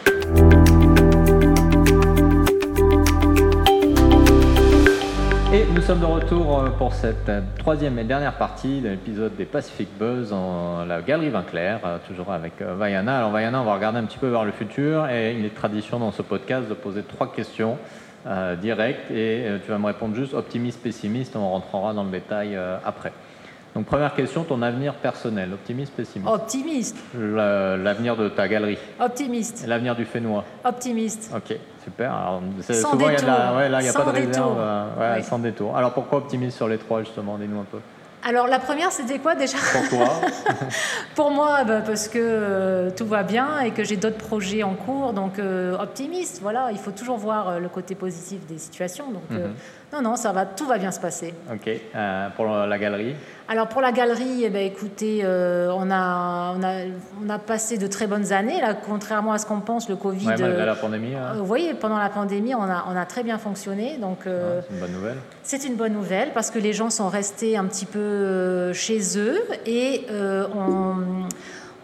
Et 5.51 5.65
nous 5.73 5.81
sommes 5.81 5.99
de 5.99 6.05
retour 6.05 6.59
euh, 6.59 6.69
pour 6.69 6.93
cette 6.93 7.27
euh, 7.27 7.41
troisième 7.57 7.97
et 7.99 8.05
dernière 8.05 8.37
partie 8.37 8.79
de 8.79 8.89
l'épisode 8.89 9.35
des 9.35 9.45
Pacific 9.45 9.89
Buzz 9.97 10.31
en 10.31 10.85
la 10.85 11.01
Galerie 11.01 11.31
Vinclair, 11.31 11.79
euh, 11.83 11.97
toujours 12.07 12.31
avec 12.31 12.61
Vaiana. 12.61 13.17
Alors 13.17 13.31
Vaiana, 13.31 13.59
on 13.59 13.65
va 13.65 13.73
regarder 13.73 13.97
un 13.97 14.05
petit 14.05 14.19
peu 14.19 14.27
vers 14.27 14.45
le 14.45 14.51
futur 14.51 15.09
et 15.09 15.35
il 15.37 15.43
est 15.43 15.55
tradition 15.55 15.99
dans 15.99 16.11
ce 16.11 16.21
podcast 16.21 16.69
de 16.69 16.73
poser 16.73 17.03
trois 17.03 17.31
questions 17.31 17.77
directes 18.61 19.09
et 19.11 19.45
tu 19.63 19.71
vas 19.71 19.77
me 19.77 19.85
répondre 19.85 20.13
juste 20.13 20.33
optimiste, 20.33 20.83
pessimiste, 20.83 21.37
on 21.37 21.49
rentrera 21.49 21.93
dans 21.93 22.03
le 22.03 22.11
détail 22.11 22.59
après. 22.85 23.13
Donc 23.75 23.85
première 23.85 24.13
question, 24.15 24.43
ton 24.43 24.61
avenir 24.61 24.95
personnel, 24.95 25.53
optimiste, 25.53 25.93
pessimiste 25.93 26.31
Optimiste. 26.31 26.97
L'avenir 27.15 28.15
de 28.17 28.29
ta 28.29 28.47
galerie 28.47 28.77
Optimiste. 28.99 29.65
L'avenir 29.67 29.95
du 29.95 30.05
Fénois 30.05 30.43
Optimiste. 30.63 31.31
Ok, 31.35 31.55
super. 31.83 32.13
Alors, 32.13 32.41
sans 32.61 32.91
souvent, 32.91 33.09
détour. 33.09 33.29
Il 33.29 33.57
ouais, 33.57 33.69
là, 33.69 33.79
il 33.79 33.83
n'y 33.83 33.89
a 33.89 33.93
pas 33.93 34.05
de 34.05 34.09
réserve. 34.09 34.57
Ouais, 34.99 35.21
Sans 35.21 35.39
détour. 35.39 35.77
Alors 35.77 35.93
pourquoi 35.93 36.19
optimiste 36.19 36.57
sur 36.57 36.67
les 36.67 36.77
trois, 36.77 37.01
justement? 37.01 37.37
Dis-nous 37.37 37.59
un 37.59 37.65
peu. 37.65 37.79
Alors 38.23 38.47
la 38.47 38.59
première, 38.59 38.91
c'était 38.91 39.19
quoi 39.19 39.35
déjà? 39.35 39.57
Pour 39.57 39.89
toi 39.89 40.21
Pour 41.15 41.31
moi, 41.31 41.63
bah, 41.63 41.81
parce 41.81 42.07
que 42.07 42.19
euh, 42.19 42.89
tout 42.91 43.05
va 43.05 43.23
bien 43.23 43.59
et 43.61 43.71
que 43.71 43.83
j'ai 43.83 43.95
d'autres 43.95 44.17
projets 44.17 44.63
en 44.63 44.73
cours, 44.73 45.13
donc 45.13 45.39
euh, 45.39 45.77
optimiste. 45.77 46.39
Voilà, 46.41 46.69
il 46.71 46.77
faut 46.77 46.91
toujours 46.91 47.17
voir 47.17 47.49
euh, 47.49 47.59
le 47.59 47.69
côté 47.69 47.95
positif 47.95 48.45
des 48.45 48.57
situations. 48.57 49.11
Donc 49.11 49.29
mhm. 49.29 49.53
Non, 49.91 50.01
non, 50.01 50.15
ça 50.15 50.31
va, 50.31 50.45
tout 50.45 50.65
va 50.65 50.77
bien 50.77 50.91
se 50.91 50.99
passer. 50.99 51.33
Ok. 51.51 51.69
pour 52.35 52.45
la 52.47 52.77
galerie 52.77 53.15
alors 53.51 53.67
pour 53.67 53.81
la 53.81 53.91
galerie, 53.91 54.43
eh 54.43 54.51
ben, 54.51 54.63
écoutez, 54.63 55.23
on, 55.25 55.89
a, 55.89 56.53
on, 56.55 56.61
a, 56.61 56.85
on, 57.25 57.29
a, 57.31 57.39
passé 57.39 57.79
de 57.79 57.87
très 57.87 58.05
bonnes 58.05 58.31
années. 58.31 58.61
Là, 58.61 58.75
contrairement 58.75 59.33
à 59.33 59.39
ce 59.39 59.47
qu'on 59.47 59.59
pense, 59.59 59.89
le 59.89 59.95
Covid. 59.95 60.27
Ouais, 60.27 60.35
malgré 60.37 60.67
la 60.67 60.75
pandémie. 60.75 61.13
vous 61.35 61.45
voyez, 61.47 61.73
pendant 61.73 61.97
la 61.97 62.09
pandémie, 62.09 62.53
on 62.53 62.61
a, 62.61 62.85
on 62.87 62.95
a 62.95 63.07
très 63.07 63.23
bien 63.23 63.39
fonctionné. 63.39 63.97
Donc 63.97 64.19
c'est 64.25 64.73
une 64.75 64.79
bonne 64.79 64.91
nouvelle. 64.91 65.17
C'est 65.49 65.65
une 65.65 65.75
bonne 65.77 65.93
nouvelle 65.93 66.31
parce 66.33 66.51
que 66.51 66.59
les 66.59 66.73
gens 66.73 66.91
sont 66.91 67.09
restés 67.09 67.57
un 67.57 67.65
petit 67.65 67.87
peu 67.87 67.99
euh, 67.99 68.73
chez 68.73 69.17
eux 69.17 69.41
et 69.65 70.05
euh, 70.11 70.45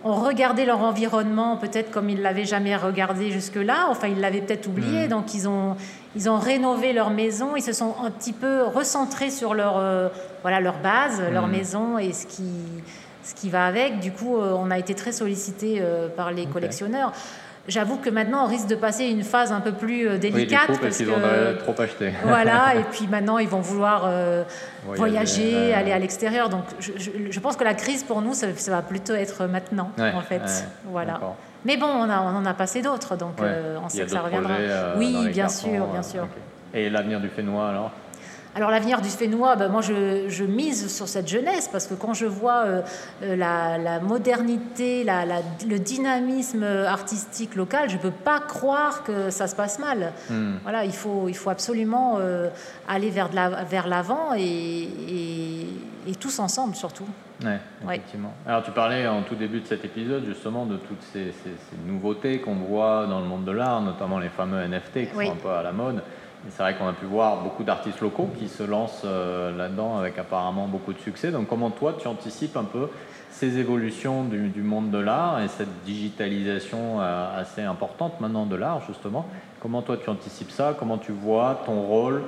ont, 0.06 0.14
regardé 0.14 0.66
leur 0.66 0.82
environnement 0.82 1.58
peut-être 1.58 1.92
comme 1.92 2.10
ils 2.10 2.22
l'avaient 2.22 2.46
jamais 2.46 2.76
regardé 2.76 3.32
jusque-là. 3.32 3.88
Enfin, 3.90 4.08
ils 4.08 4.20
l'avaient 4.20 4.42
peut-être 4.42 4.68
oublié. 4.68 5.06
Mmh. 5.06 5.10
Donc, 5.10 5.34
ils 5.34 5.48
ont, 5.50 5.76
ils 6.16 6.30
ont 6.30 6.38
rénové 6.38 6.94
leur 6.94 7.10
maison. 7.10 7.56
Ils 7.56 7.64
se 7.64 7.74
sont 7.74 7.96
un 8.04 8.12
petit 8.12 8.34
peu 8.34 8.64
recentrés 8.64 9.32
sur 9.32 9.54
leur, 9.54 9.78
euh, 9.78 10.10
voilà, 10.42 10.60
leur 10.60 10.78
base, 10.78 11.22
leur 11.32 11.48
mmh. 11.48 11.52
maison 11.52 11.98
et 11.98 12.14
ce 12.14 12.26
qui, 12.26 12.52
ce 13.24 13.34
qui 13.36 13.50
va 13.50 13.66
avec. 13.66 14.00
Du 14.00 14.12
coup, 14.12 14.38
on 14.38 14.72
a 14.72 14.80
été 14.80 14.94
très 14.94 15.12
sollicité 15.12 15.82
par 16.16 16.32
les 16.32 16.46
collectionneurs. 16.46 17.12
J'avoue 17.68 17.98
que 17.98 18.10
maintenant, 18.10 18.46
on 18.46 18.48
risque 18.48 18.68
de 18.68 18.76
passer 18.76 19.06
une 19.06 19.24
phase 19.24 19.52
un 19.52 19.60
peu 19.60 19.72
plus 19.72 20.08
euh, 20.08 20.18
délicate. 20.18 20.70
Oui, 20.70 20.78
parce, 20.82 20.98
qu'ils 20.98 21.10
ont 21.10 21.20
trop 21.60 21.82
acheté. 21.82 22.14
Voilà, 22.24 22.76
et 22.80 22.84
puis 22.92 23.08
maintenant, 23.08 23.40
ils 23.40 23.48
vont 23.48 23.60
vouloir 23.60 24.04
euh, 24.06 24.44
voyager, 24.86 25.74
aller 25.74 25.92
à 25.92 26.00
l'extérieur. 26.00 26.50
Donc, 26.50 26.64
je, 26.80 27.40
pense 27.40 27.56
que 27.56 27.64
la 27.64 27.74
crise 27.74 28.04
pour 28.04 28.22
nous, 28.22 28.34
ça, 28.34 28.48
va 28.68 28.82
plutôt 28.82 29.14
être 29.14 29.46
maintenant, 29.46 29.92
en 30.00 30.22
fait. 30.22 30.66
voilà. 30.86 31.20
Mais 31.66 31.78
bon, 31.78 31.88
on, 31.88 32.10
a, 32.10 32.22
on 32.22 32.38
en 32.38 32.46
a 32.46 32.54
passé 32.54 32.84
d'autres, 32.84 33.16
donc 33.16 33.42
euh, 33.42 33.78
on 33.84 33.90
sait 33.90 34.04
que 34.04 34.12
ça 34.12 34.22
reviendra. 34.22 34.54
oui, 34.98 35.30
bien 35.30 35.50
sûr, 35.50 35.88
bien 35.88 36.04
sûr. 36.04 36.28
Et 36.74 36.90
l'avenir 36.90 37.20
du 37.20 37.30
Fénois, 37.30 37.70
alors? 37.70 37.92
Alors 38.56 38.72
l'avenir 38.72 39.02
du 39.02 39.10
Fénois, 39.10 39.58
ben, 39.58 39.68
moi 39.68 39.82
je, 39.82 40.44
mise 40.46 40.90
sur 40.90 41.10
cette 41.10 41.28
jeunesse 41.28 41.68
parce 41.70 41.88
que 41.88 41.94
quand 41.94 42.14
je 42.14 42.26
vois 42.26 42.66
euh, 42.66 42.82
euh, 43.22 43.36
la, 43.36 44.00
modernité, 44.00 45.06
le 45.06 45.78
dynamisme 45.78 46.64
artistique 46.64 47.56
local, 47.56 47.90
je 47.90 47.98
ne 47.98 48.02
peux 48.02 48.12
pas 48.12 48.40
croire 48.40 49.04
que 49.04 49.30
ça 49.30 49.48
se 49.48 49.56
passe 49.58 49.78
mal. 49.78 50.14
Hmm. 50.30 50.54
Voilà, 50.64 50.86
il 50.86 50.94
faut, 50.94 51.28
il 51.28 51.36
faut 51.36 51.50
absolument 51.50 52.16
euh, 52.20 52.50
aller 52.88 53.10
vers, 53.10 53.30
vers 53.70 53.88
l'avant 53.88 54.34
et, 54.38 54.88
et, 56.08 56.16
tous 56.18 56.40
ensemble 56.40 56.76
surtout. 56.76 57.08
Ouais, 57.44 57.60
effectivement. 57.84 58.34
Alors 58.48 58.64
tu 58.64 58.72
parlais 58.72 59.06
en 59.06 59.24
tout 59.24 59.36
début 59.36 59.60
de 59.60 59.68
cet 59.68 59.84
épisode 59.84 60.24
justement 60.26 60.66
de 60.66 60.78
toutes 60.78 61.04
ces, 61.12 61.34
nouveautés 61.86 62.40
qu'on 62.40 62.56
voit 62.56 63.06
dans 63.06 63.20
le 63.20 63.26
monde 63.26 63.44
de 63.44 63.52
l'art, 63.52 63.82
notamment 63.82 64.18
les 64.18 64.30
fameux 64.30 64.66
NFT 64.66 65.10
qui 65.10 65.14
sont 65.14 65.34
un 65.34 65.36
peu 65.36 65.50
à 65.50 65.62
la 65.62 65.74
mode 65.74 66.02
c'est 66.50 66.62
vrai 66.62 66.76
qu'on 66.76 66.88
a 66.88 66.94
pu 66.94 67.06
voir 67.06 67.42
beaucoup 67.42 67.64
d'artistes 67.64 68.02
locaux 68.02 68.30
qui 68.38 68.48
se 68.48 68.64
lancent 68.64 69.02
euh, 69.06 69.56
là-dedans 69.56 69.98
avec 69.98 70.18
apparemment 70.18 70.68
beaucoup 70.68 70.94
de 70.94 71.00
succès. 71.00 71.32
Donc 71.32 71.48
comment 71.48 71.72
toi 71.72 71.96
tu 72.00 72.08
anticipes 72.08 72.58
un 72.58 72.64
peu 72.64 72.90
ces 73.32 73.58
évolutions 73.58 74.24
du, 74.24 74.62
monde 74.62 74.92
de 74.92 74.98
l'art 74.98 75.42
et 75.42 75.48
cette 75.48 75.84
digitalisation 75.86 77.02
euh, 77.02 77.42
assez 77.42 77.62
importante 77.62 78.20
maintenant 78.22 78.46
de 78.46 78.56
l'art 78.56 78.82
justement? 78.88 79.26
Comment 79.60 79.82
toi 79.82 79.98
tu 79.98 80.10
anticipes 80.10 80.52
ça? 80.52 80.76
Comment 80.78 80.98
tu 80.98 81.12
vois 81.12 81.62
ton 81.66 81.82
rôle 81.82 82.22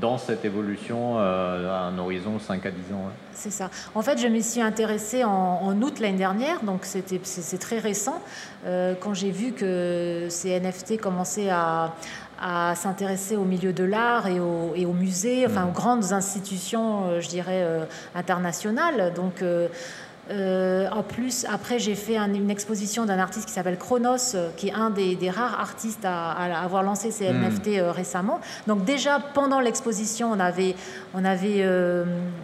dans 0.00 0.18
cette 0.18 0.44
évolution 0.44 1.18
euh, 1.18 1.70
à 1.70 1.82
un 1.82 1.98
horizon 1.98 2.38
5 2.38 2.64
à 2.64 2.70
10 2.70 2.94
ans 2.94 3.10
C'est 3.32 3.50
ça. 3.50 3.70
En 3.94 4.02
fait, 4.02 4.18
je 4.18 4.26
m'y 4.26 4.42
suis 4.42 4.60
intéressée 4.60 5.22
en, 5.22 5.80
août 5.82 6.00
l'année 6.00 6.16
dernière, 6.18 6.62
donc 6.62 6.84
c'est, 6.84 7.58
très 7.58 7.78
récent, 7.78 8.20
quand 8.64 9.14
j'ai 9.14 9.30
vu 9.30 9.52
que 9.52 10.26
ces 10.28 10.58
NFT 10.58 10.98
commençaient 10.98 11.50
à, 11.50 11.92
à 12.40 12.74
s'intéresser 12.74 13.36
au 13.36 13.44
milieu 13.44 13.72
de 13.72 13.84
l'art 13.84 14.26
et, 14.26 14.40
au, 14.40 14.74
aux 14.76 14.92
musées, 14.92 15.46
enfin 15.46 15.66
aux 15.66 15.72
grandes 15.72 16.12
institutions, 16.12 17.06
euh, 17.06 17.20
je 17.20 17.28
dirais, 17.28 17.62
euh, 17.64 17.84
internationales. 18.14 19.12
Donc, 19.14 19.42
euh, 19.42 20.88
en 20.90 21.02
plus, 21.02 21.46
après, 21.48 21.78
j'ai 21.78 21.94
fait 21.94 22.18
une 22.18 22.50
exposition 22.50 23.06
d'un 23.06 23.18
artiste 23.18 23.46
qui 23.46 23.52
s'appelle 23.52 23.78
Chronos, 23.78 24.36
qui 24.56 24.68
est 24.68 24.74
un 24.74 24.90
des, 24.90 25.30
rares 25.30 25.58
artistes 25.60 26.04
à, 26.04 26.32
avoir 26.62 26.82
lancé 26.82 27.10
ces 27.10 27.30
hmm. 27.30 27.44
NFT 27.44 27.80
récemment. 27.94 28.40
Donc 28.66 28.84
déjà, 28.84 29.20
pendant 29.34 29.60
l'exposition, 29.60 30.32
on 30.32 30.40
avait, 30.40 30.74
on 31.14 31.24
avait 31.24 31.64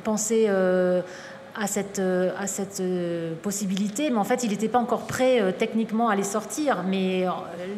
pensé 0.04 0.48
à 1.54 1.66
cette, 1.66 1.98
euh, 1.98 2.30
à 2.38 2.46
cette 2.46 2.80
euh, 2.80 3.34
possibilité, 3.42 4.10
mais 4.10 4.16
en 4.16 4.24
fait, 4.24 4.42
il 4.42 4.50
n'était 4.50 4.68
pas 4.68 4.78
encore 4.78 5.06
prêt 5.06 5.40
euh, 5.40 5.52
techniquement 5.52 6.08
à 6.08 6.16
les 6.16 6.22
sortir. 6.22 6.82
Mais 6.86 7.26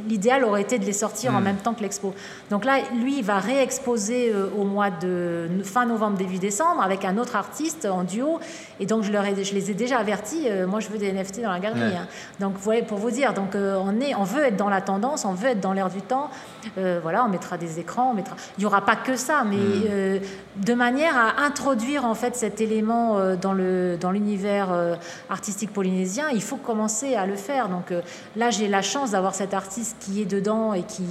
l'idéal 0.09 0.45
aurait 0.45 0.63
été 0.63 0.79
de 0.79 0.85
les 0.85 0.93
sortir 0.93 1.35
en 1.35 1.41
hmm. 1.41 1.45
même 1.45 1.57
temps 1.57 1.75
que 1.75 1.83
l'expo. 1.83 2.15
Donc 2.51 2.65
là, 2.65 2.79
lui, 3.01 3.19
il 3.19 3.25
va 3.25 3.39
réexposer 3.39 4.33
au 4.57 4.65
mois 4.65 4.91
de 4.91 5.49
fin 5.65 5.87
novembre, 5.87 6.17
début 6.17 6.39
décembre, 6.39 6.83
avec 6.83 7.05
un 7.05 7.19
autre 7.19 7.37
artiste 7.37 7.87
en 7.87 8.05
duo. 8.05 8.39
Et 8.81 8.87
donc, 8.87 9.03
je, 9.03 9.13
leur 9.13 9.25
ai, 9.25 9.45
je 9.45 9.55
les 9.55 9.71
ai 9.71 9.75
déjà 9.75 9.99
avertis, 9.99 10.49
moi, 10.69 10.81
je 10.81 10.89
veux 10.89 10.99
des 10.99 11.13
NFT 11.13 11.43
dans 11.43 11.51
la 11.51 11.61
galerie. 11.61 11.97
Hein. 11.97 12.07
Donc, 12.41 12.55
voyez, 12.57 12.83
pour 12.83 12.99
vous 12.99 13.11
dire, 13.11 13.35
donc, 13.35 13.55
on, 13.55 14.01
est, 14.01 14.15
on 14.15 14.25
veut 14.25 14.45
être 14.45 14.57
dans 14.57 14.69
la 14.69 14.81
tendance, 14.81 15.25
on 15.25 15.35
veut 15.35 15.51
être 15.51 15.61
dans 15.61 15.73
l'air 15.73 15.91
du 15.91 16.03
temps. 16.03 16.31
voilà, 16.77 17.25
on 17.25 17.29
mettra 17.29 17.59
des 17.59 17.81
écrans, 17.81 18.11
on 18.11 18.15
mettra... 18.15 18.37
il 18.59 18.61
n'y 18.61 18.67
aura 18.67 18.85
pas 18.85 18.97
que 18.97 19.17
ça, 19.17 19.45
mais 19.45 19.57
hmm. 19.57 20.21
de 20.65 20.75
manière 20.75 21.17
à 21.17 21.45
introduire, 21.45 22.05
en 22.05 22.15
fait, 22.15 22.37
cet 22.37 22.61
élément 22.61 23.35
dans 23.37 23.53
le 23.53 23.64
dans 24.01 24.11
l'univers 24.11 24.73
euh, 24.73 24.95
artistique 25.29 25.73
polynésien, 25.73 26.29
il 26.31 26.43
faut 26.43 26.57
commencer 26.57 27.15
à 27.15 27.27
le 27.27 27.37
faire. 27.37 27.69
Donc 27.69 27.91
euh, 27.91 28.01
là, 28.37 28.51
j'ai 28.51 28.69
la 28.69 28.83
chance 28.83 29.13
d'avoir 29.13 29.35
cet 29.35 29.55
artiste 29.55 29.97
qui 30.01 30.21
est 30.23 30.27
dedans 30.27 30.75
et 30.75 30.83
qui, 30.83 31.05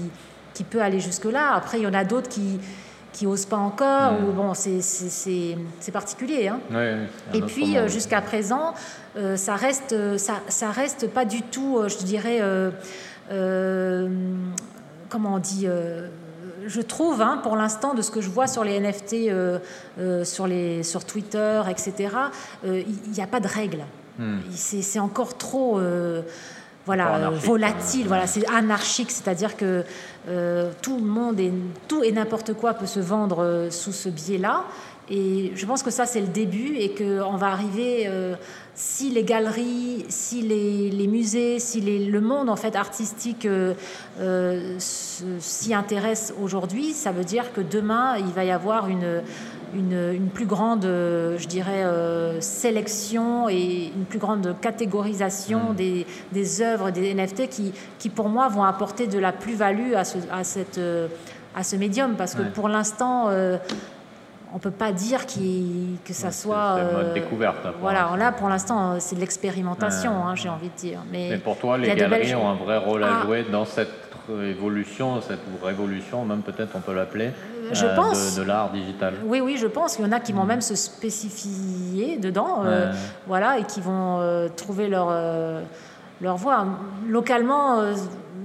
qui 0.54 0.64
peut 0.64 0.82
aller 0.82 1.00
jusque-là. 1.00 1.54
Après, 1.54 1.80
il 1.80 1.84
y 1.84 1.88
en 1.88 1.94
a 1.94 2.04
d'autres 2.04 2.30
qui 2.30 2.60
qui 3.12 3.26
n'osent 3.28 3.46
pas 3.46 3.58
encore, 3.58 4.14
ou 4.28 4.32
bon, 4.32 4.56
c'est 4.56 5.92
particulier. 5.94 6.48
Hein. 6.48 6.60
et 7.32 7.42
puis, 7.44 7.78
euh, 7.78 7.88
jusqu'à 7.88 8.22
présent, 8.22 8.74
ça, 9.36 9.56
reste, 9.56 10.18
ça, 10.18 10.42
ça, 10.48 10.72
reste 10.72 11.08
pas 11.12 11.24
du 11.24 11.44
tout, 11.44 11.80
je 11.88 12.04
dirais, 12.04 12.42
comment 15.10 15.36
on 15.36 15.38
dit 15.38 15.68
je 16.68 16.82
trouve, 16.82 17.22
hein, 17.22 17.40
pour 17.44 17.56
l'instant, 17.56 17.94
de 17.94 18.02
ce 18.02 18.12
que 18.12 18.22
je 18.22 18.30
vois 18.30 18.48
sur 18.48 18.64
les 18.64 18.80
NFT, 18.80 19.14
euh, 19.14 19.60
euh, 20.00 20.24
sur, 20.24 20.48
les, 20.48 20.84
sur 20.84 21.06
Twitter, 21.06 21.62
etc., 21.70 22.16
euh, 22.66 22.84
il 22.86 23.12
n'y 23.12 23.22
a 23.22 23.28
pas 23.28 23.40
de 23.40 23.48
règles. 23.48 23.84
Hmm. 24.20 24.40
C'est 24.52 25.00
encore 25.00 25.38
trop 25.38 25.80
voilà, 26.86 27.30
volatile, 27.30 28.08
voilà, 28.08 28.28
c'est 28.28 28.48
anarchique, 28.50 29.10
c'est-à-dire 29.10 29.58
que 29.58 29.84
tout 30.82 30.98
le 30.98 31.04
monde 31.04 31.40
et 31.40 31.52
tout 31.88 32.04
et 32.04 32.12
n'importe 32.12 32.54
quoi 32.54 32.76
peut 32.76 32.86
se 32.86 33.00
vendre 33.00 33.70
sous 33.72 33.94
ce 33.94 34.10
biais-là. 34.10 34.66
Et 35.10 35.52
je 35.56 35.66
pense 35.66 35.84
que 35.84 35.92
ça, 35.92 36.06
c'est 36.06 36.22
le 36.22 36.28
début 36.28 36.76
et 36.78 36.94
qu'on 36.94 37.36
va 37.36 37.48
arriver, 37.48 38.06
euh, 38.08 38.36
si 38.76 39.10
les 39.12 39.24
galeries, 39.24 40.06
si 40.10 40.42
les, 40.42 40.90
les 40.90 41.08
musées, 41.08 41.60
si 41.60 41.80
les, 41.80 42.06
le 42.06 42.22
monde 42.22 42.50
en 42.50 42.56
fait 42.56 42.76
artistique 42.76 43.46
euh, 43.46 43.74
euh, 44.20 44.76
s'y 44.80 45.74
intéresse 45.74 46.34
aujourd'hui, 46.42 46.94
ça 46.94 47.12
veut 47.12 47.24
dire 47.24 47.54
que 47.54 47.62
demain, 47.62 48.18
il 48.18 48.32
va 48.34 48.44
y 48.44 48.52
avoir 48.52 48.88
une, 48.88 49.22
une, 49.76 50.14
une 50.14 50.30
plus 50.30 50.46
grande, 50.48 50.84
je 50.84 51.48
dirais, 51.48 51.86
sélection 52.42 53.48
et 53.48 53.92
une 53.96 54.06
plus 54.06 54.20
grande 54.20 54.56
catégorisation 54.60 55.72
mmh. 55.72 55.76
des, 55.76 56.08
des 56.32 56.62
œuvres, 56.62 56.90
des 56.90 57.14
NFT 57.14 57.50
qui, 57.50 57.74
qui, 58.00 58.10
pour 58.10 58.30
moi, 58.30 58.48
vont 58.48 58.64
apporter 58.64 59.08
de 59.08 59.20
la 59.20 59.32
plus-value 59.32 59.94
à 59.94 60.04
ce, 60.04 60.18
à 60.32 60.44
cette 60.44 60.80
à 61.56 61.64
ce 61.64 61.76
médium 61.76 62.16
parce 62.16 62.34
que 62.34 62.42
pour 62.42 62.68
l'instant 62.68 63.30
on 64.54 64.60
peut 64.60 64.72
pas 64.72 64.92
dire 64.92 65.26
que 65.26 66.14
ça 66.14 66.32
soit. 66.32 66.76
C'est 66.78 66.94
mode 66.94 67.06
euh, 67.08 67.14
découverte. 67.14 67.68
voilà, 67.82 68.10
là 68.18 68.32
pour 68.32 68.50
l'instant 68.50 69.00
c'est 69.00 69.16
de 69.16 69.20
l'expérimentation, 69.20 70.12
hein, 70.12 70.36
j'ai 70.36 70.50
envie 70.50 70.70
de 70.70 70.76
dire. 70.76 71.00
Mais, 71.12 71.38
pour 71.38 71.58
toi, 71.58 71.78
les 71.78 71.94
galeries 71.94 72.36
ont 72.36 72.50
un 72.50 72.56
vrai 72.56 72.78
rôle 72.78 73.04
à 73.04 73.20
ah. 73.20 73.26
jouer 73.26 73.46
dans 73.52 73.66
cette 73.66 73.90
évolution, 74.30 75.20
cette 75.22 75.40
révolution, 75.62 76.24
même 76.24 76.42
peut-être 76.42 76.72
on 76.76 76.80
peut 76.80 76.94
l'appeler. 76.94 77.28
Euh, 77.28 77.70
je 77.74 77.86
euh, 77.86 77.96
pense. 77.96 78.36
De, 78.36 78.44
l'art 78.44 78.72
digital. 78.72 79.16
Oui, 79.26 79.42
oui, 79.42 79.58
je 79.58 79.68
pense. 79.68 79.98
Il 79.98 80.06
y 80.06 80.08
en 80.08 80.12
a 80.12 80.20
qui 80.20 80.32
vont 80.32 80.44
mm. 80.44 80.48
même 80.48 80.62
se 80.62 80.76
spécifier 80.76 82.18
dedans, 82.18 82.64
voilà, 83.28 83.58
et 83.58 83.64
qui 83.64 83.82
vont 83.82 84.50
trouver 84.56 84.88
leur 84.88 85.12
leur 86.22 86.38
voie. 86.38 86.66
Localement 87.10 87.82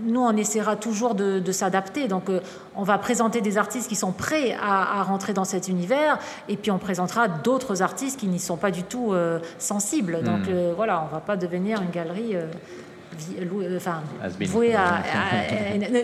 nous, 0.08 0.20
on 0.20 0.36
essaiera 0.36 0.76
toujours 0.76 1.14
de, 1.14 1.52
s'adapter. 1.52 2.08
Donc, 2.08 2.28
euh, 2.28 2.40
on 2.76 2.82
va 2.82 2.98
présenter 2.98 3.40
des 3.40 3.58
artistes 3.58 3.88
qui 3.88 3.96
sont 3.96 4.12
prêts 4.12 4.56
à, 4.60 5.02
rentrer 5.02 5.32
dans 5.32 5.44
cet 5.44 5.68
univers, 5.68 6.18
et 6.48 6.56
puis 6.56 6.70
on 6.70 6.78
présentera 6.78 7.28
d'autres 7.28 7.82
artistes 7.82 8.18
qui 8.18 8.26
n'y 8.26 8.38
sont 8.38 8.56
pas 8.56 8.70
du 8.70 8.82
tout 8.82 9.12
euh, 9.12 9.38
sensibles. 9.58 10.22
Donc, 10.22 10.46
hmm. 10.46 10.50
euh, 10.50 10.72
voilà, 10.76 11.02
on 11.02 11.06
ne 11.06 11.10
va 11.10 11.20
pas 11.20 11.36
devenir 11.36 11.82
une 11.82 11.90
galerie 11.90 12.36
enfin, 13.76 14.02
voué 14.46 14.74
à, 14.74 15.02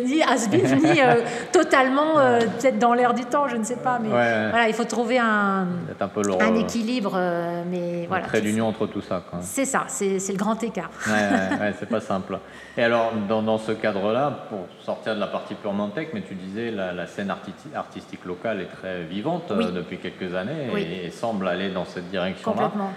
ni 0.04 0.22
Asbin, 0.22 0.58
ni 0.58 1.00
euh, 1.00 1.22
totalement 1.52 2.18
euh, 2.18 2.40
peut-être 2.40 2.78
dans 2.78 2.94
l'air 2.94 3.14
du 3.14 3.24
temps, 3.24 3.48
je 3.48 3.56
ne 3.56 3.64
sais 3.64 3.76
pas, 3.76 3.98
mais 4.00 4.08
voilà, 4.08 4.68
il 4.68 4.74
faut 4.74 4.84
trouver 4.84 5.18
un, 5.18 5.66
un, 6.00 6.08
peu 6.08 6.22
un 6.40 6.54
équilibre, 6.54 7.12
euh, 7.14 7.62
mais 7.70 8.06
voilà. 8.06 8.26
Trait 8.26 8.40
d'union 8.40 8.68
entre 8.68 8.86
tout 8.86 9.00
ça. 9.00 9.22
C'est 9.40 9.64
ça, 9.64 9.84
c'est 9.88 10.18
le 10.28 10.36
grand 10.36 10.62
écart. 10.62 10.90
Ouais, 11.06 11.72
c'est 11.78 11.88
pas 11.88 12.00
simple. 12.00 12.38
Et 12.76 12.82
alors, 12.82 13.12
dans, 13.28 13.42
dans 13.42 13.58
ce 13.58 13.72
cadre-là, 13.72 14.46
pour 14.48 14.66
sortir 14.80 15.14
de 15.14 15.20
la 15.20 15.26
partie 15.26 15.54
purement 15.54 15.88
tech, 15.88 16.08
mais 16.12 16.22
tu 16.22 16.34
disais 16.34 16.70
la, 16.70 16.92
la 16.92 17.06
scène 17.06 17.32
artistique 17.74 18.24
locale 18.24 18.60
est 18.60 18.76
très 18.76 19.04
vivante 19.04 19.52
depuis 19.52 19.98
quelques 19.98 20.34
années 20.34 20.68
et, 20.76 21.06
et, 21.06 21.10
semble 21.10 21.48
aller 21.48 21.70
dans 21.70 21.84
cette 21.84 22.10
direction-là. 22.10 22.62
Complètement 22.62 22.92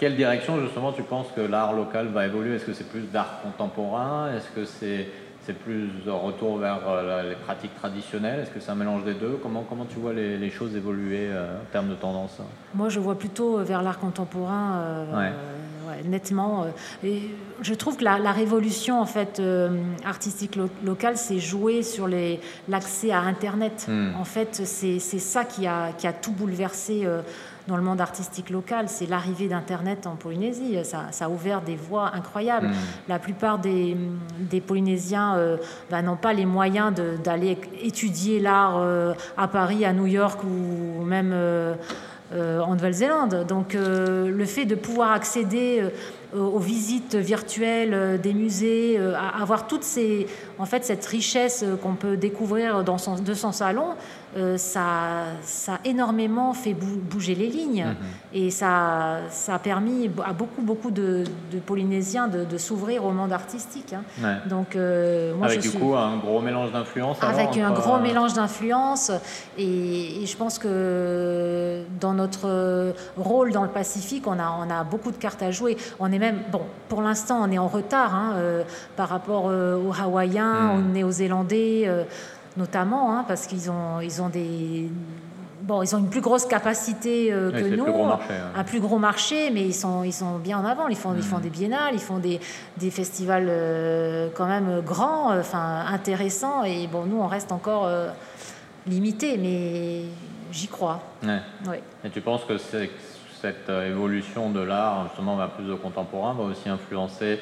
quelle 0.00 0.16
direction 0.16 0.58
justement 0.62 0.92
tu 0.92 1.02
penses 1.02 1.26
que 1.36 1.42
l'art 1.42 1.74
local 1.74 2.08
va 2.08 2.24
évoluer? 2.24 2.56
Est-ce 2.56 2.64
que 2.64 2.72
c'est 2.72 2.88
plus 2.88 3.02
d'art 3.02 3.42
contemporain? 3.42 4.30
Est-ce 4.34 4.48
que 4.48 4.64
c'est 4.64 5.06
c'est 5.42 5.54
plus 5.54 5.90
un 6.06 6.12
retour 6.12 6.58
vers 6.58 6.80
euh, 6.86 7.30
les 7.30 7.34
pratiques 7.34 7.74
traditionnelles? 7.74 8.40
Est-ce 8.40 8.50
que 8.50 8.60
c'est 8.60 8.70
un 8.70 8.74
mélange 8.74 9.04
des 9.04 9.14
deux? 9.14 9.38
Comment, 9.42 9.64
comment 9.66 9.86
tu 9.86 9.98
vois 9.98 10.12
les, 10.12 10.50
choses 10.50 10.76
évoluer 10.76 11.28
euh, 11.30 11.60
en 11.62 11.72
termes 11.72 11.88
de 11.88 11.94
tendance? 11.94 12.38
Moi, 12.74 12.90
je 12.90 13.00
vois 13.00 13.18
plutôt 13.18 13.56
vers 13.64 13.82
l'art 13.82 13.98
contemporain, 13.98 14.82
euh, 14.82 15.30
nettement. 16.04 16.66
Et 17.04 17.22
je 17.62 17.74
trouve 17.74 17.96
que 17.96 18.04
la, 18.04 18.32
révolution 18.32 19.00
en 19.00 19.06
fait, 19.06 19.42
artistique 20.04 20.58
locale, 20.84 21.16
c'est 21.16 21.38
jouer 21.38 21.82
sur 21.82 22.08
l'accès 22.68 23.10
à 23.10 23.20
Internet. 23.20 23.86
Hmm. 23.88 24.14
En 24.18 24.24
fait, 24.24 24.62
c'est 24.64 24.98
ça 24.98 25.44
qui 25.44 25.66
a, 25.66 25.92
qui 25.92 26.06
a 26.06 26.12
tout 26.12 26.32
bouleversé 26.32 27.06
dans 27.70 27.76
le 27.76 27.82
monde 27.82 28.00
artistique 28.00 28.50
local, 28.50 28.86
c'est 28.88 29.06
l'arrivée 29.06 29.46
d'Internet 29.46 30.06
en 30.06 30.16
Polynésie. 30.16 30.78
Ça, 30.82 31.08
a 31.20 31.28
ouvert 31.28 31.62
des 31.62 31.76
voies 31.76 32.10
incroyables. 32.14 32.66
Mm. 32.66 32.74
La 33.08 33.18
plupart 33.20 33.58
des, 33.58 33.96
Polynésiens 34.66 35.36
euh, 35.36 35.56
bah, 35.88 36.02
n'ont 36.02 36.16
pas 36.16 36.32
les 36.32 36.46
moyens 36.46 36.92
d'aller 37.22 37.58
étudier 37.80 38.40
l'art 38.40 38.78
euh, 38.78 39.14
à 39.36 39.46
Paris, 39.46 39.84
à 39.84 39.92
New 39.92 40.06
York 40.06 40.40
ou 40.42 41.04
même 41.04 41.30
euh, 41.32 41.74
en 42.32 42.74
Nouvelle-Zélande. 42.74 43.46
Donc 43.46 43.74
le 43.74 44.44
fait 44.44 44.64
de 44.64 44.74
pouvoir 44.74 45.12
accéder 45.12 45.82
aux 46.34 46.58
visites 46.58 47.16
virtuelles 47.16 48.20
des 48.20 48.34
musées, 48.34 48.98
avoir 48.98 49.66
toutes 49.66 49.82
ces, 49.82 50.26
en 50.58 50.64
cette 50.84 51.04
richesse 51.06 51.64
qu'on 51.82 51.94
peut 51.94 52.16
découvrir 52.16 52.84
dans 52.84 52.98
de 53.20 53.34
son 53.34 53.52
salon, 53.52 53.94
euh, 54.36 54.56
ça, 54.56 55.24
ça 55.42 55.74
a 55.74 55.78
énormément 55.84 56.52
fait 56.52 56.72
bouger 56.74 57.34
les 57.34 57.48
lignes 57.48 57.84
mhm. 57.84 57.96
et 58.32 58.50
ça, 58.50 59.18
ça 59.28 59.56
a 59.56 59.58
permis 59.58 60.08
à 60.24 60.32
beaucoup, 60.32 60.62
beaucoup 60.62 60.92
de, 60.92 61.24
Polynésiens 61.66 62.28
de, 62.28 62.58
s'ouvrir 62.58 63.04
au 63.04 63.10
monde 63.10 63.32
artistique. 63.32 63.92
Hein. 63.92 64.38
Donc, 64.46 64.76
euh, 64.76 65.34
moi, 65.34 65.48
avec 65.48 65.60
du 65.60 65.70
coup 65.70 65.94
un 65.96 66.16
gros 66.18 66.40
mélange 66.40 66.72
d'influence 66.72 67.18
Avec 67.22 67.56
un 67.58 67.72
gros 67.72 67.98
mélange 67.98 68.34
d'influence 68.34 69.10
et, 69.58 70.24
je 70.24 70.36
pense 70.36 70.58
que 70.58 71.82
dans 72.00 72.14
notre 72.14 72.94
rôle 73.16 73.52
dans 73.52 73.62
le 73.62 73.68
Pacifique, 73.68 74.26
on 74.26 74.38
a, 74.38 74.56
on 74.60 74.70
a 74.70 74.84
beaucoup 74.84 75.10
de 75.10 75.16
cartes 75.16 75.42
à 75.42 75.50
jouer. 75.50 75.76
On 75.98 76.12
est 76.12 76.18
même, 76.18 76.40
bon, 76.52 76.62
pour 76.88 77.02
l'instant, 77.02 77.40
on 77.42 77.50
est 77.50 77.58
en 77.58 77.68
retard 77.68 78.14
hein, 78.14 78.34
euh, 78.36 78.62
par 78.96 79.08
rapport 79.08 79.46
aux 79.46 79.92
Hawaïens, 80.00 80.74
mhm. 80.74 80.78
aux 80.78 80.92
Néo-Zélandais 80.92 81.88
notamment, 82.60 83.16
hein, 83.16 83.24
parce 83.26 83.46
qu'ils 83.46 83.70
ont, 83.70 84.00
ils 84.00 84.20
ont 84.22 84.28
des 84.28 84.88
bon, 85.62 85.82
ils 85.82 85.94
ont 85.96 85.98
une 85.98 86.10
plus 86.10 86.20
grosse 86.20 86.44
capacité 86.44 87.32
euh, 87.32 87.50
que 87.50 87.74
nous, 87.74 87.86
un 88.54 88.64
plus 88.64 88.80
gros 88.80 88.98
marché, 88.98 89.50
mais 89.50 89.62
ils 89.62 89.74
sont, 89.74 90.04
ils 90.04 90.12
sont 90.12 90.38
bien 90.38 90.58
en 90.58 90.64
avant. 90.64 90.88
Ils 90.88 90.96
font, 90.96 91.14
ils 91.16 91.22
font 91.22 91.38
mm. 91.38 91.42
des 91.42 91.50
biennales, 91.50 91.94
ils 91.94 92.00
font 92.00 92.18
des, 92.18 92.38
des 92.76 92.90
festivals 92.90 93.46
euh, 93.48 94.28
quand 94.34 94.46
même 94.46 94.80
grands, 94.82 95.32
euh, 95.32 95.40
enfin 95.40 95.84
intéressants. 95.88 96.64
Et 96.64 96.86
bon, 96.86 97.06
nous, 97.06 97.18
on 97.18 97.26
reste 97.26 97.50
encore 97.50 97.88
limité, 98.86 99.38
mais 99.38 100.02
j'y 100.52 100.68
crois. 100.68 101.00
Et 102.04 102.10
tu 102.10 102.20
penses 102.20 102.44
que 102.44 102.58
cette 102.58 103.68
évolution 103.68 104.50
de 104.50 104.60
l'art, 104.60 105.08
justement, 105.08 105.36
vers 105.36 105.50
plus 105.50 105.64
de 105.64 105.74
contemporain, 105.74 106.34
va 106.34 106.44
aussi 106.44 106.68
influencer 106.68 107.40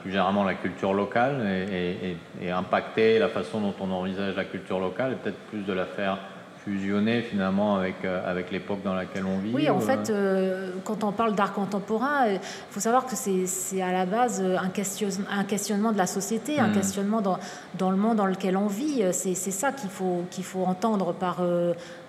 plus 0.00 0.10
généralement 0.10 0.44
la 0.44 0.54
culture 0.54 0.92
locale 0.92 1.46
et, 1.70 2.16
impacter 2.50 3.18
la 3.18 3.28
façon 3.28 3.60
dont 3.60 3.74
on 3.80 3.90
envisage 3.90 4.36
la 4.36 4.44
culture 4.44 4.80
locale 4.80 5.12
et 5.12 5.14
peut-être 5.16 5.38
plus 5.50 5.62
de 5.62 5.72
la 5.72 5.86
faire 5.86 6.18
fusionner 6.64 7.22
finalement 7.22 7.76
avec, 7.76 8.04
euh, 8.04 8.30
avec 8.30 8.50
l'époque 8.50 8.82
dans 8.84 8.94
laquelle 8.94 9.24
on 9.26 9.38
vit 9.38 9.50
Oui, 9.52 9.68
en 9.68 9.80
fait, 9.80 10.10
euh, 10.10 10.12
euh, 10.12 10.70
quand 10.84 11.02
on 11.02 11.12
parle 11.12 11.34
d'art 11.34 11.52
contemporain, 11.52 12.26
il 12.28 12.40
faut 12.70 12.80
savoir 12.80 13.06
que 13.06 13.16
c'est 13.16 13.82
à 13.82 13.92
la 13.92 14.06
base 14.06 14.40
un, 14.40 14.68
question, 14.68 15.08
un 15.30 15.44
questionnement 15.44 15.92
de 15.92 15.98
la 15.98 16.06
société, 16.06 16.60
un 16.60 16.68
hmm. 16.68 16.72
questionnement 16.72 17.20
dans, 17.20 17.38
dans, 17.78 17.90
le 17.90 17.96
monde 17.96 18.16
dans 18.16 18.26
lequel 18.26 18.56
on 18.56 18.68
vit. 18.68 19.02
C'est 19.12 19.34
ça 19.34 19.72
qu'il 19.72 19.90
faut, 19.90 20.24
qu'il 20.30 20.44
faut 20.44 20.64
entendre 20.64 21.12
par, 21.12 21.38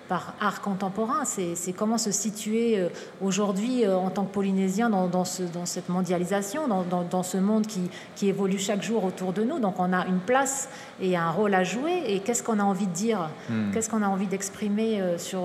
par 0.08 0.34
art 0.40 0.60
contemporain. 0.60 1.24
C'est 1.24 1.72
comment 1.72 1.98
se 1.98 2.10
situer 2.10 2.78
euh, 2.78 2.88
aujourd'hui 3.22 3.84
euh, 3.84 3.96
en 3.96 4.10
tant 4.10 4.24
que 4.24 4.32
Polynésien 4.32 4.90
dans, 4.90 5.08
dans, 5.08 5.24
ce, 5.24 5.42
dans 5.42 5.66
cette 5.66 5.88
mondialisation, 5.88 6.68
dans, 6.68 6.84
dans, 6.84 7.22
ce 7.22 7.38
monde 7.38 7.66
qui, 7.66 7.90
qui, 8.16 8.28
évolue 8.28 8.58
chaque 8.58 8.82
jour 8.82 9.04
autour 9.04 9.32
de 9.32 9.42
nous. 9.42 9.60
Donc 9.60 9.76
on 9.78 9.92
a 9.92 10.06
une 10.06 10.18
place 10.18 10.68
et 11.00 11.16
un 11.16 11.30
rôle 11.30 11.54
à 11.54 11.64
jouer. 11.64 12.02
Et 12.06 12.20
qu'est-ce 12.20 12.42
qu'on 12.42 12.58
a 12.58 12.64
envie 12.64 12.86
de 12.86 12.92
dire 12.92 13.30
hmm. 13.48 13.70
Qu'est-ce 13.72 13.88
qu'on 13.88 14.02
a 14.02 14.08
envie 14.08 14.26
d'exprimer 14.26 15.00
euh, 15.00 15.18
sur... 15.18 15.40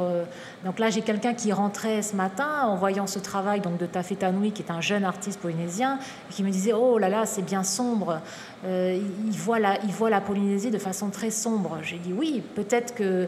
Donc 0.66 0.80
là, 0.80 0.90
j'ai 0.90 1.02
quelqu'un 1.02 1.34
qui 1.34 1.54
rentrait 1.54 2.02
ce 2.02 2.16
matin 2.16 2.64
en 2.64 2.76
voyant 2.76 3.08
ce 3.08 3.20
travail 3.20 3.62
donc, 3.62 3.78
de 3.78 3.86
Tafé 3.86 4.16
Tanoui, 4.16 4.52
qui 4.52 4.62
est 4.62 4.72
un 4.72 4.82
jeune 4.82 5.06
artiste 5.06 5.40
polynésien, 5.40 6.00
et 6.30 6.34
qui 6.34 6.44
me 6.44 6.50
disait, 6.50 6.74
oh 6.74 6.98
là 6.98 7.08
là, 7.08 7.26
c'est 7.26 7.42
bien 7.42 7.64
sombre. 7.64 8.20
il, 8.66 9.38
voit 9.38 9.60
la, 9.60 9.80
il 9.84 9.92
voit 9.92 10.10
la 10.10 10.22
Polynésie 10.22 10.72
de 10.72 10.78
façon 10.78 11.10
très 11.10 11.32
sombre. 11.32 11.78
J'ai 11.82 11.98
dit, 11.98 12.14
oui, 12.14 12.44
peut-être 12.56 12.94
que 12.94 13.28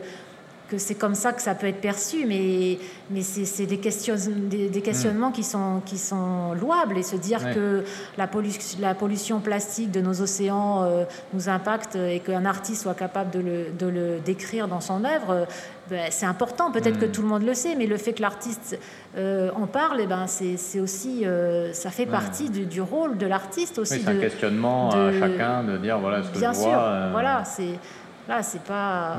que 0.72 0.78
c'est 0.78 0.96
comme 0.96 1.16
ça 1.16 1.34
que 1.34 1.42
ça 1.42 1.54
peut 1.54 1.68
être 1.68 1.82
perçu, 1.82 2.26
mais, 2.26 2.80
mais 3.10 3.22
c'est 3.24 3.66
des, 3.66 3.78
questions, 3.78 4.16
des, 4.16 4.82
questionnements 4.82 5.30
mm. 5.30 5.34
qui, 5.34 5.44
sont, 5.44 5.82
qui 5.86 5.98
sont 5.98 6.54
louables 6.54 6.98
et 6.98 7.04
se 7.04 7.18
dire 7.18 7.54
que 7.54 7.84
la, 8.18 8.28
pollution, 8.28 8.80
la 8.80 8.96
pollution 8.96 9.42
plastique 9.42 9.92
de 9.92 10.00
nos 10.00 10.22
océans 10.22 10.84
euh, 10.84 11.04
nous 11.34 11.50
impacte 11.50 11.98
et 11.98 12.22
qu'un 12.22 12.46
artiste 12.46 12.84
soit 12.84 12.94
capable 12.94 13.32
de 13.32 13.40
le, 13.40 13.66
de 13.78 13.86
le, 13.86 14.20
décrire 14.20 14.70
dans 14.70 14.80
son 14.80 15.04
œuvre, 15.04 15.46
ben, 15.90 16.08
c'est 16.10 16.26
important. 16.26 16.72
Peut-être 16.72 17.00
que 17.00 17.06
mm. 17.06 17.12
tout 17.12 17.22
le 17.22 17.28
monde 17.28 17.44
le 17.44 17.54
sait, 17.54 17.76
mais 17.76 17.86
le 17.86 17.98
fait 17.98 18.14
que 18.14 18.22
l'artiste 18.22 18.80
euh, 19.18 19.52
en 19.54 19.68
parle, 19.68 20.00
eh 20.02 20.08
ben, 20.08 20.26
c'est 20.28 20.80
aussi, 20.80 21.26
euh, 21.26 21.74
ça 21.74 21.90
fait 21.90 22.06
partie 22.06 22.50
du, 22.50 22.82
rôle 22.82 23.18
de 23.18 23.28
l'artiste 23.28 23.78
aussi. 23.78 24.00
c'est 24.00 24.10
un 24.10 24.16
questionnement 24.16 24.90
à 24.90 25.12
chacun 25.12 25.64
de 25.66 25.78
dire 25.78 26.00
voilà 26.00 26.24
ce 26.24 26.30
que 26.30 26.40
Bien 26.40 26.54
je 26.54 26.60
sûr, 26.60 26.82
voilà, 27.12 27.44
c'est 27.44 27.78
là, 28.30 28.42
c'est 28.42 28.64
pas. 28.64 29.18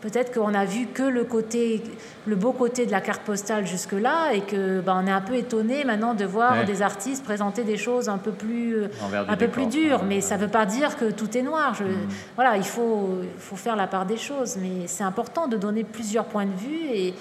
Peut-être 0.00 0.32
qu'on 0.32 0.54
a 0.54 0.64
vu 0.64 0.86
que 0.86 1.02
le 1.02 1.24
côté, 1.24 1.82
le 2.26 2.36
beau 2.36 2.52
côté 2.52 2.86
de 2.86 2.90
la 2.90 3.00
carte 3.00 3.22
postale 3.22 3.66
jusque-là 3.66 4.32
et 4.32 4.40
que 4.40 4.80
bah, 4.80 4.98
on 5.02 5.06
est 5.06 5.12
un 5.12 5.20
peu 5.20 5.34
étonné 5.34 5.84
maintenant 5.84 6.14
de 6.14 6.24
voir 6.24 6.64
des 6.64 6.82
artistes 6.82 7.24
présenter 7.24 7.64
des 7.64 7.76
choses 7.76 8.08
un 8.08 8.18
peu 8.18 8.32
plus, 8.32 8.84
un 9.28 9.36
peu 9.36 9.48
plus 9.48 9.66
dures. 9.66 10.02
Mais 10.04 10.20
ça 10.20 10.36
ne 10.36 10.42
veut 10.42 10.48
pas 10.48 10.66
dire 10.66 10.96
que 10.96 11.10
tout 11.10 11.36
est 11.36 11.42
noir. 11.42 11.74
Je, 11.74 11.84
mm. 11.84 12.08
Voilà, 12.34 12.56
il 12.56 12.64
faut, 12.64 13.18
faut 13.38 13.56
faire 13.56 13.76
la 13.76 13.86
part 13.86 14.06
des 14.06 14.16
choses. 14.16 14.56
Mais 14.56 14.86
c'est 14.86 15.04
important 15.04 15.48
de 15.48 15.56
donner 15.56 15.84
plusieurs 15.84 16.24
points 16.24 16.46
de 16.46 16.56
vue 16.56 16.86
et, 16.92 17.14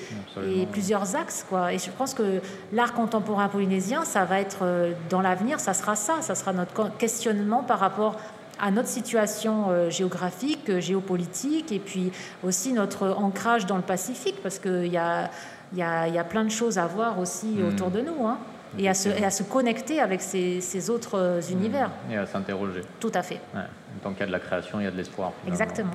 et, 0.46 0.66
plusieurs 0.66 1.16
axes. 1.16 1.46
Quoi. 1.48 1.74
Et 1.74 1.78
je 1.78 1.90
pense 1.92 2.14
que 2.14 2.42
l'art 2.74 2.94
contemporain 2.94 3.48
polynésien, 3.48 4.06
ça 4.06 4.26
va 4.26 4.40
être 4.40 4.60
euh, 4.64 4.92
dans 5.10 5.22
l'avenir, 5.22 5.60
ça 5.60 5.74
sera 5.74 5.96
ça. 5.96 6.22
Ça 6.22 6.36
sera 6.36 6.54
notre 6.54 6.96
questionnement 6.98 7.64
par 7.64 7.80
rapport 7.80 8.18
à 8.60 8.72
notre 8.72 8.90
situation 8.90 9.68
euh, 9.70 9.90
géographique, 9.90 10.70
euh, 10.70 10.80
géopolitique, 10.80 11.72
et 11.72 11.80
puis 11.80 12.12
aussi 12.44 12.74
notre 12.74 13.10
ancrage 13.10 13.66
dans 13.66 13.78
le 13.78 13.82
Pacifique, 13.82 14.42
parce 14.44 14.60
qu'il 14.60 14.88
y 14.88 14.98
a, 14.98 15.30
y, 15.74 15.82
a, 15.82 16.08
y 16.08 16.18
a 16.18 16.24
plein 16.24 16.44
de 16.44 16.52
choses 16.52 16.78
à 16.78 16.86
voir 16.86 17.20
aussi 17.20 17.48
hmm. 17.48 17.68
autour 17.68 17.90
de 17.90 18.02
nous. 18.02 18.26
Hein, 18.26 18.38
et, 18.78 18.88
à 18.88 18.94
se, 18.94 19.10
et 19.10 19.26
à 19.26 19.32
se, 19.32 19.42
connecter 19.42 20.00
avec 20.00 20.22
ces, 20.22 20.62
ces 20.62 20.90
autres 20.90 21.18
euh, 21.18 21.40
hmm. 21.40 21.54
univers. 21.54 21.90
Et 22.12 22.18
à 22.18 22.26
s'interroger. 22.26 22.82
Tout 23.00 23.12
à 23.14 23.24
fait. 23.24 23.40
Ouais. 23.56 23.62
Tant 24.04 24.12
qu'il 24.12 24.20
y 24.20 24.24
a 24.24 24.28
de 24.28 24.32
la 24.32 24.40
création, 24.40 24.80
il 24.80 24.84
y 24.84 24.88
a 24.88 24.92
de 24.92 24.98
l'espoir. 24.98 25.32
Exactement. 25.48 25.92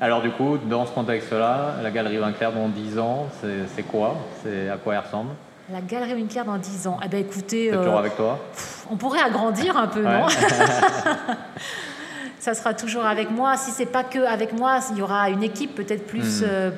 Alors 0.00 0.22
du 0.22 0.30
coup, 0.30 0.58
dans 0.58 0.86
ce 0.86 0.92
contexte-là, 0.92 1.76
la 1.82 1.90
Galerie 1.90 2.18
Vinclair 2.18 2.52
dans 2.52 2.68
10 2.68 2.98
ans, 2.98 3.28
c'est 3.74 3.84
quoi? 3.84 4.16
C'est 4.42 4.68
À 4.68 4.76
quoi 4.76 4.94
elle 4.94 5.00
ressemble? 5.00 5.30
La 5.72 5.80
Galerie 5.80 6.14
Vinclair 6.20 6.44
dans 6.44 6.58
10 6.58 6.86
ans. 6.86 6.98
Eh 7.04 7.08
ben 7.08 7.20
écoutez, 7.20 7.70
toujours 7.70 7.98
avec 7.98 8.16
toi? 8.16 8.38
On 8.90 8.96
pourrait 8.96 9.22
agrandir 9.22 9.76
un 9.76 9.86
peu, 9.86 10.02
non? 10.02 10.26
Ça 12.38 12.52
sera 12.52 12.74
toujours 12.74 13.06
avec 13.06 13.30
moi. 13.30 13.56
Si 13.56 13.70
c'est 13.70 13.86
pas 13.86 14.04
que 14.04 14.18
avec 14.18 14.52
moi, 14.52 14.80
il 14.90 14.98
y 14.98 15.02
aura 15.02 15.30
une 15.30 15.42
équipe 15.42 15.74
peut-être 15.74 16.06
plus, 16.06 16.42
hmm. 16.42 16.46
euh, 16.46 16.70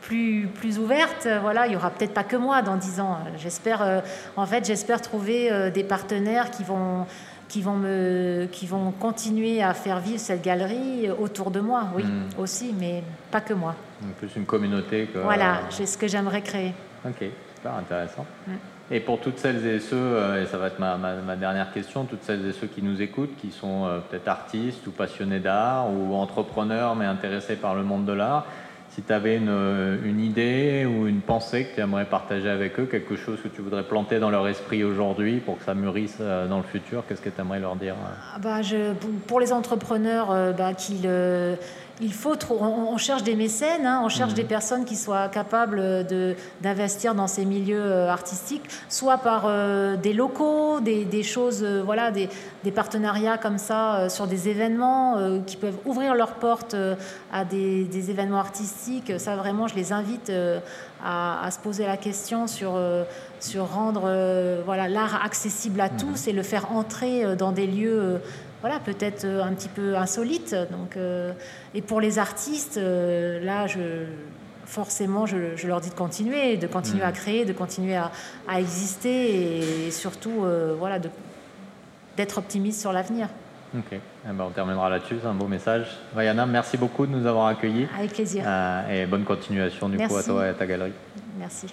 plus, 0.00 0.48
plus 0.54 0.78
ouverte. 0.78 1.28
Voilà, 1.42 1.66
il 1.66 1.74
y 1.74 1.76
aura 1.76 1.90
peut-être 1.90 2.14
pas 2.14 2.24
que 2.24 2.36
moi 2.36 2.62
dans 2.62 2.76
dix 2.76 2.98
ans. 2.98 3.18
J'espère, 3.36 3.82
euh, 3.82 4.00
en 4.36 4.46
fait, 4.46 4.64
j'espère 4.64 5.02
trouver 5.02 5.52
euh, 5.52 5.70
des 5.70 5.84
partenaires 5.84 6.50
qui 6.50 6.64
vont 6.64 7.04
qui 7.48 7.60
vont 7.62 7.76
me 7.76 8.48
qui 8.50 8.66
vont 8.66 8.90
continuer 8.90 9.62
à 9.62 9.74
faire 9.74 10.00
vivre 10.00 10.18
cette 10.18 10.42
galerie 10.42 11.08
autour 11.16 11.52
de 11.52 11.60
moi 11.60 11.84
oui 11.94 12.02
hmm. 12.02 12.40
aussi 12.40 12.74
mais 12.76 13.04
pas 13.30 13.40
que 13.40 13.54
moi 13.54 13.76
plus 14.18 14.34
une 14.34 14.46
communauté 14.46 15.06
que 15.06 15.20
voilà 15.20 15.60
c'est 15.70 15.86
ce 15.86 15.96
que 15.96 16.08
j'aimerais 16.08 16.42
créer 16.42 16.72
ok 17.08 17.30
super 17.66 17.74
intéressant. 17.74 18.26
Et 18.90 19.00
pour 19.00 19.18
toutes 19.18 19.38
celles 19.38 19.66
et 19.66 19.80
ceux, 19.80 19.96
euh, 19.96 20.42
et 20.42 20.46
ça 20.46 20.58
va 20.58 20.68
être 20.68 20.78
ma, 20.78 21.36
dernière 21.36 21.72
question, 21.72 22.04
toutes 22.04 22.22
celles 22.22 22.46
et 22.46 22.52
ceux 22.52 22.68
qui 22.68 22.82
nous 22.82 23.02
écoutent, 23.02 23.36
qui 23.36 23.50
sont 23.50 23.84
euh, 23.84 23.98
peut-être 23.98 24.28
artistes 24.28 24.86
ou 24.86 24.92
passionnés 24.92 25.40
d'art 25.40 25.86
ou 25.92 26.14
entrepreneurs 26.14 26.94
mais 26.94 27.04
intéressés 27.04 27.56
par 27.56 27.74
le 27.74 27.82
monde 27.82 28.04
de 28.04 28.12
l'art, 28.12 28.46
si 28.90 29.02
tu 29.02 29.12
avais 29.12 29.36
une, 29.36 29.48
euh, 29.48 29.96
une, 30.04 30.20
idée 30.20 30.86
ou 30.86 31.08
une 31.08 31.20
pensée 31.20 31.64
que 31.64 31.74
tu 31.74 31.80
aimerais 31.80 32.04
partager 32.04 32.48
avec 32.48 32.78
eux, 32.78 32.86
quelque 32.86 33.16
chose 33.16 33.40
que 33.42 33.48
tu 33.48 33.60
voudrais 33.60 33.82
planter 33.82 34.20
dans 34.20 34.30
leur 34.30 34.46
esprit 34.46 34.84
aujourd'hui 34.84 35.40
pour 35.40 35.58
que 35.58 35.64
ça 35.64 35.74
mûrisse 35.74 36.18
dans 36.20 36.58
le 36.58 36.62
futur, 36.62 37.02
qu'est-ce 37.08 37.20
que 37.20 37.28
tu 37.28 37.40
aimerais 37.40 37.58
leur 37.58 37.74
dire 37.74 37.96
ah 38.34 38.38
bah 38.38 38.62
je, 38.62 38.92
Pour 39.26 39.40
les 39.40 39.52
entrepreneurs, 39.52 40.28
bah, 40.56 40.74
qu'ils 40.74 41.08
il 42.00 42.12
faut 42.12 42.36
on, 42.50 42.96
cherche 42.98 43.22
des 43.22 43.36
mécènes, 43.36 43.86
hein, 43.86 44.02
on 44.04 44.08
cherche 44.08 44.30
mhm. 44.30 44.36
des 44.36 44.44
personnes 44.44 44.84
qui 44.84 44.96
soient 44.96 45.28
capables 45.28 46.06
d'investir 46.60 47.14
dans 47.14 47.26
ces 47.26 47.44
milieux 47.44 47.82
euh, 47.82 48.10
artistiques, 48.10 48.64
soit 48.88 49.18
par 49.18 49.44
euh, 49.46 49.96
des 49.96 50.12
locaux, 50.12 50.80
des, 50.80 51.22
choses, 51.22 51.62
euh, 51.62 51.82
voilà, 51.84 52.10
des, 52.10 52.28
partenariats 52.74 53.38
comme 53.38 53.58
ça 53.58 54.08
sur 54.08 54.26
des 54.26 54.48
événements 54.48 55.40
qui 55.46 55.56
peuvent 55.56 55.78
ouvrir 55.84 56.16
leurs 56.16 56.34
portes 56.34 56.74
à 57.32 57.44
des, 57.44 58.10
événements 58.10 58.40
artistiques. 58.40 59.18
Ça 59.20 59.36
vraiment, 59.36 59.68
je 59.68 59.76
les 59.76 59.92
invite 59.92 60.32
à, 61.02 61.48
se 61.50 61.58
poser 61.60 61.86
la 61.86 61.96
question 61.96 62.48
sur, 62.48 62.76
sur 63.38 63.70
rendre 63.70 64.10
voilà 64.64 64.88
l'art 64.88 65.24
accessible 65.24 65.80
à 65.80 65.88
mhm. 65.88 65.96
tous 65.96 66.26
et 66.26 66.32
le 66.32 66.42
faire 66.42 66.72
entrer 66.72 67.36
dans 67.36 67.52
des 67.52 67.68
lieux 67.68 68.20
voilà, 68.62 68.80
peut-être 68.80 69.24
un 69.24 69.52
petit 69.52 69.68
peu 69.68 69.96
insolite. 69.96 70.56
Donc, 70.72 70.98
et 71.76 71.82
pour 71.82 72.00
les 72.00 72.18
artistes, 72.18 72.78
euh, 72.78 73.38
là, 73.44 73.66
je, 73.66 73.78
forcément, 74.64 75.26
je, 75.26 75.66
leur 75.66 75.80
dis 75.80 75.90
de 75.90 75.94
continuer, 75.94 76.56
de 76.56 76.66
continuer 76.66 77.02
à 77.02 77.10
mm. 77.10 77.14
créer, 77.14 77.44
de 77.44 77.52
continuer 77.52 77.96
à, 77.96 78.10
exister 78.58 79.86
et, 79.86 79.90
surtout, 79.90 80.44
voilà, 80.78 80.98
d'être 82.16 82.38
optimiste 82.38 82.80
sur 82.80 82.92
l'avenir. 82.92 83.28
Ok, 83.76 83.92
eh 83.92 83.98
ben, 84.24 84.44
on 84.46 84.50
terminera 84.50 84.88
là-dessus, 84.88 85.16
c'est 85.20 85.28
un 85.28 85.34
beau 85.34 85.48
message. 85.48 85.86
Vaiana, 86.14 86.46
merci 86.46 86.78
beaucoup 86.78 87.06
de 87.06 87.12
nous 87.12 87.26
avoir 87.26 87.48
accueillis. 87.48 87.86
Avec 87.96 88.12
plaisir. 88.12 88.44
et 88.90 89.04
bonne 89.04 89.24
continuation 89.24 89.88
du 89.88 89.98
coup 89.98 90.16
à 90.16 90.22
toi 90.22 90.46
et 90.46 90.48
à 90.50 90.54
ta 90.54 90.66
galerie. 90.66 90.92
Merci. 91.38 91.66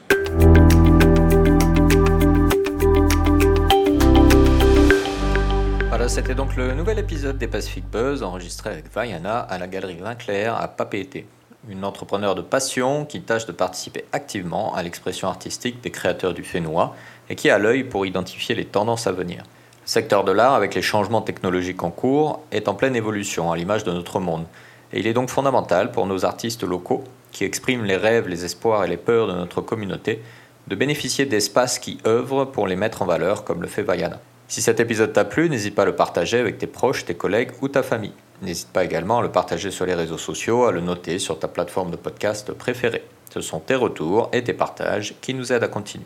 C'était 6.08 6.36
donc 6.36 6.58
le 6.58 6.74
nouvel 6.74 7.00
épisode 7.00 7.38
des 7.38 7.48
Pacific 7.48 7.86
Buzz 7.90 8.24
enregistré 8.24 8.70
avec 8.70 8.94
Vaiana 8.94 9.40
à 9.40 9.58
la 9.58 9.68
Galerie 9.68 10.00
Vinclair 10.02 10.56
à 10.56 10.68
Papeete, 10.68 11.26
une 11.70 11.86
entrepreneur 11.86 12.36
de 12.36 12.42
passion 12.42 13.06
qui 13.06 13.22
tâche 13.22 13.46
de 13.46 13.54
participer 13.54 14.04
activement 14.12 14.76
à 14.76 14.84
l'expression 14.84 15.30
artistique 15.30 15.82
des 15.82 15.92
créateurs 15.92 16.34
du 16.34 16.44
Fénois 16.44 16.94
et 17.30 17.36
qui 17.36 17.50
a 17.50 17.58
l'œil 17.58 17.86
pour 17.86 18.06
identifier 18.06 18.54
les 18.54 18.66
tendances 18.66 19.08
à 19.08 19.14
venir. 19.14 19.44
Le 19.84 19.88
secteur 19.88 20.26
de 20.26 20.34
l'art, 20.34 20.56
avec 20.56 20.76
les 20.76 20.82
changements 20.82 21.22
technologiques 21.22 21.84
en 21.84 21.92
cours, 21.92 22.42
est 22.52 22.68
en 22.68 22.74
pleine 22.74 22.98
évolution 22.98 23.52
à 23.52 23.56
l'image 23.56 23.86
de 23.86 23.92
notre 23.92 24.20
monde. 24.20 24.46
Et 24.92 25.00
il 25.00 25.08
est 25.08 25.14
donc 25.14 25.30
fondamental 25.30 25.92
pour 25.92 26.06
nos 26.06 26.26
artistes 26.26 26.64
locaux, 26.64 27.04
qui 27.32 27.46
expriment 27.46 27.86
les 27.86 27.98
rêves, 27.98 28.28
les 28.28 28.44
espoirs 28.44 28.84
et 28.84 28.90
les 28.90 28.98
peurs 28.98 29.28
de 29.28 29.34
notre 29.34 29.62
communauté, 29.62 30.22
de 30.68 30.76
bénéficier 30.76 31.26
d'espaces 31.26 31.80
qui 31.80 31.98
œuvrent 32.06 32.46
pour 32.46 32.68
les 32.68 32.76
mettre 32.76 33.02
en 33.02 33.06
valeur, 33.06 33.46
comme 33.46 33.62
le 33.62 33.68
fait 33.70 33.84
Vaiana. 33.84 34.20
Si 34.54 34.62
cet 34.62 34.80
épisode 34.80 35.14
t'a 35.14 35.26
plu, 35.26 35.50
n'hésite 35.50 35.74
pas 35.74 35.82
à 35.82 35.86
le 35.86 35.96
partager 35.96 36.38
avec 36.38 36.60
tes 36.60 36.68
proches, 36.68 37.06
tes 37.06 37.16
collègues 37.16 37.50
ou 37.62 37.70
ta 37.70 37.82
famille. 37.82 38.14
N'hésite 38.44 38.68
pas 38.68 38.84
également 38.84 39.18
à 39.18 39.24
le 39.24 39.32
partager 39.32 39.72
sur 39.72 39.88
les 39.88 39.96
réseaux 39.96 40.20
sociaux, 40.20 40.66
à 40.66 40.72
le 40.72 40.80
noter 40.80 41.18
sur 41.18 41.40
ta 41.40 41.48
plateforme 41.48 41.90
de 41.90 41.96
podcast 41.96 42.54
préférée. 42.54 43.04
Ce 43.34 43.42
sont 43.42 43.60
tes 43.60 43.74
retours 43.74 44.30
et 44.32 44.44
tes 44.44 44.54
partages 44.54 45.16
qui 45.22 45.34
nous 45.34 45.52
aident 45.52 45.64
à 45.64 45.68
continuer. 45.70 46.06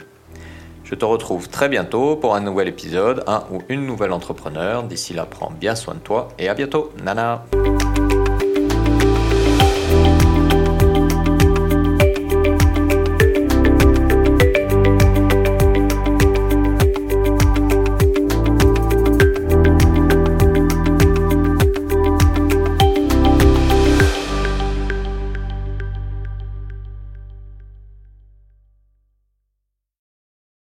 Je 0.86 0.96
te 0.96 1.04
retrouve 1.04 1.50
très 1.50 1.68
bientôt 1.68 2.16
pour 2.16 2.36
un 2.36 2.40
nouvel 2.40 2.70
épisode, 2.70 3.22
un 3.28 3.44
ou 3.52 3.64
une 3.68 3.86
nouvelle 3.86 4.14
entrepreneur. 4.14 4.84
D'ici 4.84 5.14
là, 5.14 5.26
prends 5.30 5.52
bien 5.52 5.76
soin 5.76 5.96
de 5.96 6.00
toi 6.00 6.30
et 6.40 6.48
à 6.48 6.54
bientôt. 6.54 6.94
Nana 7.04 7.44